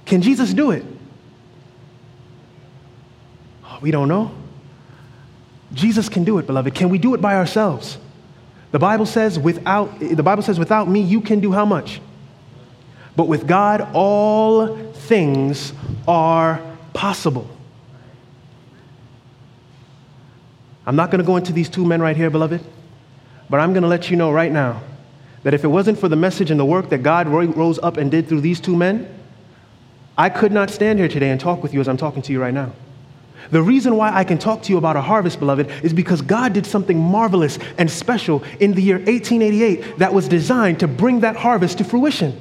Can 0.07 0.23
Jesus 0.23 0.55
do 0.55 0.71
it? 0.71 0.85
Oh, 3.65 3.79
we 3.81 3.91
don't 3.91 4.09
know. 4.09 4.35
Jesus 5.73 6.09
can 6.09 6.25
do 6.25 6.39
it, 6.39 6.47
beloved. 6.47 6.75
Can 6.75 6.89
we 6.89 6.99
do 6.99 7.15
it 7.15 7.21
by 7.21 7.37
ourselves? 7.37 7.99
The 8.73 8.79
Bible 8.79 9.07
says 9.07 9.39
without 9.39 9.99
the 9.99 10.23
Bible 10.23 10.43
says 10.43 10.59
without 10.59 10.89
me 10.89 11.01
you 11.01 11.21
can 11.21 11.41
do 11.41 11.53
how 11.53 11.65
much? 11.65 12.01
But 13.17 13.27
with 13.27 13.47
God 13.47 13.89
all 13.93 14.93
things 14.93 15.73
are 16.07 16.61
possible. 16.93 17.49
I'm 20.91 20.97
not 20.97 21.13
going 21.13 21.21
to 21.21 21.25
go 21.25 21.37
into 21.37 21.53
these 21.53 21.69
two 21.69 21.87
men 21.87 22.03
right 22.03 22.17
here, 22.17 22.31
beloved, 22.31 22.61
but 23.49 23.61
I'm 23.61 23.73
going 23.73 23.85
to 23.85 23.89
let 23.89 24.11
you 24.11 24.17
know 24.17 24.33
right 24.33 24.51
now 24.51 24.83
that 25.45 25.55
if 25.55 25.63
it 25.63 25.69
wasn't 25.69 26.01
for 26.01 26.09
the 26.09 26.17
message 26.17 26.51
and 26.51 26.59
the 26.59 26.65
work 26.65 26.89
that 26.89 27.05
God 27.05 27.29
rose 27.29 27.79
up 27.79 27.97
and 27.97 28.11
did 28.11 28.29
through 28.29 28.41
these 28.41 28.59
two 28.59 28.75
men, 28.75 29.09
I 30.19 30.31
could 30.31 30.51
not 30.51 30.69
stand 30.69 30.99
here 30.99 31.07
today 31.07 31.31
and 31.31 31.41
talk 31.41 31.63
with 31.63 31.73
you 31.73 31.81
as 31.81 31.87
I'm 31.87 31.97
talking 31.97 32.23
to 32.23 32.33
you 32.33 32.43
right 32.43 32.53
now. 32.53 32.73
The 33.53 33.63
reason 33.63 33.95
why 33.95 34.13
I 34.13 34.25
can 34.25 34.37
talk 34.37 34.63
to 34.65 34.73
you 34.73 34.79
about 34.79 34.97
a 34.97 35.01
harvest, 35.01 35.39
beloved, 35.39 35.71
is 35.85 35.93
because 35.93 36.23
God 36.23 36.55
did 36.55 36.67
something 36.67 36.99
marvelous 36.99 37.61
and 37.79 37.89
special 37.89 38.43
in 38.59 38.75
the 38.75 38.83
year 38.83 38.97
1888 38.97 39.99
that 39.99 40.13
was 40.13 40.27
designed 40.27 40.81
to 40.81 40.89
bring 40.89 41.21
that 41.21 41.37
harvest 41.37 41.79
to 41.79 41.85
fruition. 41.85 42.37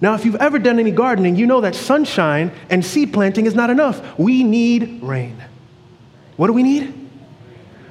Now, 0.00 0.14
if 0.14 0.24
you've 0.24 0.36
ever 0.36 0.58
done 0.58 0.78
any 0.78 0.92
gardening, 0.92 1.36
you 1.36 1.44
know 1.44 1.60
that 1.60 1.74
sunshine 1.74 2.52
and 2.70 2.82
seed 2.82 3.12
planting 3.12 3.44
is 3.44 3.54
not 3.54 3.68
enough. 3.68 4.18
We 4.18 4.44
need 4.44 5.02
rain. 5.02 5.36
What 6.38 6.46
do 6.46 6.54
we 6.54 6.62
need? 6.62 6.99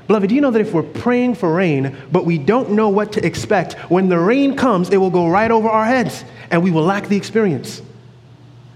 Beloved, 0.10 0.28
do 0.28 0.34
you 0.34 0.41
know 0.41 0.49
that 0.49 0.60
if 0.60 0.74
we're 0.74 0.82
praying 0.82 1.36
for 1.36 1.53
rain, 1.53 1.95
but 2.12 2.26
we 2.26 2.39
don't 2.39 2.72
know 2.72 2.89
what 2.89 3.12
to 3.12 3.24
expect, 3.24 3.74
when 3.91 4.10
the 4.10 4.18
rain 4.18 4.55
comes, 4.55 4.89
it 4.89 4.97
will 4.97 5.12
go 5.12 5.28
right 5.28 5.51
over 5.51 5.70
our 5.70 5.86
heads 5.86 6.26
and 6.49 6.64
we 6.64 6.72
will 6.72 6.82
lack 6.82 7.07
the 7.07 7.16
experience? 7.16 7.84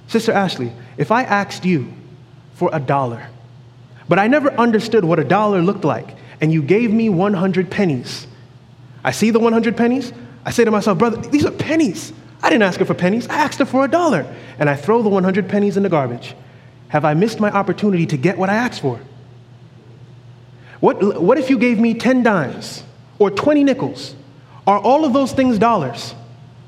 Sister 0.08 0.32
Ashley, 0.32 0.72
if 0.96 1.10
I 1.12 1.24
asked 1.24 1.66
you 1.66 1.92
for 2.54 2.70
a 2.72 2.80
dollar, 2.80 3.28
but 4.08 4.20
I 4.20 4.28
never 4.28 4.52
understood 4.52 5.04
what 5.04 5.18
a 5.18 5.24
dollar 5.24 5.64
looked 5.64 5.84
like, 5.84 6.16
and 6.40 6.54
you 6.54 6.62
gave 6.62 6.94
me 6.94 7.10
100 7.10 7.72
pennies, 7.72 8.28
I 9.04 9.10
see 9.10 9.32
the 9.32 9.40
100 9.40 9.76
pennies, 9.76 10.14
I 10.46 10.52
say 10.52 10.64
to 10.66 10.70
myself, 10.70 11.00
brother, 11.00 11.18
these 11.18 11.46
are 11.46 11.52
pennies. 11.52 12.14
I 12.44 12.50
didn't 12.52 12.62
ask 12.62 12.80
her 12.80 12.86
for 12.86 12.94
pennies, 12.94 13.28
I 13.28 13.38
asked 13.38 13.58
her 13.58 13.66
for 13.66 13.84
a 13.84 13.88
dollar. 13.88 14.32
And 14.60 14.70
I 14.70 14.76
throw 14.76 15.02
the 15.02 15.10
100 15.10 15.50
pennies 15.50 15.78
in 15.78 15.84
the 15.84 15.90
garbage. 15.90 16.36
Have 16.90 17.06
I 17.06 17.16
missed 17.16 17.40
my 17.40 17.50
opportunity 17.50 18.06
to 18.06 18.18
get 18.18 18.38
what 18.38 18.52
I 18.52 18.54
asked 18.54 18.82
for? 18.82 19.00
What, 20.84 21.22
what 21.22 21.38
if 21.38 21.50
you 21.50 21.58
gave 21.58 21.80
me 21.80 21.94
10 21.94 22.24
dimes 22.24 22.84
or 23.18 23.32
20 23.32 23.64
nickels? 23.64 24.16
Are 24.68 24.78
all 24.78 25.06
of 25.06 25.14
those 25.14 25.32
things 25.32 25.58
dollars? 25.58 26.14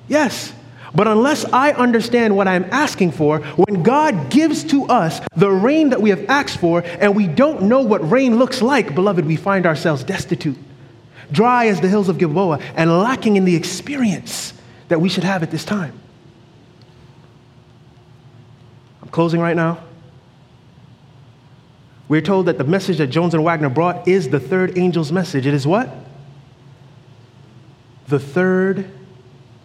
Yes. 0.08 0.54
But 0.94 1.10
unless 1.10 1.44
I 1.44 1.74
understand 1.74 2.34
what 2.34 2.48
I'm 2.48 2.64
asking 2.72 3.12
for, 3.12 3.40
when 3.40 3.84
God 3.84 4.30
gives 4.30 4.64
to 4.72 4.86
us 4.86 5.20
the 5.36 5.52
rain 5.52 5.90
that 5.90 6.02
we 6.02 6.12
have 6.12 6.24
asked 6.30 6.60
for 6.60 6.82
and 6.86 7.14
we 7.14 7.28
don't 7.28 7.64
know 7.64 7.82
what 7.82 8.10
rain 8.10 8.38
looks 8.40 8.62
like, 8.62 8.96
beloved, 8.96 9.26
we 9.26 9.36
find 9.36 9.66
ourselves 9.66 10.02
destitute, 10.06 10.58
dry 11.30 11.68
as 11.68 11.82
the 11.82 11.90
hills 11.90 12.08
of 12.08 12.18
Gilboa, 12.18 12.60
and 12.76 12.90
lacking 12.90 13.36
in 13.36 13.44
the 13.44 13.58
experience 13.58 14.54
that 14.88 15.02
we 15.02 15.10
should 15.10 15.26
have 15.26 15.44
at 15.44 15.52
this 15.52 15.66
time. 15.66 15.92
I'm 19.02 19.10
closing 19.10 19.42
right 19.42 19.58
now. 19.58 19.80
We're 22.08 22.22
told 22.22 22.46
that 22.46 22.58
the 22.58 22.64
message 22.64 22.98
that 22.98 23.08
Jones 23.08 23.34
and 23.34 23.44
Waggoner 23.44 23.70
brought 23.70 24.08
is 24.08 24.30
the 24.30 24.40
third 24.40 24.78
angel's 24.78 25.12
message. 25.12 25.48
It 25.48 25.54
is 25.54 25.66
what? 25.66 25.90
The 28.08 28.20
third 28.20 28.90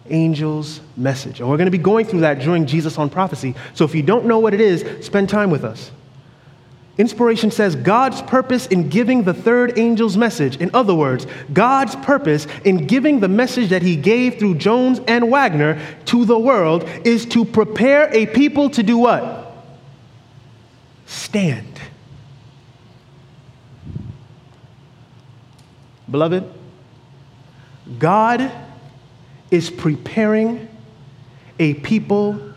angel's 0.09 0.81
message. 0.97 1.39
And 1.39 1.49
we're 1.49 1.57
going 1.57 1.67
to 1.67 1.71
be 1.71 1.77
going 1.77 2.05
through 2.05 2.21
that 2.21 2.39
during 2.39 2.65
Jesus 2.65 2.97
on 2.97 3.09
Prophecy. 3.09 3.55
So 3.75 3.85
if 3.85 3.93
you 3.93 4.01
don't 4.01 4.25
know 4.25 4.39
what 4.39 4.53
it 4.53 4.61
is, 4.61 5.05
spend 5.05 5.29
time 5.29 5.51
with 5.51 5.63
us. 5.63 5.91
Inspiration 6.97 7.51
says 7.51 7.75
God's 7.75 8.21
purpose 8.23 8.67
in 8.67 8.89
giving 8.89 9.23
the 9.23 9.33
third 9.33 9.77
angel's 9.79 10.17
message. 10.17 10.57
In 10.57 10.69
other 10.73 10.93
words, 10.93 11.25
God's 11.53 11.95
purpose 11.97 12.47
in 12.65 12.85
giving 12.85 13.19
the 13.19 13.27
message 13.27 13.69
that 13.69 13.81
he 13.81 13.95
gave 13.95 14.37
through 14.39 14.55
Jones 14.55 14.99
and 15.07 15.31
Waggoner 15.31 15.81
to 16.05 16.25
the 16.25 16.37
world 16.37 16.83
is 17.05 17.25
to 17.27 17.45
prepare 17.45 18.13
a 18.13 18.25
people 18.25 18.69
to 18.71 18.83
do 18.83 18.97
what? 18.97 19.55
Stand. 21.05 21.79
Beloved, 26.11 26.43
God 27.97 28.51
is 29.49 29.69
preparing 29.69 30.67
a 31.57 31.73
people 31.75 32.53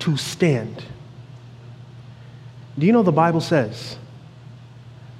to 0.00 0.16
stand. 0.16 0.84
Do 2.78 2.86
you 2.86 2.92
know 2.92 3.02
the 3.02 3.12
Bible 3.12 3.40
says 3.40 3.96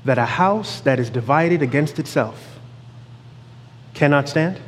that 0.04 0.18
a 0.18 0.24
house 0.24 0.80
that 0.80 0.98
is 0.98 1.10
divided 1.10 1.62
against 1.62 1.98
itself 1.98 2.58
cannot 3.94 4.28
stand? 4.28 4.58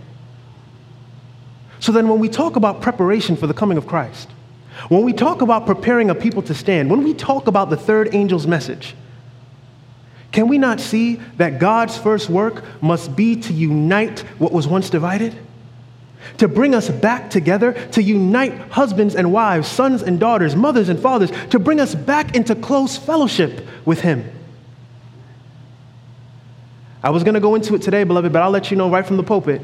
So 1.80 1.90
then, 1.90 2.08
when 2.08 2.20
we 2.20 2.28
talk 2.28 2.54
about 2.54 2.80
preparation 2.80 3.34
for 3.34 3.48
the 3.48 3.54
coming 3.54 3.76
of 3.76 3.88
Christ, 3.88 4.28
when 4.88 5.02
we 5.02 5.12
talk 5.12 5.42
about 5.42 5.66
preparing 5.66 6.10
a 6.10 6.14
people 6.14 6.42
to 6.42 6.54
stand, 6.54 6.90
when 6.90 7.02
we 7.02 7.12
talk 7.14 7.48
about 7.48 7.70
the 7.70 7.76
third 7.76 8.14
angel's 8.14 8.46
message, 8.46 8.94
can 10.32 10.48
we 10.48 10.56
not 10.56 10.80
see 10.80 11.16
that 11.36 11.60
God's 11.60 11.96
first 11.96 12.30
work 12.30 12.64
must 12.82 13.14
be 13.14 13.36
to 13.36 13.52
unite 13.52 14.20
what 14.38 14.50
was 14.50 14.66
once 14.66 14.88
divided? 14.88 15.36
To 16.38 16.48
bring 16.48 16.74
us 16.74 16.88
back 16.88 17.28
together, 17.30 17.74
to 17.90 18.02
unite 18.02 18.54
husbands 18.70 19.14
and 19.14 19.30
wives, 19.30 19.68
sons 19.68 20.02
and 20.02 20.18
daughters, 20.18 20.56
mothers 20.56 20.88
and 20.88 20.98
fathers, 20.98 21.30
to 21.50 21.58
bring 21.58 21.80
us 21.80 21.94
back 21.94 22.34
into 22.34 22.54
close 22.54 22.96
fellowship 22.96 23.66
with 23.84 24.00
Him. 24.00 24.24
I 27.02 27.10
was 27.10 27.24
going 27.24 27.34
to 27.34 27.40
go 27.40 27.54
into 27.54 27.74
it 27.74 27.82
today, 27.82 28.04
beloved, 28.04 28.32
but 28.32 28.42
I'll 28.42 28.50
let 28.50 28.70
you 28.70 28.76
know 28.76 28.88
right 28.88 29.04
from 29.04 29.18
the 29.18 29.24
pulpit. 29.24 29.60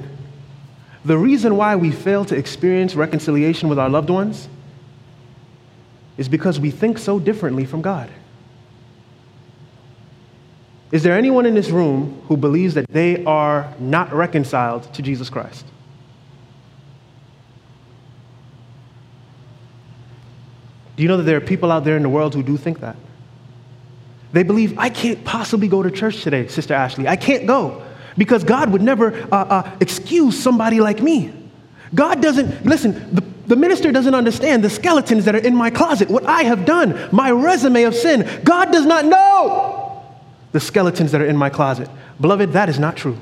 The 1.05 1.17
reason 1.17 1.57
why 1.57 1.77
we 1.77 1.93
fail 1.93 2.25
to 2.27 2.37
experience 2.37 2.95
reconciliation 2.95 3.69
with 3.69 3.79
our 3.79 3.89
loved 3.89 4.11
ones 4.11 4.49
is 6.19 6.29
because 6.29 6.61
we 6.61 6.71
think 6.73 6.99
so 6.99 7.19
differently 7.19 7.65
from 7.65 7.81
God. 7.81 8.11
Is 10.91 11.03
there 11.03 11.17
anyone 11.17 11.45
in 11.45 11.55
this 11.55 11.69
room 11.69 12.23
who 12.29 12.37
believes 12.37 12.75
that 12.75 12.89
they 12.89 13.25
are 13.25 13.73
not 13.79 14.13
reconciled 14.13 14.93
to 14.95 15.03
Jesus 15.03 15.29
Christ? 15.29 15.67
Do 20.97 21.03
you 21.03 21.09
know 21.09 21.19
that 21.19 21.25
there 21.25 21.37
are 21.37 21.43
people 21.43 21.71
out 21.71 21.85
there 21.85 21.97
in 21.97 22.03
the 22.03 22.09
world 22.09 22.35
who 22.35 22.43
do 22.43 22.57
think 22.57 22.81
that? 22.81 22.97
They 24.33 24.43
believe, 24.43 24.79
I 24.79 24.89
can't 24.89 25.25
possibly 25.25 25.69
go 25.69 25.83
to 25.83 25.91
church 25.91 26.23
today, 26.23 26.49
Sister 26.49 26.75
Ashley. 26.75 27.07
I 27.07 27.17
can't 27.17 27.47
go 27.47 27.85
because 28.17 28.43
God 28.43 28.71
would 28.73 28.83
never 28.83 29.15
uh, 29.33 29.37
uh, 29.37 29.77
excuse 29.81 30.39
somebody 30.43 30.81
like 30.81 31.01
me. 31.01 31.33
God 31.95 32.21
doesn't, 32.21 32.67
listen, 32.67 33.15
the, 33.15 33.21
the 33.47 33.57
minister 33.57 33.93
doesn't 33.93 34.15
understand 34.15 34.65
the 34.65 34.71
skeletons 34.71 35.25
that 35.27 35.35
are 35.35 35.39
in 35.39 35.55
my 35.55 35.71
closet, 35.71 36.11
what 36.11 36.27
I 36.27 36.43
have 36.43 36.65
done, 36.65 37.09
my 37.13 37.31
resume 37.31 37.85
of 37.85 37.95
sin. 37.95 38.29
God 38.43 38.73
does 38.73 38.85
not 38.85 39.05
know 39.05 39.88
the 40.53 40.61
skeletons 40.61 41.13
that 41.13 41.21
are 41.21 41.27
in 41.27 41.37
my 41.37 41.51
closet. 41.51 41.89
Beloved, 42.21 42.53
that 42.53 42.69
is 42.69 42.79
not 42.79 42.97
true. 42.97 43.19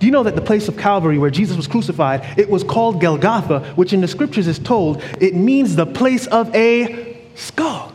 Do 0.00 0.06
you 0.06 0.12
know 0.12 0.22
that 0.22 0.36
the 0.36 0.42
place 0.42 0.68
of 0.68 0.76
Calvary 0.76 1.18
where 1.18 1.30
Jesus 1.30 1.56
was 1.56 1.66
crucified, 1.66 2.38
it 2.38 2.48
was 2.48 2.62
called 2.62 3.00
Golgotha, 3.00 3.72
which 3.74 3.92
in 3.92 4.00
the 4.00 4.08
scriptures 4.08 4.46
is 4.46 4.58
told 4.58 5.02
it 5.20 5.34
means 5.34 5.74
the 5.74 5.86
place 5.86 6.26
of 6.28 6.54
a 6.54 7.18
skull. 7.34 7.92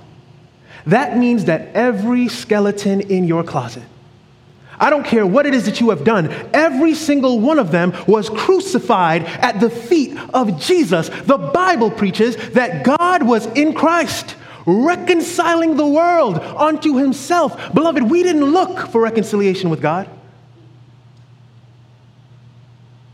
That 0.85 1.17
means 1.17 1.45
that 1.45 1.73
every 1.73 2.27
skeleton 2.27 2.99
in 3.01 3.23
your 3.25 3.43
closet, 3.43 3.83
I 4.77 4.89
don't 4.89 5.05
care 5.05 5.25
what 5.25 5.45
it 5.45 5.53
is 5.53 5.65
that 5.65 5.79
you 5.79 5.91
have 5.91 6.03
done, 6.03 6.29
every 6.53 6.93
single 6.93 7.39
one 7.39 7.57
of 7.57 7.71
them 7.71 7.93
was 8.05 8.29
crucified 8.29 9.23
at 9.23 9.61
the 9.61 9.69
feet 9.69 10.17
of 10.33 10.59
Jesus. 10.59 11.07
The 11.07 11.37
Bible 11.37 11.89
preaches 11.89 12.35
that 12.49 12.83
God 12.83 13.23
was 13.23 13.45
in 13.45 13.73
Christ 13.73 14.35
reconciling 14.65 15.77
the 15.77 15.87
world 15.87 16.39
unto 16.39 16.97
himself. 16.97 17.73
Beloved, 17.73 18.03
we 18.03 18.23
didn't 18.23 18.45
look 18.45 18.87
for 18.87 19.01
reconciliation 19.01 19.69
with 19.69 19.81
God. 19.81 20.09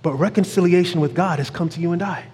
But 0.02 0.14
reconciliation 0.14 1.02
with 1.02 1.14
God 1.14 1.40
has 1.40 1.50
come 1.50 1.70
to 1.70 1.80
you 1.80 1.92
and 1.92 2.02
I. 2.02 2.26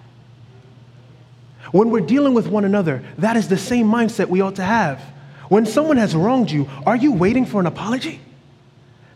When 1.72 1.90
we're 1.90 2.00
dealing 2.00 2.34
with 2.34 2.46
one 2.46 2.64
another, 2.64 3.02
that 3.18 3.36
is 3.36 3.48
the 3.48 3.58
same 3.58 3.86
mindset 3.86 4.28
we 4.28 4.40
ought 4.40 4.56
to 4.56 4.62
have. 4.62 5.00
When 5.48 5.66
someone 5.66 5.96
has 5.96 6.14
wronged 6.14 6.50
you, 6.50 6.68
are 6.84 6.96
you 6.96 7.12
waiting 7.12 7.44
for 7.44 7.60
an 7.60 7.66
apology? 7.66 8.20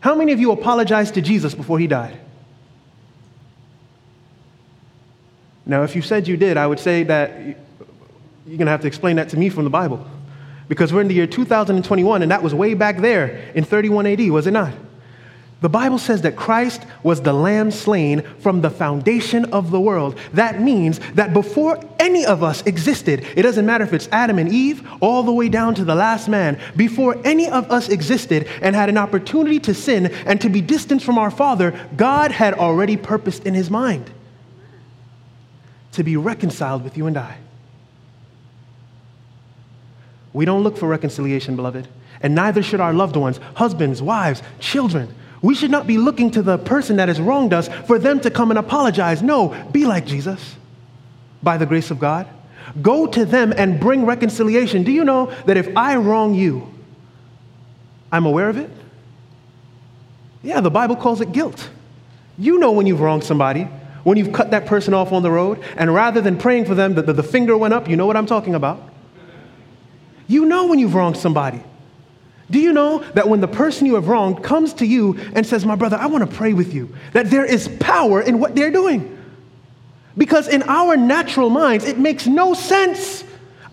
How 0.01 0.15
many 0.15 0.31
of 0.31 0.39
you 0.39 0.51
apologized 0.51 1.13
to 1.13 1.21
Jesus 1.21 1.53
before 1.53 1.79
he 1.79 1.87
died? 1.87 2.17
Now, 5.65 5.83
if 5.83 5.95
you 5.95 6.01
said 6.01 6.27
you 6.27 6.37
did, 6.37 6.57
I 6.57 6.67
would 6.67 6.79
say 6.79 7.03
that 7.03 7.57
you're 8.51 8.57
going 8.57 8.65
to 8.65 8.71
have 8.71 8.81
to 8.81 8.87
explain 8.87 9.15
that 9.15 9.29
to 9.29 9.37
me 9.37 9.47
from 9.47 9.63
the 9.63 9.69
Bible. 9.69 10.05
Because 10.67 10.91
we're 10.91 10.99
in 10.99 11.07
the 11.07 11.13
year 11.13 11.25
2021, 11.25 12.21
and 12.21 12.31
that 12.31 12.43
was 12.43 12.53
way 12.53 12.73
back 12.73 12.97
there 12.97 13.49
in 13.55 13.63
31 13.63 14.05
AD, 14.05 14.29
was 14.29 14.45
it 14.45 14.51
not? 14.51 14.73
The 15.61 15.69
Bible 15.69 15.97
says 15.97 16.23
that 16.23 16.35
Christ 16.35 16.85
was 17.01 17.21
the 17.21 17.31
lamb 17.31 17.71
slain 17.71 18.23
from 18.39 18.59
the 18.59 18.69
foundation 18.69 19.45
of 19.53 19.71
the 19.71 19.79
world. 19.79 20.19
That 20.33 20.59
means 20.59 20.99
that 21.13 21.33
before 21.33 21.79
any 21.97 22.25
of 22.25 22.43
us 22.43 22.61
existed, 22.63 23.25
it 23.37 23.43
doesn't 23.43 23.65
matter 23.65 23.85
if 23.85 23.93
it's 23.93 24.09
Adam 24.11 24.37
and 24.37 24.51
Eve, 24.51 24.85
all 24.99 25.23
the 25.23 25.31
way 25.31 25.47
down 25.47 25.73
to 25.75 25.85
the 25.85 25.95
last 25.95 26.27
man, 26.27 26.59
before 26.75 27.15
any 27.23 27.49
of 27.49 27.71
us 27.71 27.87
existed 27.87 28.49
and 28.61 28.75
had 28.75 28.89
an 28.89 28.97
opportunity 28.97 29.61
to 29.61 29.73
sin 29.73 30.07
and 30.25 30.41
to 30.41 30.49
be 30.49 30.59
distant 30.59 31.01
from 31.01 31.17
our 31.17 31.31
Father, 31.31 31.73
God 31.95 32.33
had 32.33 32.53
already 32.55 32.97
purposed 32.97 33.45
in 33.45 33.53
his 33.53 33.69
mind 33.69 34.11
to 35.93 36.03
be 36.03 36.17
reconciled 36.17 36.83
with 36.83 36.97
you 36.97 37.07
and 37.07 37.17
I. 37.17 37.37
We 40.33 40.45
don't 40.45 40.63
look 40.63 40.77
for 40.77 40.87
reconciliation, 40.87 41.55
beloved, 41.55 41.87
and 42.21 42.35
neither 42.35 42.63
should 42.63 42.79
our 42.79 42.93
loved 42.93 43.15
ones, 43.15 43.39
husbands, 43.55 44.01
wives, 44.01 44.41
children. 44.59 45.13
We 45.41 45.55
should 45.55 45.71
not 45.71 45.87
be 45.87 45.97
looking 45.97 46.31
to 46.31 46.41
the 46.41 46.57
person 46.57 46.97
that 46.97 47.07
has 47.07 47.19
wronged 47.19 47.53
us 47.53 47.67
for 47.87 47.97
them 47.97 48.19
to 48.21 48.31
come 48.31 48.51
and 48.51 48.59
apologize. 48.59 49.21
No, 49.21 49.49
be 49.71 49.85
like 49.85 50.05
Jesus 50.05 50.55
by 51.41 51.57
the 51.57 51.65
grace 51.65 51.91
of 51.91 51.99
God. 51.99 52.27
Go 52.81 53.07
to 53.07 53.25
them 53.25 53.51
and 53.55 53.79
bring 53.79 54.05
reconciliation. 54.05 54.83
Do 54.83 54.91
you 54.91 55.03
know 55.03 55.33
that 55.45 55.57
if 55.57 55.75
I 55.75 55.95
wrong 55.95 56.35
you, 56.35 56.71
I'm 58.11 58.25
aware 58.25 58.49
of 58.49 58.57
it? 58.57 58.69
Yeah, 60.43 60.61
the 60.61 60.71
Bible 60.71 60.95
calls 60.95 61.21
it 61.21 61.31
guilt. 61.31 61.69
You 62.37 62.59
know 62.59 62.71
when 62.71 62.87
you've 62.87 63.01
wronged 63.01 63.23
somebody, 63.23 63.63
when 64.03 64.17
you've 64.17 64.33
cut 64.33 64.51
that 64.51 64.65
person 64.65 64.93
off 64.93 65.11
on 65.11 65.21
the 65.21 65.31
road, 65.31 65.61
and 65.75 65.93
rather 65.93 66.21
than 66.21 66.37
praying 66.37 66.65
for 66.65 66.75
them, 66.75 66.95
the, 66.95 67.01
the, 67.01 67.13
the 67.13 67.23
finger 67.23 67.57
went 67.57 67.73
up. 67.73 67.89
You 67.89 67.95
know 67.95 68.05
what 68.05 68.15
I'm 68.17 68.25
talking 68.25 68.55
about. 68.55 68.90
You 70.27 70.45
know 70.45 70.67
when 70.67 70.79
you've 70.79 70.95
wronged 70.95 71.17
somebody. 71.17 71.61
Do 72.49 72.59
you 72.59 72.73
know 72.73 72.99
that 73.13 73.29
when 73.29 73.39
the 73.39 73.47
person 73.47 73.87
you 73.87 73.95
have 73.95 74.09
wronged 74.09 74.43
comes 74.43 74.73
to 74.75 74.85
you 74.85 75.17
and 75.33 75.45
says, 75.45 75.65
My 75.65 75.75
brother, 75.75 75.97
I 75.97 76.07
want 76.07 76.29
to 76.29 76.35
pray 76.35 76.53
with 76.53 76.73
you, 76.73 76.93
that 77.13 77.29
there 77.29 77.45
is 77.45 77.69
power 77.79 78.21
in 78.21 78.39
what 78.39 78.55
they're 78.55 78.71
doing? 78.71 79.17
Because 80.17 80.49
in 80.49 80.63
our 80.63 80.97
natural 80.97 81.49
minds, 81.49 81.85
it 81.85 81.97
makes 81.97 82.27
no 82.27 82.53
sense. 82.53 83.23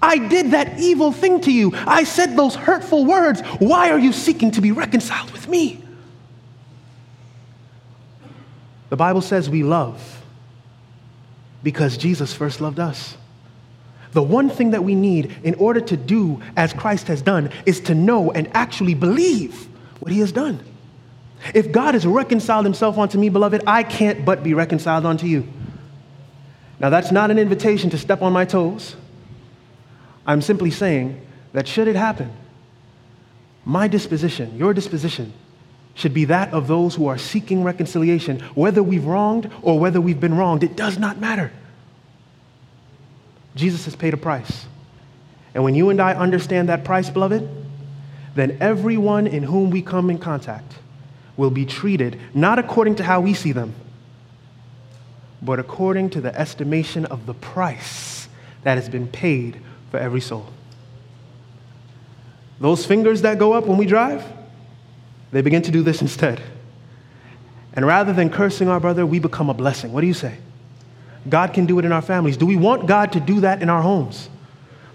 I 0.00 0.18
did 0.18 0.52
that 0.52 0.78
evil 0.78 1.10
thing 1.10 1.40
to 1.40 1.52
you. 1.52 1.72
I 1.74 2.04
said 2.04 2.36
those 2.36 2.54
hurtful 2.54 3.04
words. 3.04 3.40
Why 3.58 3.90
are 3.90 3.98
you 3.98 4.12
seeking 4.12 4.52
to 4.52 4.60
be 4.60 4.70
reconciled 4.70 5.32
with 5.32 5.48
me? 5.48 5.82
The 8.90 8.96
Bible 8.96 9.20
says 9.20 9.50
we 9.50 9.64
love 9.64 10.22
because 11.62 11.96
Jesus 11.96 12.32
first 12.32 12.60
loved 12.60 12.78
us. 12.78 13.16
The 14.12 14.22
one 14.22 14.48
thing 14.48 14.70
that 14.70 14.84
we 14.84 14.94
need 14.94 15.34
in 15.42 15.54
order 15.54 15.80
to 15.80 15.96
do 15.96 16.40
as 16.56 16.72
Christ 16.72 17.08
has 17.08 17.22
done 17.22 17.50
is 17.66 17.80
to 17.80 17.94
know 17.94 18.30
and 18.32 18.48
actually 18.54 18.94
believe 18.94 19.68
what 20.00 20.10
he 20.12 20.20
has 20.20 20.32
done. 20.32 20.60
If 21.54 21.70
God 21.72 21.94
has 21.94 22.06
reconciled 22.06 22.64
himself 22.64 22.98
unto 22.98 23.18
me, 23.18 23.28
beloved, 23.28 23.62
I 23.66 23.82
can't 23.82 24.24
but 24.24 24.42
be 24.42 24.54
reconciled 24.54 25.06
unto 25.06 25.26
you. 25.26 25.46
Now, 26.80 26.90
that's 26.90 27.12
not 27.12 27.30
an 27.30 27.38
invitation 27.38 27.90
to 27.90 27.98
step 27.98 28.22
on 28.22 28.32
my 28.32 28.44
toes. 28.44 28.96
I'm 30.26 30.42
simply 30.42 30.70
saying 30.70 31.20
that 31.52 31.66
should 31.66 31.88
it 31.88 31.96
happen, 31.96 32.32
my 33.64 33.88
disposition, 33.88 34.56
your 34.56 34.72
disposition, 34.74 35.32
should 35.94 36.14
be 36.14 36.26
that 36.26 36.52
of 36.52 36.68
those 36.68 36.94
who 36.94 37.06
are 37.06 37.18
seeking 37.18 37.64
reconciliation, 37.64 38.40
whether 38.54 38.82
we've 38.82 39.04
wronged 39.04 39.50
or 39.62 39.80
whether 39.80 40.00
we've 40.00 40.20
been 40.20 40.34
wronged. 40.34 40.62
It 40.62 40.76
does 40.76 40.98
not 40.98 41.18
matter. 41.18 41.52
Jesus 43.58 43.84
has 43.86 43.96
paid 43.96 44.14
a 44.14 44.16
price. 44.16 44.66
And 45.52 45.64
when 45.64 45.74
you 45.74 45.90
and 45.90 46.00
I 46.00 46.14
understand 46.14 46.68
that 46.68 46.84
price, 46.84 47.10
beloved, 47.10 47.46
then 48.34 48.56
everyone 48.60 49.26
in 49.26 49.42
whom 49.42 49.70
we 49.70 49.82
come 49.82 50.10
in 50.10 50.18
contact 50.18 50.74
will 51.36 51.50
be 51.50 51.66
treated 51.66 52.20
not 52.34 52.58
according 52.58 52.94
to 52.96 53.04
how 53.04 53.20
we 53.20 53.34
see 53.34 53.50
them, 53.50 53.74
but 55.42 55.58
according 55.58 56.10
to 56.10 56.20
the 56.20 56.34
estimation 56.38 57.04
of 57.06 57.26
the 57.26 57.34
price 57.34 58.28
that 58.62 58.76
has 58.76 58.88
been 58.88 59.08
paid 59.08 59.60
for 59.90 59.98
every 59.98 60.20
soul. 60.20 60.46
Those 62.60 62.86
fingers 62.86 63.22
that 63.22 63.38
go 63.38 63.52
up 63.54 63.66
when 63.66 63.76
we 63.76 63.86
drive, 63.86 64.24
they 65.32 65.42
begin 65.42 65.62
to 65.62 65.70
do 65.72 65.82
this 65.82 66.00
instead. 66.00 66.40
And 67.72 67.86
rather 67.86 68.12
than 68.12 68.30
cursing 68.30 68.68
our 68.68 68.80
brother, 68.80 69.04
we 69.04 69.18
become 69.18 69.50
a 69.50 69.54
blessing. 69.54 69.92
What 69.92 70.02
do 70.02 70.06
you 70.06 70.14
say? 70.14 70.38
God 71.28 71.52
can 71.52 71.66
do 71.66 71.78
it 71.78 71.84
in 71.84 71.92
our 71.92 72.02
families. 72.02 72.36
Do 72.36 72.46
we 72.46 72.56
want 72.56 72.86
God 72.86 73.12
to 73.12 73.20
do 73.20 73.40
that 73.40 73.62
in 73.62 73.70
our 73.70 73.82
homes? 73.82 74.28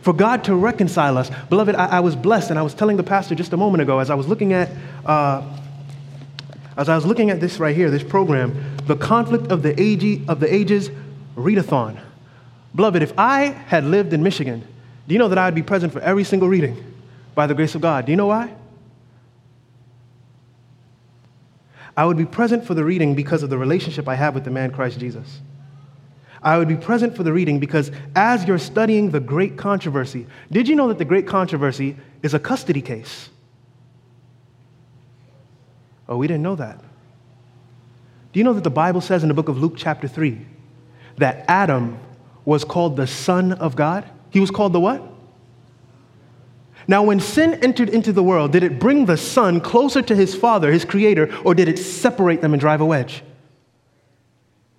For 0.01 0.13
God 0.13 0.43
to 0.45 0.55
reconcile 0.55 1.17
us. 1.17 1.31
Beloved, 1.49 1.75
I, 1.75 1.85
I 1.85 1.99
was 2.01 2.15
blessed, 2.15 2.49
and 2.49 2.59
I 2.59 2.61
was 2.61 2.73
telling 2.73 2.97
the 2.97 3.03
pastor 3.03 3.35
just 3.35 3.53
a 3.53 3.57
moment 3.57 3.81
ago 3.81 3.99
as 3.99 4.09
I 4.09 4.15
was 4.15 4.27
looking 4.27 4.53
at. 4.53 4.69
Uh, 5.05 5.41
as 6.75 6.89
I 6.89 6.95
was 6.95 7.05
looking 7.05 7.29
at 7.29 7.39
this 7.39 7.59
right 7.59 7.75
here, 7.75 7.91
this 7.91 8.03
program, 8.03 8.77
the 8.87 8.95
conflict 8.95 9.51
of 9.51 9.61
the, 9.61 9.79
age, 9.79 10.27
of 10.27 10.39
the 10.39 10.51
ages 10.53 10.89
readathon. 11.35 11.99
Beloved, 12.75 13.03
if 13.03 13.13
I 13.17 13.45
had 13.45 13.83
lived 13.83 14.13
in 14.13 14.23
Michigan, 14.23 14.67
do 15.07 15.13
you 15.13 15.19
know 15.19 15.27
that 15.27 15.37
I 15.37 15.45
would 15.45 15.55
be 15.55 15.63
present 15.63 15.93
for 15.93 15.99
every 15.99 16.23
single 16.23 16.49
reading 16.49 16.83
by 17.35 17.45
the 17.45 17.53
grace 17.53 17.75
of 17.75 17.81
God? 17.81 18.05
Do 18.05 18.11
you 18.11 18.15
know 18.15 18.27
why? 18.27 18.53
I 21.95 22.05
would 22.05 22.17
be 22.17 22.25
present 22.25 22.65
for 22.65 22.73
the 22.73 22.83
reading 22.83 23.13
because 23.13 23.43
of 23.43 23.51
the 23.51 23.57
relationship 23.57 24.07
I 24.07 24.15
have 24.15 24.33
with 24.33 24.45
the 24.45 24.51
man 24.51 24.71
Christ 24.71 24.99
Jesus. 24.99 25.41
I 26.43 26.57
would 26.57 26.67
be 26.67 26.75
present 26.75 27.15
for 27.15 27.23
the 27.23 27.31
reading 27.31 27.59
because 27.59 27.89
as 28.15 28.45
you're 28.45 28.59
studying 28.59 29.11
the 29.11 29.21
great 29.21 29.57
controversy, 29.57 30.27
did 30.51 30.67
you 30.67 30.75
know 30.75 30.89
that 30.89 30.97
the 30.97 31.05
great 31.05 31.25
controversy 31.25 31.95
is 32.21 32.33
a 32.33 32.39
custody 32.39 32.81
case? 32.81 33.29
Oh, 36.07 36.17
we 36.17 36.27
didn't 36.27 36.43
know 36.43 36.55
that. 36.55 36.79
Do 38.33 38.39
you 38.39 38.43
know 38.43 38.53
that 38.53 38.63
the 38.63 38.69
Bible 38.69 38.99
says 38.99 39.23
in 39.23 39.29
the 39.29 39.33
book 39.33 39.47
of 39.47 39.57
Luke, 39.57 39.75
chapter 39.77 40.07
3, 40.07 40.45
that 41.17 41.45
Adam 41.47 41.97
was 42.43 42.65
called 42.65 42.97
the 42.97 43.07
Son 43.07 43.53
of 43.53 43.75
God? 43.75 44.03
He 44.29 44.41
was 44.41 44.51
called 44.51 44.73
the 44.73 44.79
what? 44.79 45.01
Now, 46.87 47.03
when 47.03 47.21
sin 47.21 47.53
entered 47.63 47.87
into 47.87 48.11
the 48.11 48.23
world, 48.23 48.51
did 48.51 48.63
it 48.63 48.79
bring 48.79 49.05
the 49.05 49.15
Son 49.15 49.61
closer 49.61 50.01
to 50.01 50.15
his 50.15 50.35
Father, 50.35 50.71
his 50.71 50.83
Creator, 50.83 51.33
or 51.45 51.55
did 51.55 51.69
it 51.69 51.77
separate 51.79 52.41
them 52.41 52.53
and 52.53 52.59
drive 52.59 52.81
a 52.81 52.85
wedge? 52.85 53.23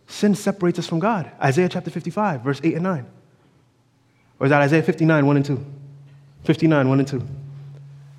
Sin 0.06 0.34
separates 0.34 0.78
us 0.78 0.86
from 0.86 0.98
God. 0.98 1.30
Isaiah 1.42 1.68
chapter 1.68 1.90
55, 1.90 2.42
verse 2.42 2.60
8 2.62 2.74
and 2.74 2.82
9. 2.82 3.06
Or 4.38 4.46
is 4.46 4.50
that 4.50 4.62
Isaiah 4.62 4.82
59, 4.82 5.26
1 5.26 5.36
and 5.36 5.44
2? 5.44 5.64
59, 6.44 6.88
1 6.88 6.98
and 6.98 7.08
2. 7.08 7.22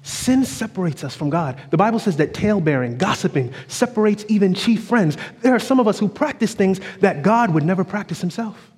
Sin 0.01 0.45
separates 0.45 1.03
us 1.03 1.15
from 1.15 1.31
God. 1.31 1.59
The 1.71 1.77
Bible 1.77 1.97
says 1.97 2.17
that 2.17 2.33
talebearing, 2.33 2.97
gossiping, 2.97 3.53
separates 3.67 4.23
even 4.27 4.53
chief 4.53 4.83
friends. 4.83 5.17
There 5.41 5.55
are 5.55 5.59
some 5.59 5.79
of 5.79 5.87
us 5.87 5.97
who 5.97 6.07
practice 6.07 6.53
things 6.53 6.79
that 6.99 7.23
God 7.23 7.53
would 7.53 7.63
never 7.63 7.83
practice 7.83 8.21
himself. 8.21 8.71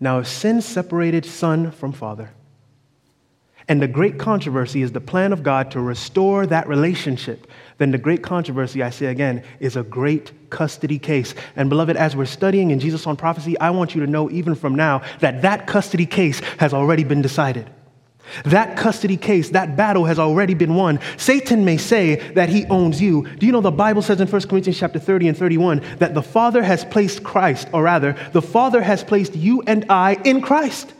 Now, 0.00 0.20
if 0.20 0.28
sin 0.28 0.62
separated 0.62 1.26
son 1.26 1.70
from 1.70 1.92
father, 1.92 2.30
and 3.68 3.82
the 3.82 3.88
great 3.88 4.18
controversy 4.18 4.82
is 4.82 4.92
the 4.92 5.00
plan 5.00 5.32
of 5.32 5.42
God 5.42 5.70
to 5.72 5.80
restore 5.80 6.46
that 6.46 6.66
relationship, 6.66 7.46
then 7.76 7.90
the 7.90 7.98
great 7.98 8.22
controversy, 8.22 8.82
I 8.82 8.90
say 8.90 9.06
again, 9.06 9.44
is 9.60 9.76
a 9.76 9.82
great 9.82 10.32
custody 10.50 10.98
case. 10.98 11.34
And 11.54 11.68
beloved, 11.68 11.96
as 11.96 12.16
we're 12.16 12.24
studying 12.24 12.70
in 12.70 12.80
Jesus 12.80 13.06
on 13.06 13.16
prophecy, 13.16 13.58
I 13.60 13.70
want 13.70 13.94
you 13.94 14.00
to 14.00 14.10
know 14.10 14.30
even 14.30 14.54
from 14.54 14.74
now 14.74 15.02
that 15.20 15.42
that 15.42 15.66
custody 15.66 16.06
case 16.06 16.40
has 16.58 16.72
already 16.72 17.04
been 17.04 17.22
decided. 17.22 17.70
That 18.44 18.76
custody 18.76 19.16
case, 19.16 19.50
that 19.50 19.76
battle 19.76 20.04
has 20.04 20.18
already 20.18 20.54
been 20.54 20.74
won. 20.74 21.00
Satan 21.16 21.64
may 21.64 21.76
say 21.76 22.16
that 22.32 22.48
he 22.48 22.66
owns 22.66 23.00
you. 23.00 23.26
Do 23.38 23.46
you 23.46 23.52
know 23.52 23.60
the 23.60 23.70
Bible 23.70 24.02
says 24.02 24.20
in 24.20 24.28
1 24.28 24.42
Corinthians 24.42 24.78
chapter 24.78 24.98
30 24.98 25.28
and 25.28 25.36
31 25.36 25.82
that 25.98 26.14
the 26.14 26.22
Father 26.22 26.62
has 26.62 26.84
placed 26.84 27.22
Christ, 27.22 27.68
or 27.72 27.82
rather, 27.82 28.16
the 28.32 28.42
Father 28.42 28.82
has 28.82 29.04
placed 29.04 29.34
you 29.34 29.62
and 29.62 29.86
I 29.88 30.14
in 30.24 30.42
Christ. 30.42 30.92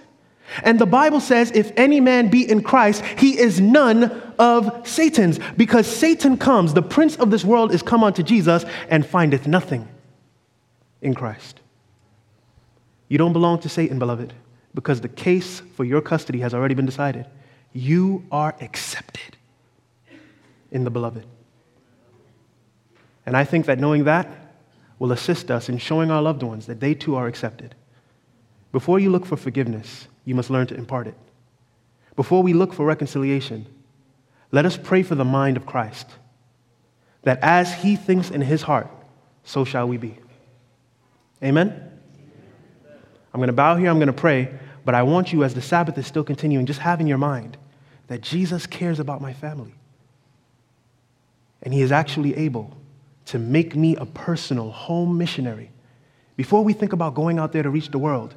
And 0.63 0.79
the 0.79 0.87
Bible 0.87 1.21
says, 1.21 1.51
if 1.55 1.73
any 1.77 2.01
man 2.01 2.29
be 2.29 2.49
in 2.49 2.63
Christ, 2.63 3.05
he 3.19 3.39
is 3.39 3.61
none 3.61 4.05
of 4.39 4.87
Satan's, 4.87 5.39
because 5.57 5.87
Satan 5.87 6.37
comes, 6.37 6.75
the 6.75 6.83
prince 6.83 7.17
of 7.17 7.31
this 7.31 7.45
world 7.45 7.73
is 7.73 7.83
come 7.83 8.05
unto 8.05 8.23
Jesus 8.23 8.65
and 8.89 9.07
findeth 9.07 9.47
nothing 9.47 9.89
in 11.03 11.15
Christ. 11.15 11.61
You 13.09 13.19
don't 13.19 13.33
belong 13.33 13.59
to 13.61 13.69
Satan, 13.69 13.99
beloved, 13.99 14.33
because 14.75 15.01
the 15.01 15.09
case 15.09 15.61
for 15.75 15.85
your 15.85 16.01
custody 16.01 16.41
has 16.41 16.55
already 16.55 16.75
been 16.75 16.87
decided. 16.87 17.27
You 17.73 18.25
are 18.31 18.55
accepted 18.61 19.37
in 20.71 20.85
the 20.85 20.91
beloved. 20.91 21.27
And 23.27 23.37
I 23.37 23.45
think 23.45 23.67
that 23.67 23.79
knowing 23.79 24.05
that 24.05 24.29
will 24.99 25.13
assist 25.13 25.51
us 25.51 25.69
in 25.69 25.79
showing 25.79 26.11
our 26.11 26.23
loved 26.23 26.43
ones 26.43 26.67
that 26.67 26.81
they 26.81 26.95
too 26.95 27.15
are 27.15 27.27
accepted. 27.27 27.75
Before 28.73 28.99
you 28.99 29.11
look 29.11 29.25
for 29.25 29.37
forgiveness, 29.37 30.09
you 30.29 30.35
must 30.35 30.51
learn 30.51 30.67
to 30.67 30.75
impart 30.75 31.07
it. 31.07 31.15
Before 32.15 32.43
we 32.43 32.53
look 32.53 32.75
for 32.75 32.85
reconciliation, 32.85 33.65
let 34.53 34.67
us 34.67 34.77
pray 34.77 35.03
for 35.03 35.15
the 35.15 35.25
mind 35.25 35.57
of 35.57 35.65
Christ, 35.65 36.07
that 37.23 37.39
as 37.41 37.73
he 37.73 37.97
thinks 37.97 38.31
in 38.31 38.43
his 38.43 38.61
heart, 38.61 38.91
so 39.43 39.65
shall 39.65 39.89
we 39.89 39.97
be. 39.97 40.19
Amen? 41.43 41.83
I'm 43.33 43.41
going 43.41 43.47
to 43.47 43.55
bow 43.55 43.77
here, 43.77 43.89
I'm 43.89 43.97
going 43.97 44.09
to 44.09 44.13
pray, 44.13 44.53
but 44.85 44.95
I 44.95 45.03
want 45.03 45.33
you, 45.33 45.45
as 45.45 45.55
the 45.55 45.63
Sabbath 45.63 45.97
is 45.97 46.07
still 46.07 46.25
continuing, 46.25 46.67
just 46.67 46.81
have 46.81 47.01
in 47.01 47.07
your 47.07 47.17
mind 47.17 47.57
that 48.09 48.21
Jesus 48.21 48.67
cares 48.67 49.01
about 49.01 49.23
my 49.23 49.33
family. 49.33 49.73
And 51.63 51.73
He 51.73 51.81
is 51.81 51.91
actually 51.91 52.37
able 52.37 52.77
to 53.27 53.39
make 53.39 53.75
me 53.75 53.97
a 53.97 54.05
personal 54.05 54.73
home 54.73 55.17
missionary. 55.17 55.71
Before 56.37 56.63
we 56.63 56.75
think 56.75 56.93
about 56.93 57.15
going 57.15 57.39
out 57.39 57.53
there 57.53 57.63
to 57.63 57.71
reach 57.71 57.91
the 57.91 57.99
world, 57.99 58.35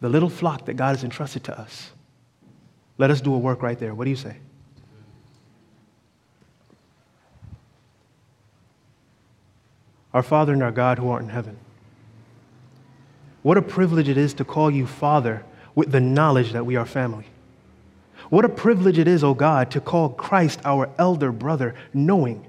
the 0.00 0.08
little 0.08 0.30
flock 0.30 0.66
that 0.66 0.74
God 0.74 0.96
has 0.96 1.04
entrusted 1.04 1.44
to 1.44 1.58
us, 1.58 1.90
let 2.98 3.10
us 3.10 3.20
do 3.20 3.34
a 3.34 3.38
work 3.38 3.62
right 3.62 3.78
there. 3.78 3.94
What 3.94 4.04
do 4.04 4.10
you 4.10 4.16
say? 4.16 4.36
Our 10.12 10.22
Father 10.22 10.52
and 10.52 10.62
our 10.62 10.72
God 10.72 10.98
who 10.98 11.08
art 11.08 11.22
in 11.22 11.28
heaven. 11.28 11.56
What 13.42 13.56
a 13.56 13.62
privilege 13.62 14.08
it 14.08 14.18
is 14.18 14.34
to 14.34 14.44
call 14.44 14.70
you 14.70 14.86
Father 14.86 15.44
with 15.74 15.92
the 15.92 16.00
knowledge 16.00 16.52
that 16.52 16.66
we 16.66 16.76
are 16.76 16.84
family. 16.84 17.26
What 18.28 18.44
a 18.44 18.48
privilege 18.48 18.98
it 18.98 19.08
is, 19.08 19.24
O 19.24 19.30
oh 19.30 19.34
God, 19.34 19.70
to 19.72 19.80
call 19.80 20.10
Christ 20.10 20.60
our 20.64 20.90
elder 20.98 21.32
brother, 21.32 21.74
knowing 21.94 22.46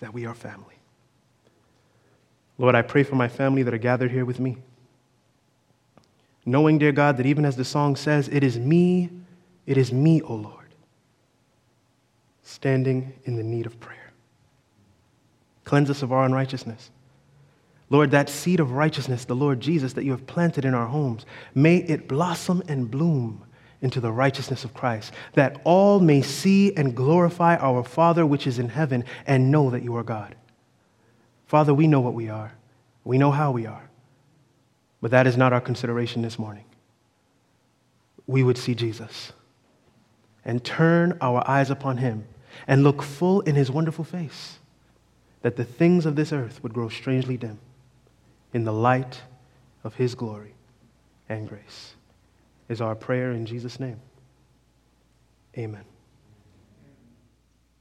that 0.00 0.12
we 0.12 0.26
are 0.26 0.34
family. 0.34 0.64
Lord, 2.58 2.74
I 2.74 2.82
pray 2.82 3.02
for 3.02 3.14
my 3.14 3.28
family 3.28 3.62
that 3.62 3.72
are 3.72 3.78
gathered 3.78 4.10
here 4.10 4.24
with 4.24 4.40
me. 4.40 4.58
Knowing, 6.48 6.78
dear 6.78 6.92
God, 6.92 7.18
that 7.18 7.26
even 7.26 7.44
as 7.44 7.56
the 7.56 7.64
song 7.64 7.94
says, 7.94 8.26
it 8.28 8.42
is 8.42 8.58
me, 8.58 9.10
it 9.66 9.76
is 9.76 9.92
me, 9.92 10.22
O 10.22 10.34
Lord, 10.34 10.74
standing 12.42 13.12
in 13.24 13.36
the 13.36 13.42
need 13.42 13.66
of 13.66 13.78
prayer. 13.80 14.12
Cleanse 15.64 15.90
us 15.90 16.02
of 16.02 16.10
our 16.10 16.24
unrighteousness. 16.24 16.90
Lord, 17.90 18.12
that 18.12 18.30
seed 18.30 18.60
of 18.60 18.72
righteousness, 18.72 19.26
the 19.26 19.36
Lord 19.36 19.60
Jesus, 19.60 19.92
that 19.92 20.04
you 20.04 20.12
have 20.12 20.26
planted 20.26 20.64
in 20.64 20.72
our 20.72 20.86
homes, 20.86 21.26
may 21.54 21.76
it 21.76 22.08
blossom 22.08 22.62
and 22.66 22.90
bloom 22.90 23.44
into 23.82 24.00
the 24.00 24.10
righteousness 24.10 24.64
of 24.64 24.72
Christ, 24.72 25.12
that 25.34 25.60
all 25.64 26.00
may 26.00 26.22
see 26.22 26.74
and 26.76 26.96
glorify 26.96 27.56
our 27.56 27.84
Father 27.84 28.24
which 28.24 28.46
is 28.46 28.58
in 28.58 28.70
heaven 28.70 29.04
and 29.26 29.50
know 29.50 29.68
that 29.68 29.82
you 29.82 29.94
are 29.96 30.02
God. 30.02 30.34
Father, 31.44 31.74
we 31.74 31.86
know 31.86 32.00
what 32.00 32.14
we 32.14 32.30
are, 32.30 32.54
we 33.04 33.18
know 33.18 33.32
how 33.32 33.50
we 33.50 33.66
are, 33.66 33.87
but 35.00 35.10
that 35.10 35.26
is 35.26 35.36
not 35.36 35.52
our 35.52 35.60
consideration 35.60 36.22
this 36.22 36.38
morning. 36.38 36.64
We 38.26 38.42
would 38.42 38.58
see 38.58 38.74
Jesus 38.74 39.32
and 40.44 40.64
turn 40.64 41.16
our 41.20 41.48
eyes 41.48 41.70
upon 41.70 41.98
him 41.98 42.26
and 42.66 42.82
look 42.82 43.02
full 43.02 43.40
in 43.42 43.54
his 43.54 43.70
wonderful 43.70 44.04
face, 44.04 44.58
that 45.42 45.56
the 45.56 45.64
things 45.64 46.06
of 46.06 46.16
this 46.16 46.32
earth 46.32 46.62
would 46.62 46.74
grow 46.74 46.88
strangely 46.88 47.36
dim 47.36 47.58
in 48.52 48.64
the 48.64 48.72
light 48.72 49.22
of 49.84 49.94
his 49.94 50.14
glory 50.14 50.54
and 51.28 51.48
grace 51.48 51.94
is 52.68 52.80
our 52.80 52.94
prayer 52.94 53.32
in 53.32 53.46
Jesus' 53.46 53.78
name. 53.78 54.00
Amen. 55.56 55.84